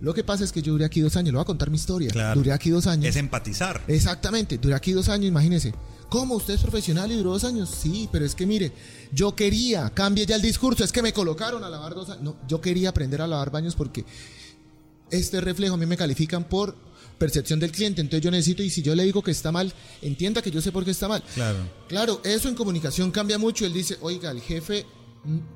[0.00, 1.76] lo que pasa es que yo duré aquí dos años, le voy a contar mi
[1.76, 2.10] historia.
[2.34, 3.06] Duré aquí dos años.
[3.06, 3.82] Es empatizar.
[3.86, 5.74] Exactamente, duré aquí dos años, imagínese.
[6.08, 6.34] ¿Cómo?
[6.36, 7.70] ¿Usted es profesional y duró dos años?
[7.70, 8.72] Sí, pero es que mire,
[9.12, 12.22] yo quería, cambie ya el discurso, es que me colocaron a lavar dos años.
[12.22, 14.04] No, yo quería aprender a lavar baños porque
[15.10, 16.74] este reflejo a mí me califican por
[17.18, 18.00] percepción del cliente.
[18.00, 19.72] Entonces yo necesito, y si yo le digo que está mal,
[20.02, 21.22] entienda que yo sé por qué está mal.
[21.34, 21.58] Claro.
[21.88, 23.66] Claro, eso en comunicación cambia mucho.
[23.66, 24.86] Él dice, oiga, el jefe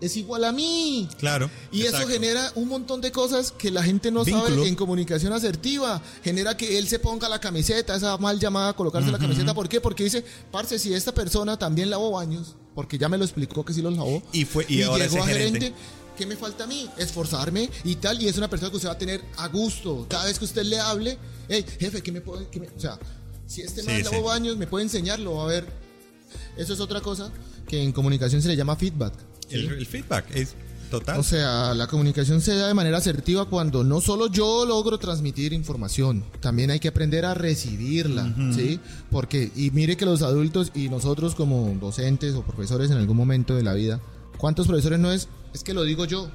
[0.00, 1.08] es igual a mí.
[1.18, 1.50] Claro.
[1.72, 6.02] Y eso genera un montón de cosas que la gente no sabe en comunicación asertiva.
[6.22, 9.54] Genera que él se ponga la camiseta, esa mal llamada colocarse la camiseta.
[9.54, 9.80] ¿Por qué?
[9.80, 13.72] Porque dice, parce, si esta persona también lavó baños, porque ya me lo explicó que
[13.72, 14.22] sí los lavó.
[14.32, 15.72] Y fue y, ahora llegó a gerente.
[16.16, 16.88] ¿Qué me falta a mí?
[16.96, 18.22] Esforzarme y tal.
[18.22, 20.06] Y es una persona que usted va a tener a gusto.
[20.08, 21.18] Cada vez que usted le hable,
[21.48, 22.46] hey, jefe, ¿qué me puede.?
[22.76, 22.98] O sea,
[23.46, 25.40] si este mal lavó baños, me puede enseñarlo.
[25.40, 25.66] A ver,
[26.56, 27.32] eso es otra cosa
[27.66, 29.14] que en comunicación se le llama feedback.
[29.50, 30.54] El, feedback es
[30.90, 31.20] total.
[31.20, 35.52] O sea, la comunicación se da de manera asertiva cuando no solo yo logro transmitir
[35.52, 38.80] información, también hay que aprender a recibirla, ¿sí?
[39.10, 43.54] Porque, y mire que los adultos y nosotros como docentes o profesores en algún momento
[43.54, 44.00] de la vida,
[44.38, 45.28] ¿cuántos profesores no es?
[45.52, 46.30] Es que lo digo yo.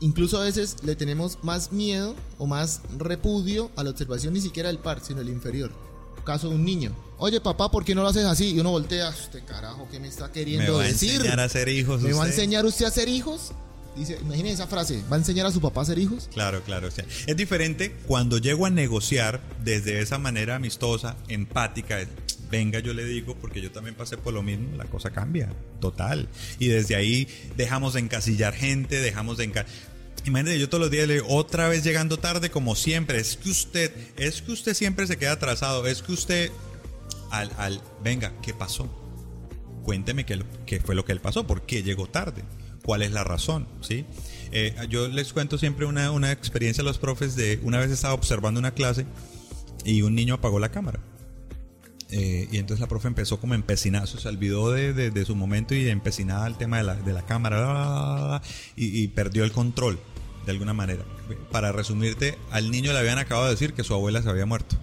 [0.00, 4.68] Incluso a veces le tenemos más miedo o más repudio a la observación ni siquiera
[4.68, 5.70] del par, sino el inferior.
[6.24, 8.54] Caso de un niño Oye, papá, ¿por qué no lo haces así?
[8.54, 11.22] Y uno voltea, este carajo, ¿qué me está queriendo decir?
[11.22, 12.02] ¿Me va a enseñar a ser hijos?
[12.02, 13.52] ¿Me va a enseñar usted a ser hijos?
[13.96, 16.28] Dice, imagínese esa frase, ¿va a enseñar a su papá a ser hijos?
[16.32, 16.88] Claro, claro.
[16.88, 22.00] es diferente cuando llego a negociar desde esa manera amistosa, empática,
[22.50, 25.48] venga, yo le digo, porque yo también pasé por lo mismo, la cosa cambia,
[25.80, 26.28] total.
[26.58, 29.93] Y desde ahí dejamos de encasillar gente, dejamos de encasillar...
[30.24, 33.50] Imagínate, yo todos los días le digo, otra vez llegando tarde como siempre, es que
[33.50, 36.50] usted, es que usted siempre se queda atrasado, es que usted
[37.30, 38.88] al, venga, ¿qué pasó?
[39.82, 42.42] Cuénteme qué, qué, fue lo que él pasó, por qué llegó tarde,
[42.84, 44.06] cuál es la razón, ¿sí?
[44.52, 48.14] Eh, yo les cuento siempre una, una experiencia a los profes de una vez estaba
[48.14, 49.04] observando una clase
[49.84, 51.00] y un niño apagó la cámara.
[52.10, 55.88] Eh, y entonces la profe empezó como empecinada, se olvidó de, de, su momento y
[55.88, 58.40] empecinada al tema de la, de la cámara
[58.76, 59.98] y, perdió el control
[60.44, 61.04] de alguna manera.
[61.50, 64.76] Para resumirte, al niño le habían acabado de decir que su abuela se había muerto.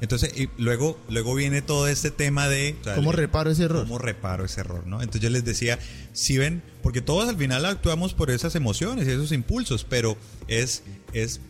[0.00, 2.76] Entonces, y luego, luego viene todo este tema de...
[2.94, 3.84] ¿Cómo reparo ese error?
[3.84, 4.86] ¿Cómo reparo ese error?
[4.86, 5.00] ¿no?
[5.00, 5.78] Entonces yo les decía,
[6.12, 10.16] si ven, porque todos al final actuamos por esas emociones y esos impulsos, pero
[10.48, 10.82] es,
[11.14, 11.40] es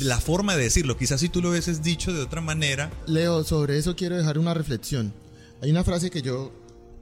[0.00, 0.96] la forma de decirlo.
[0.96, 2.90] Quizás si tú lo hubieses dicho de otra manera...
[3.06, 5.14] Leo, sobre eso quiero dejar una reflexión.
[5.62, 6.52] Hay una frase que yo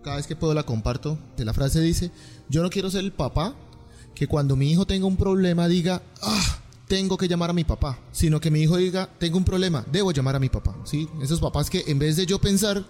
[0.03, 1.19] cada vez que puedo la comparto.
[1.37, 2.11] De la frase dice,
[2.49, 3.55] yo no quiero ser el papá
[4.21, 7.99] que cuando mi hijo tenga un problema diga, ah, tengo que llamar a mi papá,
[8.13, 11.09] sino que mi hijo diga, tengo un problema, debo llamar a mi papá, ¿sí?
[11.23, 12.85] Esos papás que en vez de yo pensar,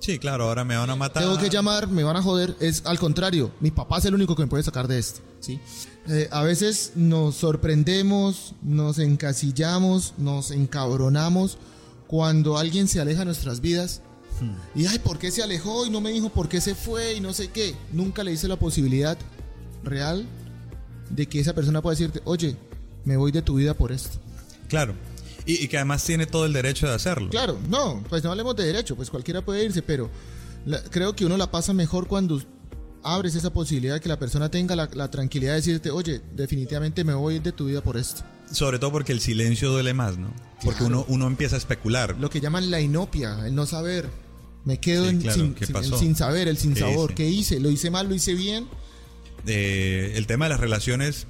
[0.00, 2.84] sí, claro, ahora me van a matar, tengo que llamar, me van a joder, es
[2.84, 5.60] al contrario, mi papá es el único que me puede sacar de esto, ¿sí?
[6.08, 11.58] Eh, a veces nos sorprendemos, nos encasillamos, nos encabronamos
[12.08, 14.02] cuando alguien se aleja de nuestras vidas.
[14.40, 14.80] Hmm.
[14.80, 15.86] Y ay, ¿por qué se alejó?
[15.86, 17.76] Y no me dijo por qué se fue y no sé qué.
[17.92, 19.16] Nunca le hice la posibilidad
[19.88, 20.26] real
[21.10, 22.56] de que esa persona pueda decirte, oye,
[23.04, 24.18] me voy de tu vida por esto.
[24.68, 24.94] Claro.
[25.46, 27.30] Y, que además tiene todo el derecho de hacerlo.
[27.30, 30.10] Claro, no, pues no hablemos de derecho, pues cualquiera puede irse, pero
[30.90, 32.42] creo que uno la pasa mejor cuando
[33.02, 37.14] abres esa posibilidad de que la persona tenga la, tranquilidad de decirte, oye, definitivamente me
[37.14, 38.24] voy de tu vida por esto.
[38.52, 40.34] Sobre todo porque el silencio duele más, ¿no?
[40.62, 42.16] Porque uno, uno empieza a especular.
[42.18, 44.10] Lo que llaman la inopia, el no saber.
[44.64, 47.14] Me quedo en, sin, el sin saber, el sin sabor.
[47.14, 47.58] ¿Qué hice?
[47.58, 48.08] ¿Lo hice mal?
[48.08, 48.66] ¿Lo hice bien?
[49.46, 51.26] Eh, el tema de las relaciones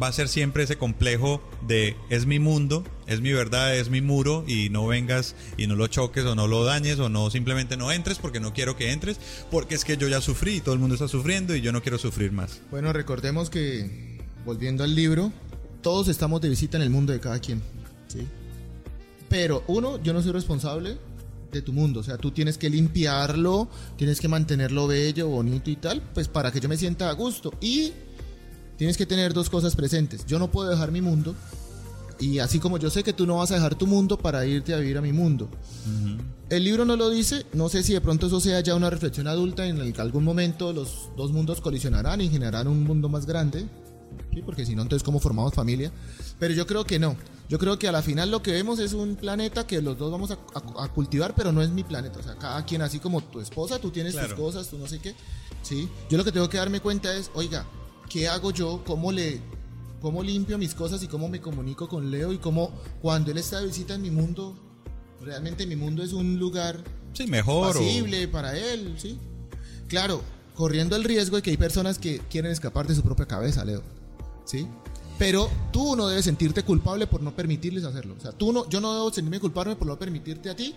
[0.00, 4.00] va a ser siempre ese complejo de es mi mundo, es mi verdad, es mi
[4.00, 7.76] muro y no vengas y no lo choques o no lo dañes o no simplemente
[7.76, 9.18] no entres porque no quiero que entres
[9.50, 11.82] porque es que yo ya sufrí y todo el mundo está sufriendo y yo no
[11.82, 12.60] quiero sufrir más.
[12.70, 15.32] Bueno, recordemos que volviendo al libro,
[15.82, 17.62] todos estamos de visita en el mundo de cada quien,
[18.08, 18.26] ¿sí?
[19.28, 20.98] Pero uno, yo no soy responsable
[21.52, 25.76] de tu mundo, o sea, tú tienes que limpiarlo, tienes que mantenerlo bello, bonito y
[25.76, 27.92] tal, pues para que yo me sienta a gusto y
[28.76, 30.24] tienes que tener dos cosas presentes.
[30.26, 31.34] Yo no puedo dejar mi mundo.
[32.18, 34.74] Y así como yo sé que tú no vas a dejar tu mundo para irte
[34.74, 35.48] a vivir a mi mundo.
[36.48, 39.26] El libro no lo dice, no sé si de pronto eso sea ya una reflexión
[39.26, 43.26] adulta en el que algún momento los dos mundos colisionarán y generarán un mundo más
[43.26, 43.66] grande,
[44.44, 45.92] porque si no, entonces ¿cómo formamos familia?
[46.38, 47.16] Pero yo creo que no.
[47.48, 50.10] Yo creo que a la final lo que vemos es un planeta que los dos
[50.10, 52.18] vamos a, cultivar, pero no es mi planeta.
[52.18, 55.00] O sea, cada quien, así como tu esposa, tú tienes tus cosas, tú no sé
[55.00, 55.14] qué.
[55.62, 55.88] ¿sí?
[56.08, 57.66] Yo lo que tengo que darme cuenta es, oiga,
[58.08, 59.40] qué hago yo, cómo le
[60.00, 63.60] cómo limpio mis cosas y cómo me comunico con Leo y cómo cuando él está
[63.60, 64.56] de visita en mi mundo,
[65.20, 66.82] realmente mi mundo es un lugar
[67.12, 69.16] sí, mejor posible para él, ¿sí?
[69.86, 70.22] Claro,
[70.54, 73.82] corriendo el riesgo de que hay personas que quieren escapar de su propia cabeza, Leo.
[74.44, 74.66] ¿Sí?
[75.18, 78.16] Pero tú no debes sentirte culpable por no permitirles hacerlo.
[78.18, 80.74] O sea, tú no, yo no debo sentirme culpable por no permitirte a ti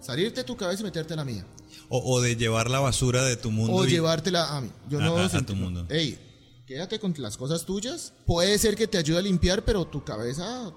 [0.00, 1.44] salirte de tu cabeza y meterte en la mía.
[1.90, 3.74] O, de llevar la basura de tu mundo.
[3.74, 4.70] O llevártela a mí.
[4.90, 5.86] Yo no a, tu mundo.
[5.88, 6.18] Ey,
[6.66, 8.12] quédate con las cosas tuyas.
[8.26, 10.70] Puede ser que te ayude a limpiar, pero tu cabeza.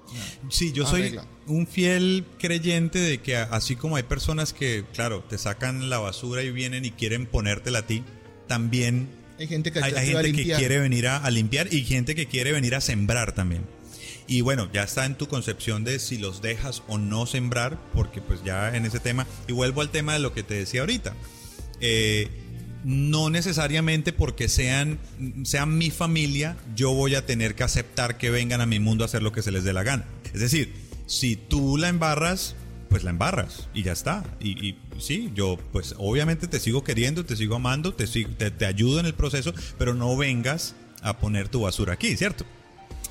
[0.49, 5.37] Sí, yo soy un fiel creyente de que así como hay personas que, claro, te
[5.37, 8.03] sacan la basura y vienen y quieren ponértela a ti,
[8.47, 9.09] también
[9.41, 12.75] hay gente que, hay, gente que quiere venir a, limpiar y gente que quiere venir
[12.75, 13.63] a sembrar también.
[14.27, 18.21] Y bueno, ya está en tu concepción de si los dejas o no sembrar, porque
[18.21, 21.15] pues ya en ese tema, y vuelvo al tema de lo que te decía ahorita.
[21.79, 22.27] Eh,
[22.83, 24.99] no necesariamente porque sean,
[25.43, 29.05] sean mi familia, yo voy a tener que aceptar que vengan a mi mundo a
[29.05, 30.05] hacer lo que se les dé la gana.
[30.33, 30.71] Es decir,
[31.07, 32.55] si tú la embarras,
[32.89, 34.23] pues la embarras y ya está.
[34.39, 38.99] Y, sí, yo pues obviamente te sigo queriendo, te sigo amando, te, te, te, ayudo
[38.99, 42.45] en el proceso, pero no vengas a poner tu basura aquí, ¿cierto?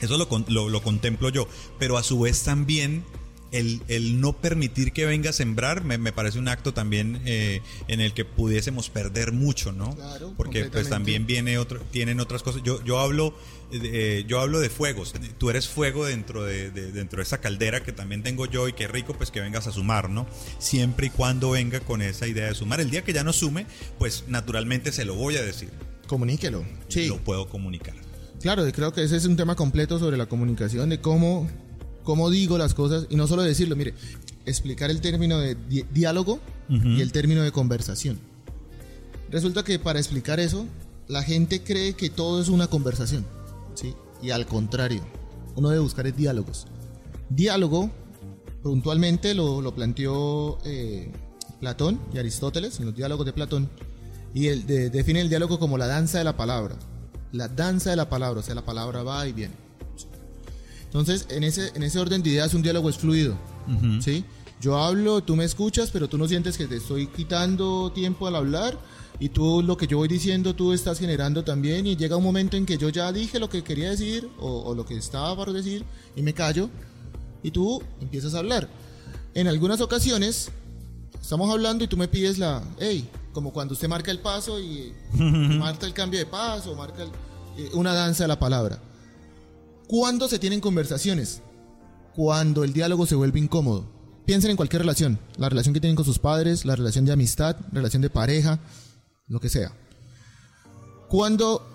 [0.01, 1.47] Eso lo, lo, lo contemplo yo.
[1.79, 3.05] Pero a su vez también
[3.53, 8.15] el, no permitir que venga a sembrar me, parece un acto también eh, en el
[8.15, 9.95] que pudiésemos perder mucho, ¿no?
[9.95, 12.63] Claro, Porque pues también viene otro, tienen otras cosas.
[12.63, 13.35] Yo, yo hablo
[13.73, 15.15] eh, yo hablo de fuegos.
[15.39, 18.89] Tú eres fuego dentro de, dentro de esa caldera que también tengo yo y qué
[18.89, 20.27] rico pues que vengas a sumar, ¿no?
[20.59, 22.81] Siempre y cuando venga con esa idea de sumar.
[22.81, 23.67] El día que ya no sume,
[23.99, 25.71] pues naturalmente se lo voy a decir.
[26.07, 26.65] Comuníquelo.
[26.89, 27.07] Sí.
[27.07, 27.95] Lo puedo comunicar.
[28.41, 31.49] Claro, creo que ese es un tema completo sobre la comunicación, de cómo
[32.05, 33.95] cómo digo las cosas y no solo decirlo, mire,
[34.47, 35.57] explicar el término de
[35.93, 38.19] diálogo y el término de conversación.
[39.31, 40.67] Resulta que para explicar eso,
[41.09, 43.25] la gente cree que todo es una conversación,
[43.75, 43.95] ¿sí?
[44.23, 45.03] Y al contrario,
[45.57, 46.67] uno debe buscar es diálogos.
[47.29, 47.91] Diálogo,
[48.63, 51.13] puntualmente lo, planteó eh,
[51.61, 53.69] Platón y Aristóteles en los diálogos de Platón,
[54.35, 56.77] y el, define el diálogo como la danza de la palabra.
[57.33, 59.55] La danza de la palabra, o sea, la palabra va y viene.
[60.91, 63.37] Entonces, en ese, en ese orden de ideas, un diálogo es fluido.
[64.01, 64.25] ¿sí?
[64.61, 68.35] Yo hablo, tú me escuchas, pero tú no sientes que te estoy quitando tiempo al
[68.35, 68.77] hablar
[69.21, 72.57] y tú lo que yo voy diciendo tú estás generando también y llega un momento
[72.57, 75.85] en que yo ya dije lo que quería decir o, lo que estaba para decir
[76.17, 76.69] y me callo
[77.43, 78.69] y tú empiezas a hablar.
[79.33, 80.51] En algunas ocasiones
[81.23, 84.93] estamos hablando y tú me pides la, hey, como cuando usted marca el paso y
[85.15, 87.05] marca el cambio de paso, marca
[87.57, 88.81] eh, una danza de la palabra.
[89.91, 91.43] ¿Cuándo se tienen conversaciones?
[92.15, 93.91] Cuando el diálogo se vuelve incómodo.
[94.25, 97.57] Piensen en cualquier relación, la relación que tienen con sus padres, la relación de amistad,
[97.73, 98.61] relación de pareja,
[99.27, 99.73] lo que sea.
[101.09, 101.67] ¿Cuándo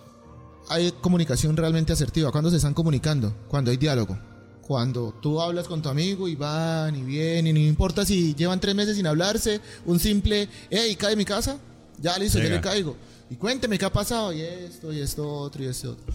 [0.70, 2.32] hay comunicación realmente asertiva?
[2.32, 3.36] ¿Cuándo se están comunicando?
[3.50, 4.18] Cuando hay diálogo.
[4.62, 8.62] Cuando tú hablas con tu amigo y van y vienen, y no importa si llevan
[8.62, 11.58] tres meses sin hablarse, un simple, hey, cae mi casa,
[12.00, 12.96] ya listo, ya le caigo.
[13.30, 16.14] Y cuénteme qué ha pasado, y esto, y esto, otro, y esto, otro.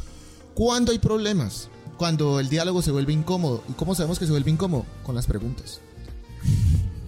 [0.55, 1.69] ¿Cuándo hay problemas?
[2.01, 3.63] Cuando el diálogo se vuelve incómodo.
[3.69, 4.87] ¿Y cómo sabemos que se vuelve incómodo?
[5.03, 5.81] Con las preguntas.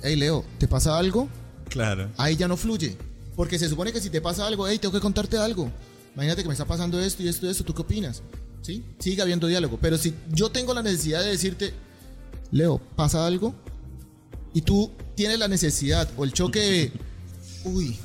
[0.02, 1.30] Hey Leo, ¿te pasa algo?
[1.70, 2.10] Claro.
[2.18, 2.98] Ahí ya no fluye.
[3.34, 5.72] Porque se supone que si te pasa algo, hey, tengo que contarte algo.
[6.14, 8.22] Imagínate que me está pasando esto y esto y esto, ¿tú qué opinas?
[8.60, 8.84] ¿Sí?
[8.98, 9.78] Sigue habiendo diálogo.
[9.80, 11.72] Pero si yo tengo la necesidad de decirte,
[12.50, 13.54] Leo, ¿pasa algo?
[14.52, 16.92] Y tú tienes la necesidad o el choque de,
[17.64, 17.98] uy,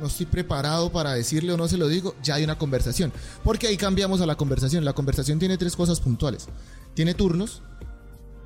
[0.00, 3.12] no estoy preparado para decirle o no se lo digo, ya hay una conversación.
[3.44, 4.84] Porque ahí cambiamos a la conversación.
[4.84, 6.48] La conversación tiene tres cosas puntuales.
[6.94, 7.62] Tiene turnos,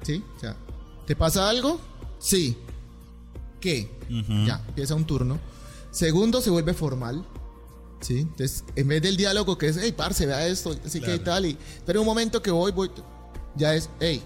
[0.02, 0.22] ¿sí?
[0.36, 0.56] O sea,
[1.06, 1.80] ¿te pasa algo?
[2.18, 2.56] Sí.
[3.60, 3.90] ¿Qué?
[4.46, 5.38] Ya, empieza un turno.
[5.90, 7.24] Segundo, se vuelve formal.
[8.00, 8.18] ¿Sí?
[8.18, 11.56] Entonces, en vez del diálogo que es, hey, parce, vea esto, así que tal, y,
[11.86, 12.90] pero un momento que voy, voy,
[13.56, 14.20] ya es, hey,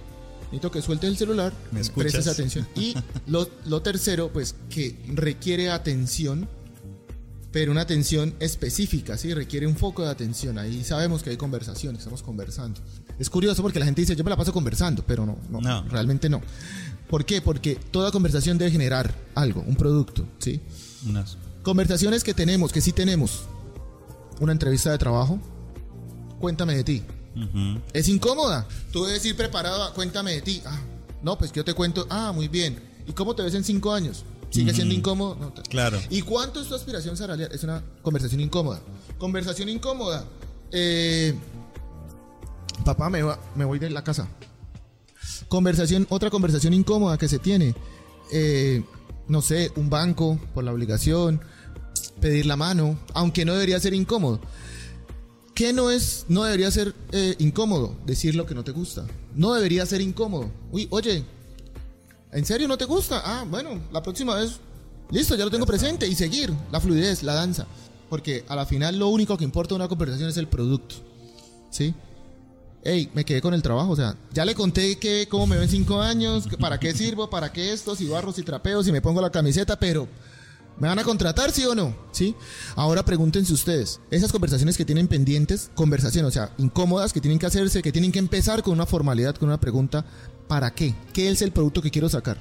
[0.47, 2.67] necesito que sueltes el celular, me prestes atención.
[2.75, 2.97] Y
[3.29, 6.49] lo, lo tercero, pues, que requiere atención,
[7.51, 9.33] pero una atención específica, ¿sí?
[9.33, 10.59] Requiere un foco de atención.
[10.59, 12.81] Ahí sabemos que hay conversación, estamos conversando.
[13.19, 16.29] Es curioso porque la gente dice, yo me la paso conversando, pero no, no, realmente
[16.29, 16.43] no.
[17.09, 17.41] ¿Por qué?
[17.41, 20.61] Porque toda conversación debe generar algo, un producto, ¿sí?
[21.63, 23.45] Conversaciones que tenemos, que sí tenemos.
[24.41, 25.41] Una entrevista de trabajo,
[26.39, 27.03] cuéntame de ti.
[27.93, 28.67] Es incómoda.
[28.93, 30.63] Tú debes ir preparado cuéntame de ti.
[30.67, 30.81] Ah,
[31.23, 32.79] no, pues que yo te cuento, ah, muy bien.
[33.07, 34.25] ¿Y cómo te ves en cinco años?
[34.51, 35.53] Sigue siendo incómodo.
[35.69, 35.99] claro.
[36.11, 37.51] ¿Y cuánto es tu aspiración salarial?
[37.53, 38.81] Es una conversación incómoda.
[39.19, 40.25] Conversación incómoda.
[40.73, 41.35] Eh,
[42.85, 43.23] papá, me,
[43.55, 44.29] me voy de la casa.
[45.49, 47.75] Conversación, otra conversación incómoda que se tiene.
[48.33, 48.83] Eh,
[49.29, 51.41] no sé, un banco por la obligación,
[52.21, 54.41] pedir la mano, aunque no debería ser incómodo.
[55.55, 57.97] ¿Qué no es, no debería ser eh, incómodo?
[58.07, 59.07] Decir lo que no te gusta.
[59.35, 60.51] No debería ser incómodo.
[60.71, 61.25] Uy, oye,
[62.33, 63.23] ¿En serio no te gusta?
[63.25, 64.61] Ah, bueno, la próxima vez,
[65.11, 67.67] listo, ya lo tengo presente y seguir la fluidez, la danza.
[68.11, 70.97] Porque a la final lo único que importa en una conversación es el producto.
[71.71, 71.95] ¿Sí?
[72.85, 75.69] Hey, me quedé con el trabajo, o sea, ya le conté que cómo me ven
[75.69, 79.21] cinco años, para qué sirvo, para qué esto, si barro, si trapeo, si me pongo
[79.21, 80.09] la camiseta, pero
[80.79, 81.93] ¿Me van a contratar, sí o no?
[82.13, 82.37] ¿Sí?
[82.77, 87.47] Ahora pregúntense ustedes, esas conversaciones que tienen pendientes, conversaciones, o sea, incómodas, que tienen que
[87.47, 90.05] hacerse, que tienen que empezar con una formalidad, con una pregunta,
[90.49, 90.95] ¿para qué?
[91.13, 92.39] ¿Qué es el producto que quiero sacar?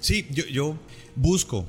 [0.00, 0.76] Sí, yo,
[1.14, 1.66] busco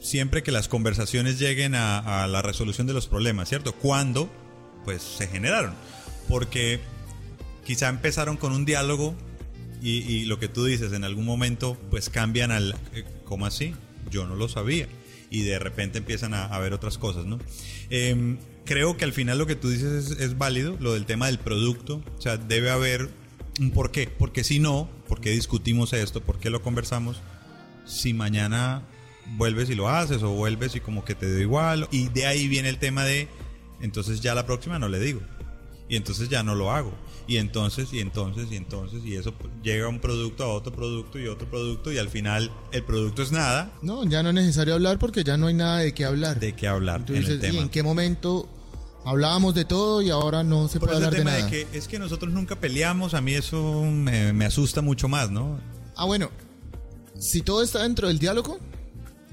[0.00, 3.74] siempre que las conversaciones lleguen a, la resolución de los problemas, ¿cierto?
[3.74, 4.30] Cuando,
[4.84, 5.74] pues, se generaron.
[6.28, 6.80] Porque
[7.64, 9.14] quizá empezaron con un diálogo
[9.82, 13.74] y, lo que tú dices, en algún momento, pues cambian al, eh, ¿cómo así?
[14.10, 14.86] Yo no lo sabía.
[15.28, 17.40] Y de repente empiezan a, ver otras cosas, ¿no?
[17.90, 21.26] Em, creo que al final lo que tú dices es, es, válido, lo del tema
[21.26, 22.02] del producto.
[22.16, 23.08] O sea, debe haber
[23.74, 24.08] por qué.
[24.08, 26.20] Porque si no, ¿por qué discutimos esto?
[26.20, 27.20] ¿Por qué lo conversamos?
[27.84, 28.82] Si mañana
[29.36, 31.88] vuelves y lo haces o vuelves y como que te da igual.
[31.90, 33.28] Y de ahí viene el tema de,
[33.80, 35.20] entonces ya la próxima no le digo.
[35.88, 36.92] Y entonces ya no lo hago.
[37.26, 41.28] Y entonces, y entonces, y entonces, y eso llega un producto a otro producto y
[41.28, 43.72] otro producto y al final el producto es nada.
[43.82, 46.40] No, ya no es necesario hablar porque ya no hay nada de qué hablar.
[46.40, 47.04] De qué hablar.
[47.08, 48.48] en ¿y en qué momento
[49.04, 51.48] hablábamos de todo y ahora no se puede hablar de nada?
[51.48, 55.58] que es que nosotros nunca peleamos, a mí eso me, me asusta mucho más, ¿no?
[55.96, 56.30] Ah, bueno,
[57.18, 58.58] si todo está dentro del diálogo,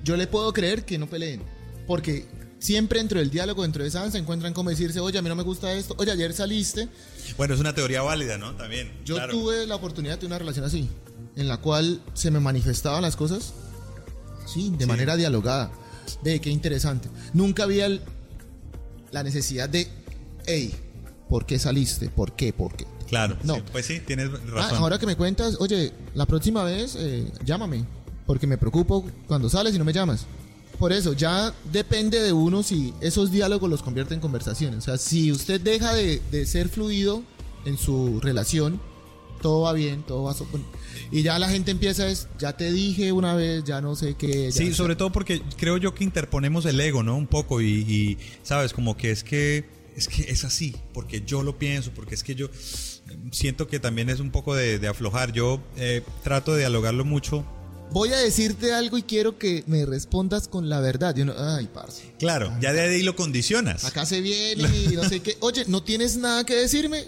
[0.04, 1.42] yo le puedo creer que no peleen.
[1.88, 2.28] Porque
[2.60, 5.36] siempre dentro del diálogo, dentro de esa se encuentran como decirse, oye, a mí no
[5.36, 6.88] me gusta esto, oye, ayer saliste.
[7.38, 8.56] Bueno, es una teoría válida, ¿no?
[8.56, 8.92] También.
[9.06, 10.90] Yo tuve la oportunidad de tener una relación así,
[11.36, 13.54] en la cual se me manifestaban las cosas,
[14.46, 15.72] sí, de manera dialogada.
[16.24, 17.08] De qué interesante.
[17.34, 17.88] Nunca había
[19.12, 19.88] la necesidad de,
[20.46, 20.74] hey,
[21.30, 22.10] ¿por qué saliste?
[22.10, 22.54] ¿Por qué?
[22.54, 22.86] ¿Por qué?
[23.08, 23.64] Claro, no.
[23.72, 24.78] pues sí, tienes ah, razón.
[24.78, 27.84] ahora que me cuentas, oye, la próxima vez eh, llámame
[28.28, 30.28] porque me preocupo cuando sales y no me llamas.
[30.78, 34.78] Por eso, ya depende de uno si esos diálogos los convierte en conversaciones.
[34.78, 37.24] O sea, si usted deja de, ser fluido
[37.66, 38.80] en su relación,
[39.42, 40.36] todo va bien, todo va...
[41.12, 44.52] Y ya la gente empieza es, ya te dije una vez, ya no sé qué.
[44.52, 47.16] Sí, sobre todo porque creo yo que interponemos el ego, ¿no?
[47.16, 49.66] Un poco y, sabes, como que es que
[49.96, 52.50] es que es así, porque yo lo pienso, porque es que yo
[53.32, 55.34] siento que también es un poco de, aflojar.
[55.34, 57.46] Yo eh, trato de dialogarlo mucho
[57.92, 61.16] voy a decirte algo y quiero que me respondas con la verdad.
[61.16, 62.14] Y uno, ay, parce.
[62.20, 63.86] Claro, ya de ahí lo condicionas.
[63.86, 65.38] Acá se viene y no sé qué.
[65.40, 67.06] Oye, ¿no tienes nada que decirme?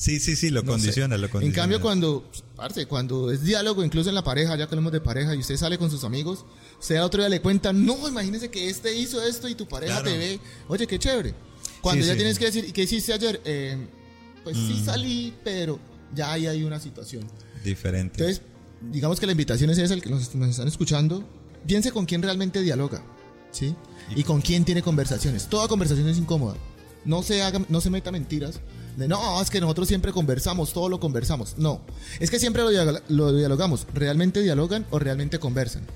[0.00, 1.46] Sí, sí, sí, lo condiciona, lo condiciona.
[1.46, 5.02] En cambio, cuando, parce, cuando es diálogo, incluso en la pareja, ya que hablamos de
[5.02, 6.46] pareja, y usted sale con sus amigos,
[6.80, 10.16] usted otro día le cuenta, no, imagínese que este hizo esto y tu pareja te
[10.16, 10.40] ve.
[10.68, 11.34] Oye, qué chévere.
[11.82, 13.42] Cuando ya tienes que decir, ¿y qué hiciste ayer?
[13.44, 13.76] Eh,
[14.42, 14.84] pues sí mm.
[14.86, 15.78] salí, pero
[16.14, 17.26] ya ahí hay una situación.
[17.62, 18.22] Diferente.
[18.22, 18.40] Entonces,
[18.80, 21.28] digamos que la invitación es esa, el que nos, están escuchando,
[21.66, 23.02] piense con quién realmente dialoga,
[23.50, 23.74] ¿sí?
[24.16, 25.46] Y con quién tiene conversaciones.
[25.46, 26.56] Toda conversación es incómoda.
[27.04, 28.60] No se haga, no se meta mentiras.
[29.00, 31.54] De no, es que nosotros siempre conversamos, todo lo conversamos.
[31.56, 31.80] No,
[32.20, 33.86] es que siempre lo, lo dialogamos.
[33.94, 35.86] ¿Realmente dialogan o realmente conversan?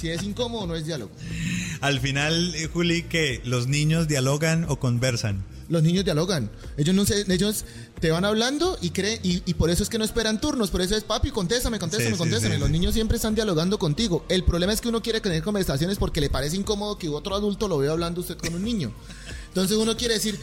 [0.00, 1.12] Si es incómodo, no es diálogo.
[1.80, 6.50] Al final, eh, Juli, que los niños dialogan o conversan los niños dialogan.
[6.76, 7.64] Ellos no sé, ellos
[7.98, 10.94] te van hablando y creen, y, por eso es que no esperan turnos, por eso
[10.94, 12.58] es papi, contéstame, contéstame, contéstame.
[12.58, 14.24] los niños siempre están dialogando contigo.
[14.28, 17.68] El problema es que uno quiere tener conversaciones porque le parece incómodo que otro adulto
[17.68, 18.92] lo vea hablando usted con un niño.
[19.48, 20.38] Entonces uno quiere decir,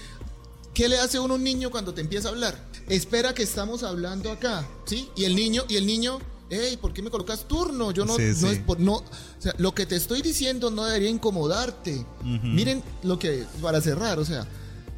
[0.74, 2.58] ¿qué le hace uno a un niño cuando te empieza a hablar?
[2.88, 5.10] Espera que estamos hablando acá, ¿sí?
[5.16, 6.20] Y el niño, y el niño
[6.50, 7.91] hey, ¿por qué me colocas turno?
[7.91, 9.04] Yo no, no es por, no, o
[9.38, 12.06] sea, lo que te estoy diciendo no debería incomodarte.
[12.24, 14.48] Miren lo que, para cerrar, o sea,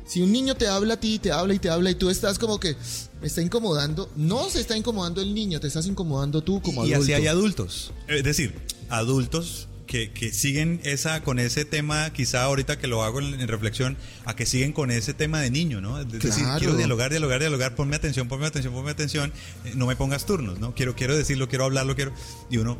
[0.05, 2.39] si un niño te habla a ti, te habla y te habla y tú estás
[2.39, 2.75] como que
[3.21, 6.99] me está incomodando, no se está incomodando el niño, te estás incomodando tú como adulto.
[6.99, 7.91] Y así hay adultos.
[8.07, 8.55] Es decir,
[8.89, 13.97] adultos que, que, siguen esa con ese tema, quizá ahorita que lo hago en, reflexión,
[14.25, 15.99] a que siguen con ese tema de niño, ¿no?
[15.99, 19.33] Es decir, quiero dialogar, dialogar, dialogar, ponme atención, ponme atención, ponme atención,
[19.65, 20.73] eh, no me pongas turnos, ¿no?
[20.73, 22.13] Quiero, quiero decirlo, quiero hablarlo, quiero.
[22.49, 22.77] Y uno,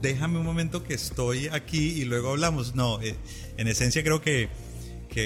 [0.00, 2.74] déjame un momento que estoy aquí y luego hablamos.
[2.74, 3.16] No, eh,
[3.56, 4.48] en esencia creo que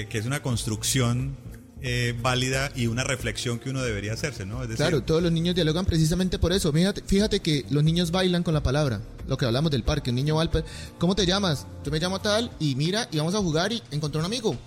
[0.09, 1.35] que, es una construcción
[1.81, 4.61] eh, válida y una reflexión que uno debería hacerse, ¿no?
[4.75, 6.71] claro, todos los niños dialogan precisamente por eso.
[6.71, 10.09] Fíjate, fíjate que los niños bailan con la palabra, lo que hablamos del parque.
[10.09, 10.51] Un niño va al
[10.99, 11.65] ¿cómo te llamas?
[11.85, 14.57] Yo me llamo tal y mira y vamos a jugar y encontró un amigo.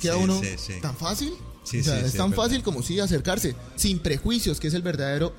[0.00, 0.40] Queda uno
[0.82, 1.32] tan fácil.
[1.72, 5.32] es tan fácil como sí acercarse, sin prejuicios, que es el verdadero,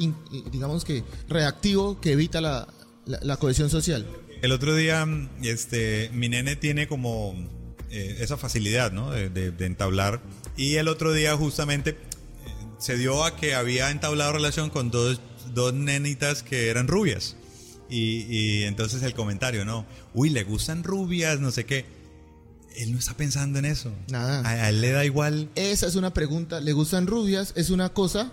[0.51, 2.68] digamos que, reactivo que evita la,
[3.05, 4.07] la cohesión social.
[4.41, 5.05] El otro día,
[5.43, 7.35] este, mi nene tiene como
[7.89, 9.11] eh, esa facilidad ¿no?
[9.11, 10.22] de, entablar.
[10.55, 11.95] Y el otro día justamente eh,
[12.80, 15.19] se dio a que había entablado relación con dos,
[15.53, 17.35] dos nenitas que eran rubias.
[17.91, 19.85] Y, entonces el comentario, ¿no?
[20.13, 21.85] Uy, le gustan rubias, no sé qué.
[22.77, 23.91] Él no está pensando en eso.
[24.09, 24.47] Nada.
[24.47, 25.49] A, él le da igual.
[25.55, 26.61] Esa es una pregunta.
[26.61, 27.53] ¿Le gustan rubias?
[27.57, 28.31] Es una cosa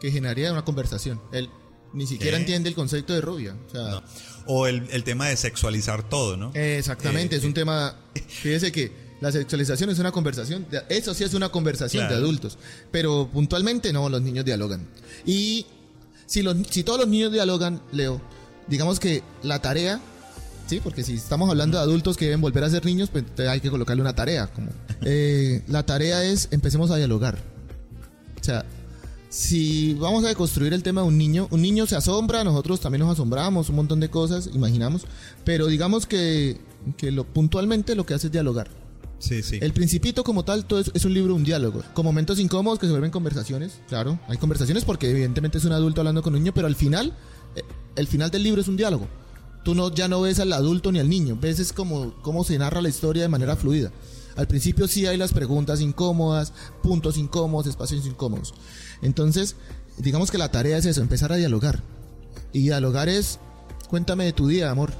[0.00, 1.20] que generaría una conversación.
[1.32, 1.48] Él
[1.92, 3.56] ni siquiera entiende el concepto de rubia.
[3.68, 4.02] O sea,
[4.46, 6.52] o el, tema de sexualizar todo, ¿no?
[6.54, 7.96] Exactamente, es un eh, tema,
[8.28, 12.58] fíjese que la sexualización es una conversación, eso sí es una conversación de adultos,
[12.90, 14.88] pero puntualmente no, los niños dialogan.
[15.26, 15.66] Y
[16.26, 18.20] si, los, si todos los niños dialogan, Leo,
[18.68, 20.00] digamos que la tarea,
[20.66, 23.60] sí, porque si estamos hablando de adultos que deben volver a ser niños, pues hay
[23.60, 24.46] que colocarle una tarea.
[24.48, 24.70] Como,
[25.02, 27.38] eh, la tarea es empecemos a dialogar.
[28.40, 28.64] O sea,
[29.30, 33.00] si vamos a deconstruir el tema de un niño, un niño se asombra, nosotros también
[33.00, 35.06] nos asombramos, un montón de cosas, imaginamos,
[35.44, 36.58] pero digamos que,
[36.96, 38.68] que lo, puntualmente lo que hace es dialogar.
[39.18, 39.58] Sí, sí.
[39.60, 42.86] El Principito como tal todo es, es, un libro, un diálogo, con momentos incómodos que
[42.86, 46.54] se vuelven conversaciones, claro, hay conversaciones porque evidentemente es un adulto hablando con un niño,
[46.54, 47.12] pero al final,
[47.98, 49.08] el final del libro es un diálogo.
[49.64, 52.56] Tú no, ya no ves al adulto ni al niño, ves es como cómo se
[52.58, 53.92] narra la historia de manera fluida.
[54.36, 56.52] Al principio sí hay las preguntas incómodas,
[56.82, 58.54] puntos incómodos, espacios incómodos.
[59.02, 59.56] Entonces,
[59.98, 61.82] digamos que la tarea es eso, empezar a dialogar.
[62.52, 63.40] Y dialogar es,
[63.88, 64.92] cuéntame de tu día, amor.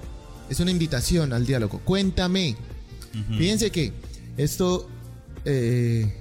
[0.50, 1.80] Es una invitación al diálogo.
[1.84, 2.56] Cuéntame.
[3.36, 3.92] Fíjense que
[4.36, 4.88] esto
[5.44, 6.14] eh,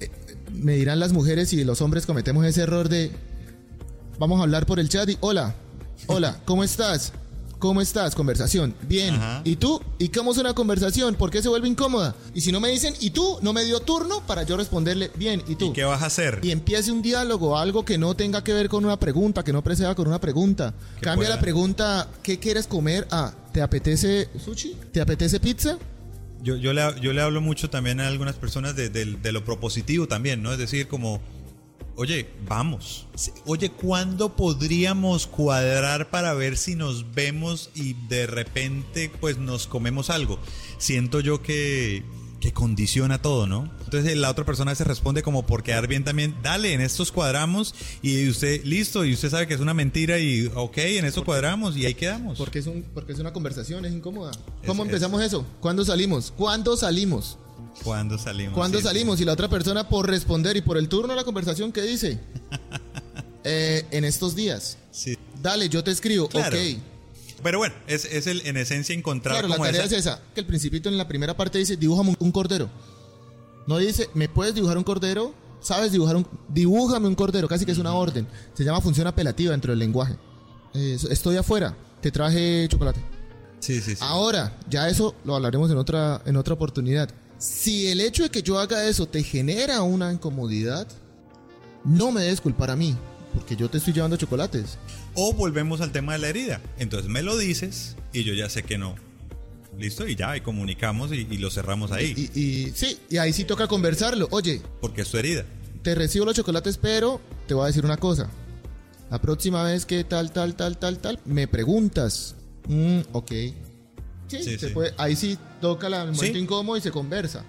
[0.00, 0.10] eh,
[0.52, 3.10] me dirán las mujeres y los hombres cometemos ese error de
[4.18, 5.54] vamos a hablar por el chat y hola,
[6.06, 7.12] hola, ¿cómo estás?
[7.58, 8.16] ¿Cómo estás?
[8.16, 8.74] Conversación.
[8.88, 9.16] Bien.
[9.44, 9.80] ¿Y tú?
[10.00, 11.14] ¿Y cómo es una conversación?
[11.14, 12.12] ¿Por qué se vuelve incómoda?
[12.34, 13.38] Y si no me dicen, ¿y tú?
[13.40, 15.66] No me dio turno para yo responderle, bien, ¿y tú?
[15.66, 16.40] ¿Y qué vas a hacer?
[16.42, 19.62] Y empiece un diálogo, algo que no tenga que ver con una pregunta, que no
[19.62, 20.74] preceda con una pregunta.
[21.00, 23.06] Cambia la pregunta, ¿qué quieres comer?
[23.12, 24.76] Ah, ¿te apetece sushi?
[24.90, 25.78] ¿Te apetece pizza?
[26.42, 29.44] Yo, yo, le, yo le hablo mucho también a algunas personas de, de, de lo
[29.44, 30.50] propositivo también, ¿no?
[30.50, 31.20] Es decir, como
[31.96, 33.06] Oye, vamos.
[33.44, 40.08] Oye, ¿cuándo podríamos cuadrar para ver si nos vemos y de repente pues nos comemos
[40.08, 40.38] algo?
[40.78, 42.02] Siento yo que,
[42.40, 43.70] que condiciona todo, ¿no?
[43.84, 47.74] Entonces la otra persona se responde como por quedar bien también, dale, en estos cuadramos
[48.00, 51.76] y usted, listo, y usted sabe que es una mentira y ok, en esto cuadramos
[51.76, 52.38] y ahí quedamos.
[52.38, 54.32] Porque es, un, porque es una conversación, es incómoda.
[54.66, 55.46] ¿Cómo empezamos eso?
[55.60, 56.32] ¿Cuándo salimos?
[56.34, 57.38] ¿Cuándo salimos?
[57.84, 58.54] ¿Cuándo salimos?
[58.54, 59.20] ¿Cuándo salimos?
[59.20, 62.20] Y la otra persona por responder y por el turno de la conversación, ¿qué dice?
[63.44, 64.78] eh, en estos días.
[64.90, 65.16] Sí.
[65.42, 66.28] Dale, yo te escribo.
[66.28, 66.56] Claro.
[66.56, 66.78] Ok.
[67.42, 70.20] Pero bueno, es, es el, en esencia encontrar Claro, la como tarea esa- es esa.
[70.34, 72.70] Que el principito en la primera parte dice, dibújame un, un cordero.
[73.66, 75.34] No dice, ¿me puedes dibujar un cordero?
[75.60, 76.26] ¿Sabes dibujar un...
[76.48, 78.28] Dibújame un cordero, casi que es una orden.
[78.54, 80.16] Se llama función apelativa dentro del lenguaje.
[80.74, 83.00] Eh, estoy afuera, te traje chocolate.
[83.60, 84.00] Sí, sí, sí.
[84.00, 87.10] Ahora, ya eso lo hablaremos en otra, en otra oportunidad.
[87.42, 90.86] Si el hecho de que yo haga eso te genera una incomodidad,
[91.84, 92.96] no me des culpar a mí,
[93.34, 94.78] porque yo te estoy llevando chocolates.
[95.14, 96.60] O volvemos al tema de la herida.
[96.78, 98.94] Entonces me lo dices y yo ya sé que no.
[99.76, 102.14] Listo, y ya, y comunicamos y, y lo cerramos ahí.
[102.32, 104.28] Y, y sí, y ahí sí toca conversarlo.
[104.30, 105.44] Oye, porque es tu herida.
[105.82, 108.30] te recibo los chocolates, pero te voy a decir una cosa.
[109.10, 112.36] La próxima vez que tal, tal, tal, tal, tal, me preguntas.
[112.68, 113.32] Mm, ok.
[114.38, 114.74] Sí, Sí, se sí.
[114.74, 117.44] puede- ahí sí toca la- el momento incómodo y se conversa.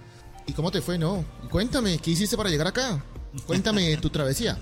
[0.48, 0.98] ¿Y cómo te fue?
[0.98, 1.24] No.
[1.50, 3.04] Cuéntame, ¿qué hiciste para llegar acá?
[3.46, 4.60] Cuéntame tu travesía.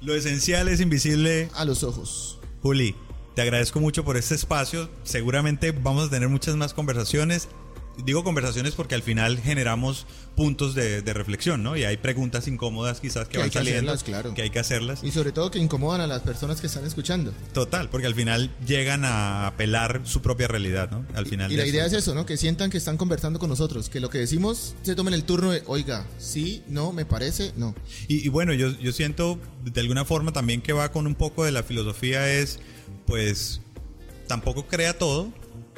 [0.00, 1.50] Lo esencial es invisible.
[1.54, 2.38] A los ojos.
[2.62, 2.94] Juli,
[3.34, 4.88] te agradezco mucho por este espacio.
[5.02, 7.48] Seguramente vamos a tener muchas más conversaciones.
[8.04, 11.76] Digo conversaciones porque al final generamos puntos de, de reflexión, ¿no?
[11.76, 13.92] Y hay preguntas incómodas quizás que, Que van hay que saliendo.
[13.92, 14.34] hacerlas, claro.
[14.34, 15.04] Que hay que hacerlas.
[15.04, 17.32] Y sobre todo que incomodan a las personas que están escuchando.
[17.52, 21.06] Total, porque al final llegan a apelar su propia realidad, ¿no?
[21.14, 21.52] Al final.
[21.52, 22.26] Y la idea es eso, ¿no?
[22.26, 23.88] Que sientan que están conversando con nosotros.
[23.88, 27.74] Que lo que decimos se tomen el turno de, oiga, sí, no, me parece, no.
[28.08, 31.44] Y, y bueno, yo, yo siento de alguna forma también que va con un poco
[31.44, 32.58] de la filosofía es,
[33.06, 33.60] pues,
[34.26, 35.32] tampoco crea todo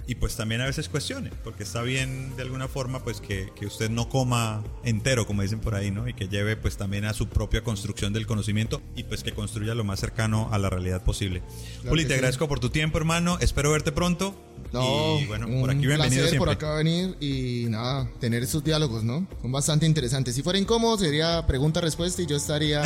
[0.09, 3.67] y pues también a veces cuestione, porque está bien de alguna forma pues que, que
[3.67, 6.09] usted no coma entero, como dicen por ahí, ¿no?
[6.09, 9.75] Y que lleve pues también a su propia construcción del conocimiento y pues que construya
[9.75, 11.41] lo más cercano a la realidad posible.
[11.81, 12.15] Claro Juli, te sí.
[12.15, 14.35] agradezco por tu tiempo, hermano, espero verte pronto.
[14.73, 16.39] No, y bueno, un por aquí bienvenido placer siempre.
[16.39, 19.27] por acá venir y nada, tener esos diálogos, ¿no?
[19.41, 20.35] Son bastante interesantes.
[20.35, 22.83] Si fuera incómodo, sería pregunta-respuesta y yo estaría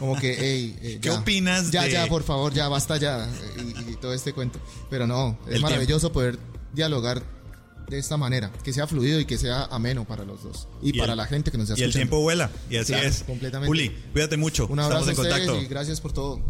[0.00, 3.28] como que, hey, eh, ¿Qué opinas Ya, de- ya, por favor, ya, basta ya.
[3.56, 4.58] Y, y todo este cuento.
[4.90, 6.38] Pero no, es El maravilloso poder
[6.72, 7.22] dialogar
[7.88, 10.68] de esta manera, que sea fluido y que sea ameno para los dos.
[10.82, 12.10] Y, Y para el- la gente que nos está Y el escuchando.
[12.10, 13.22] tiempo vuela, y así Claro, es.
[13.24, 13.66] completamente.
[13.68, 14.66] Juli, cuídate mucho.
[14.68, 15.62] Un abrazo Estamos en a contacto.
[15.62, 16.40] y gracias por todo.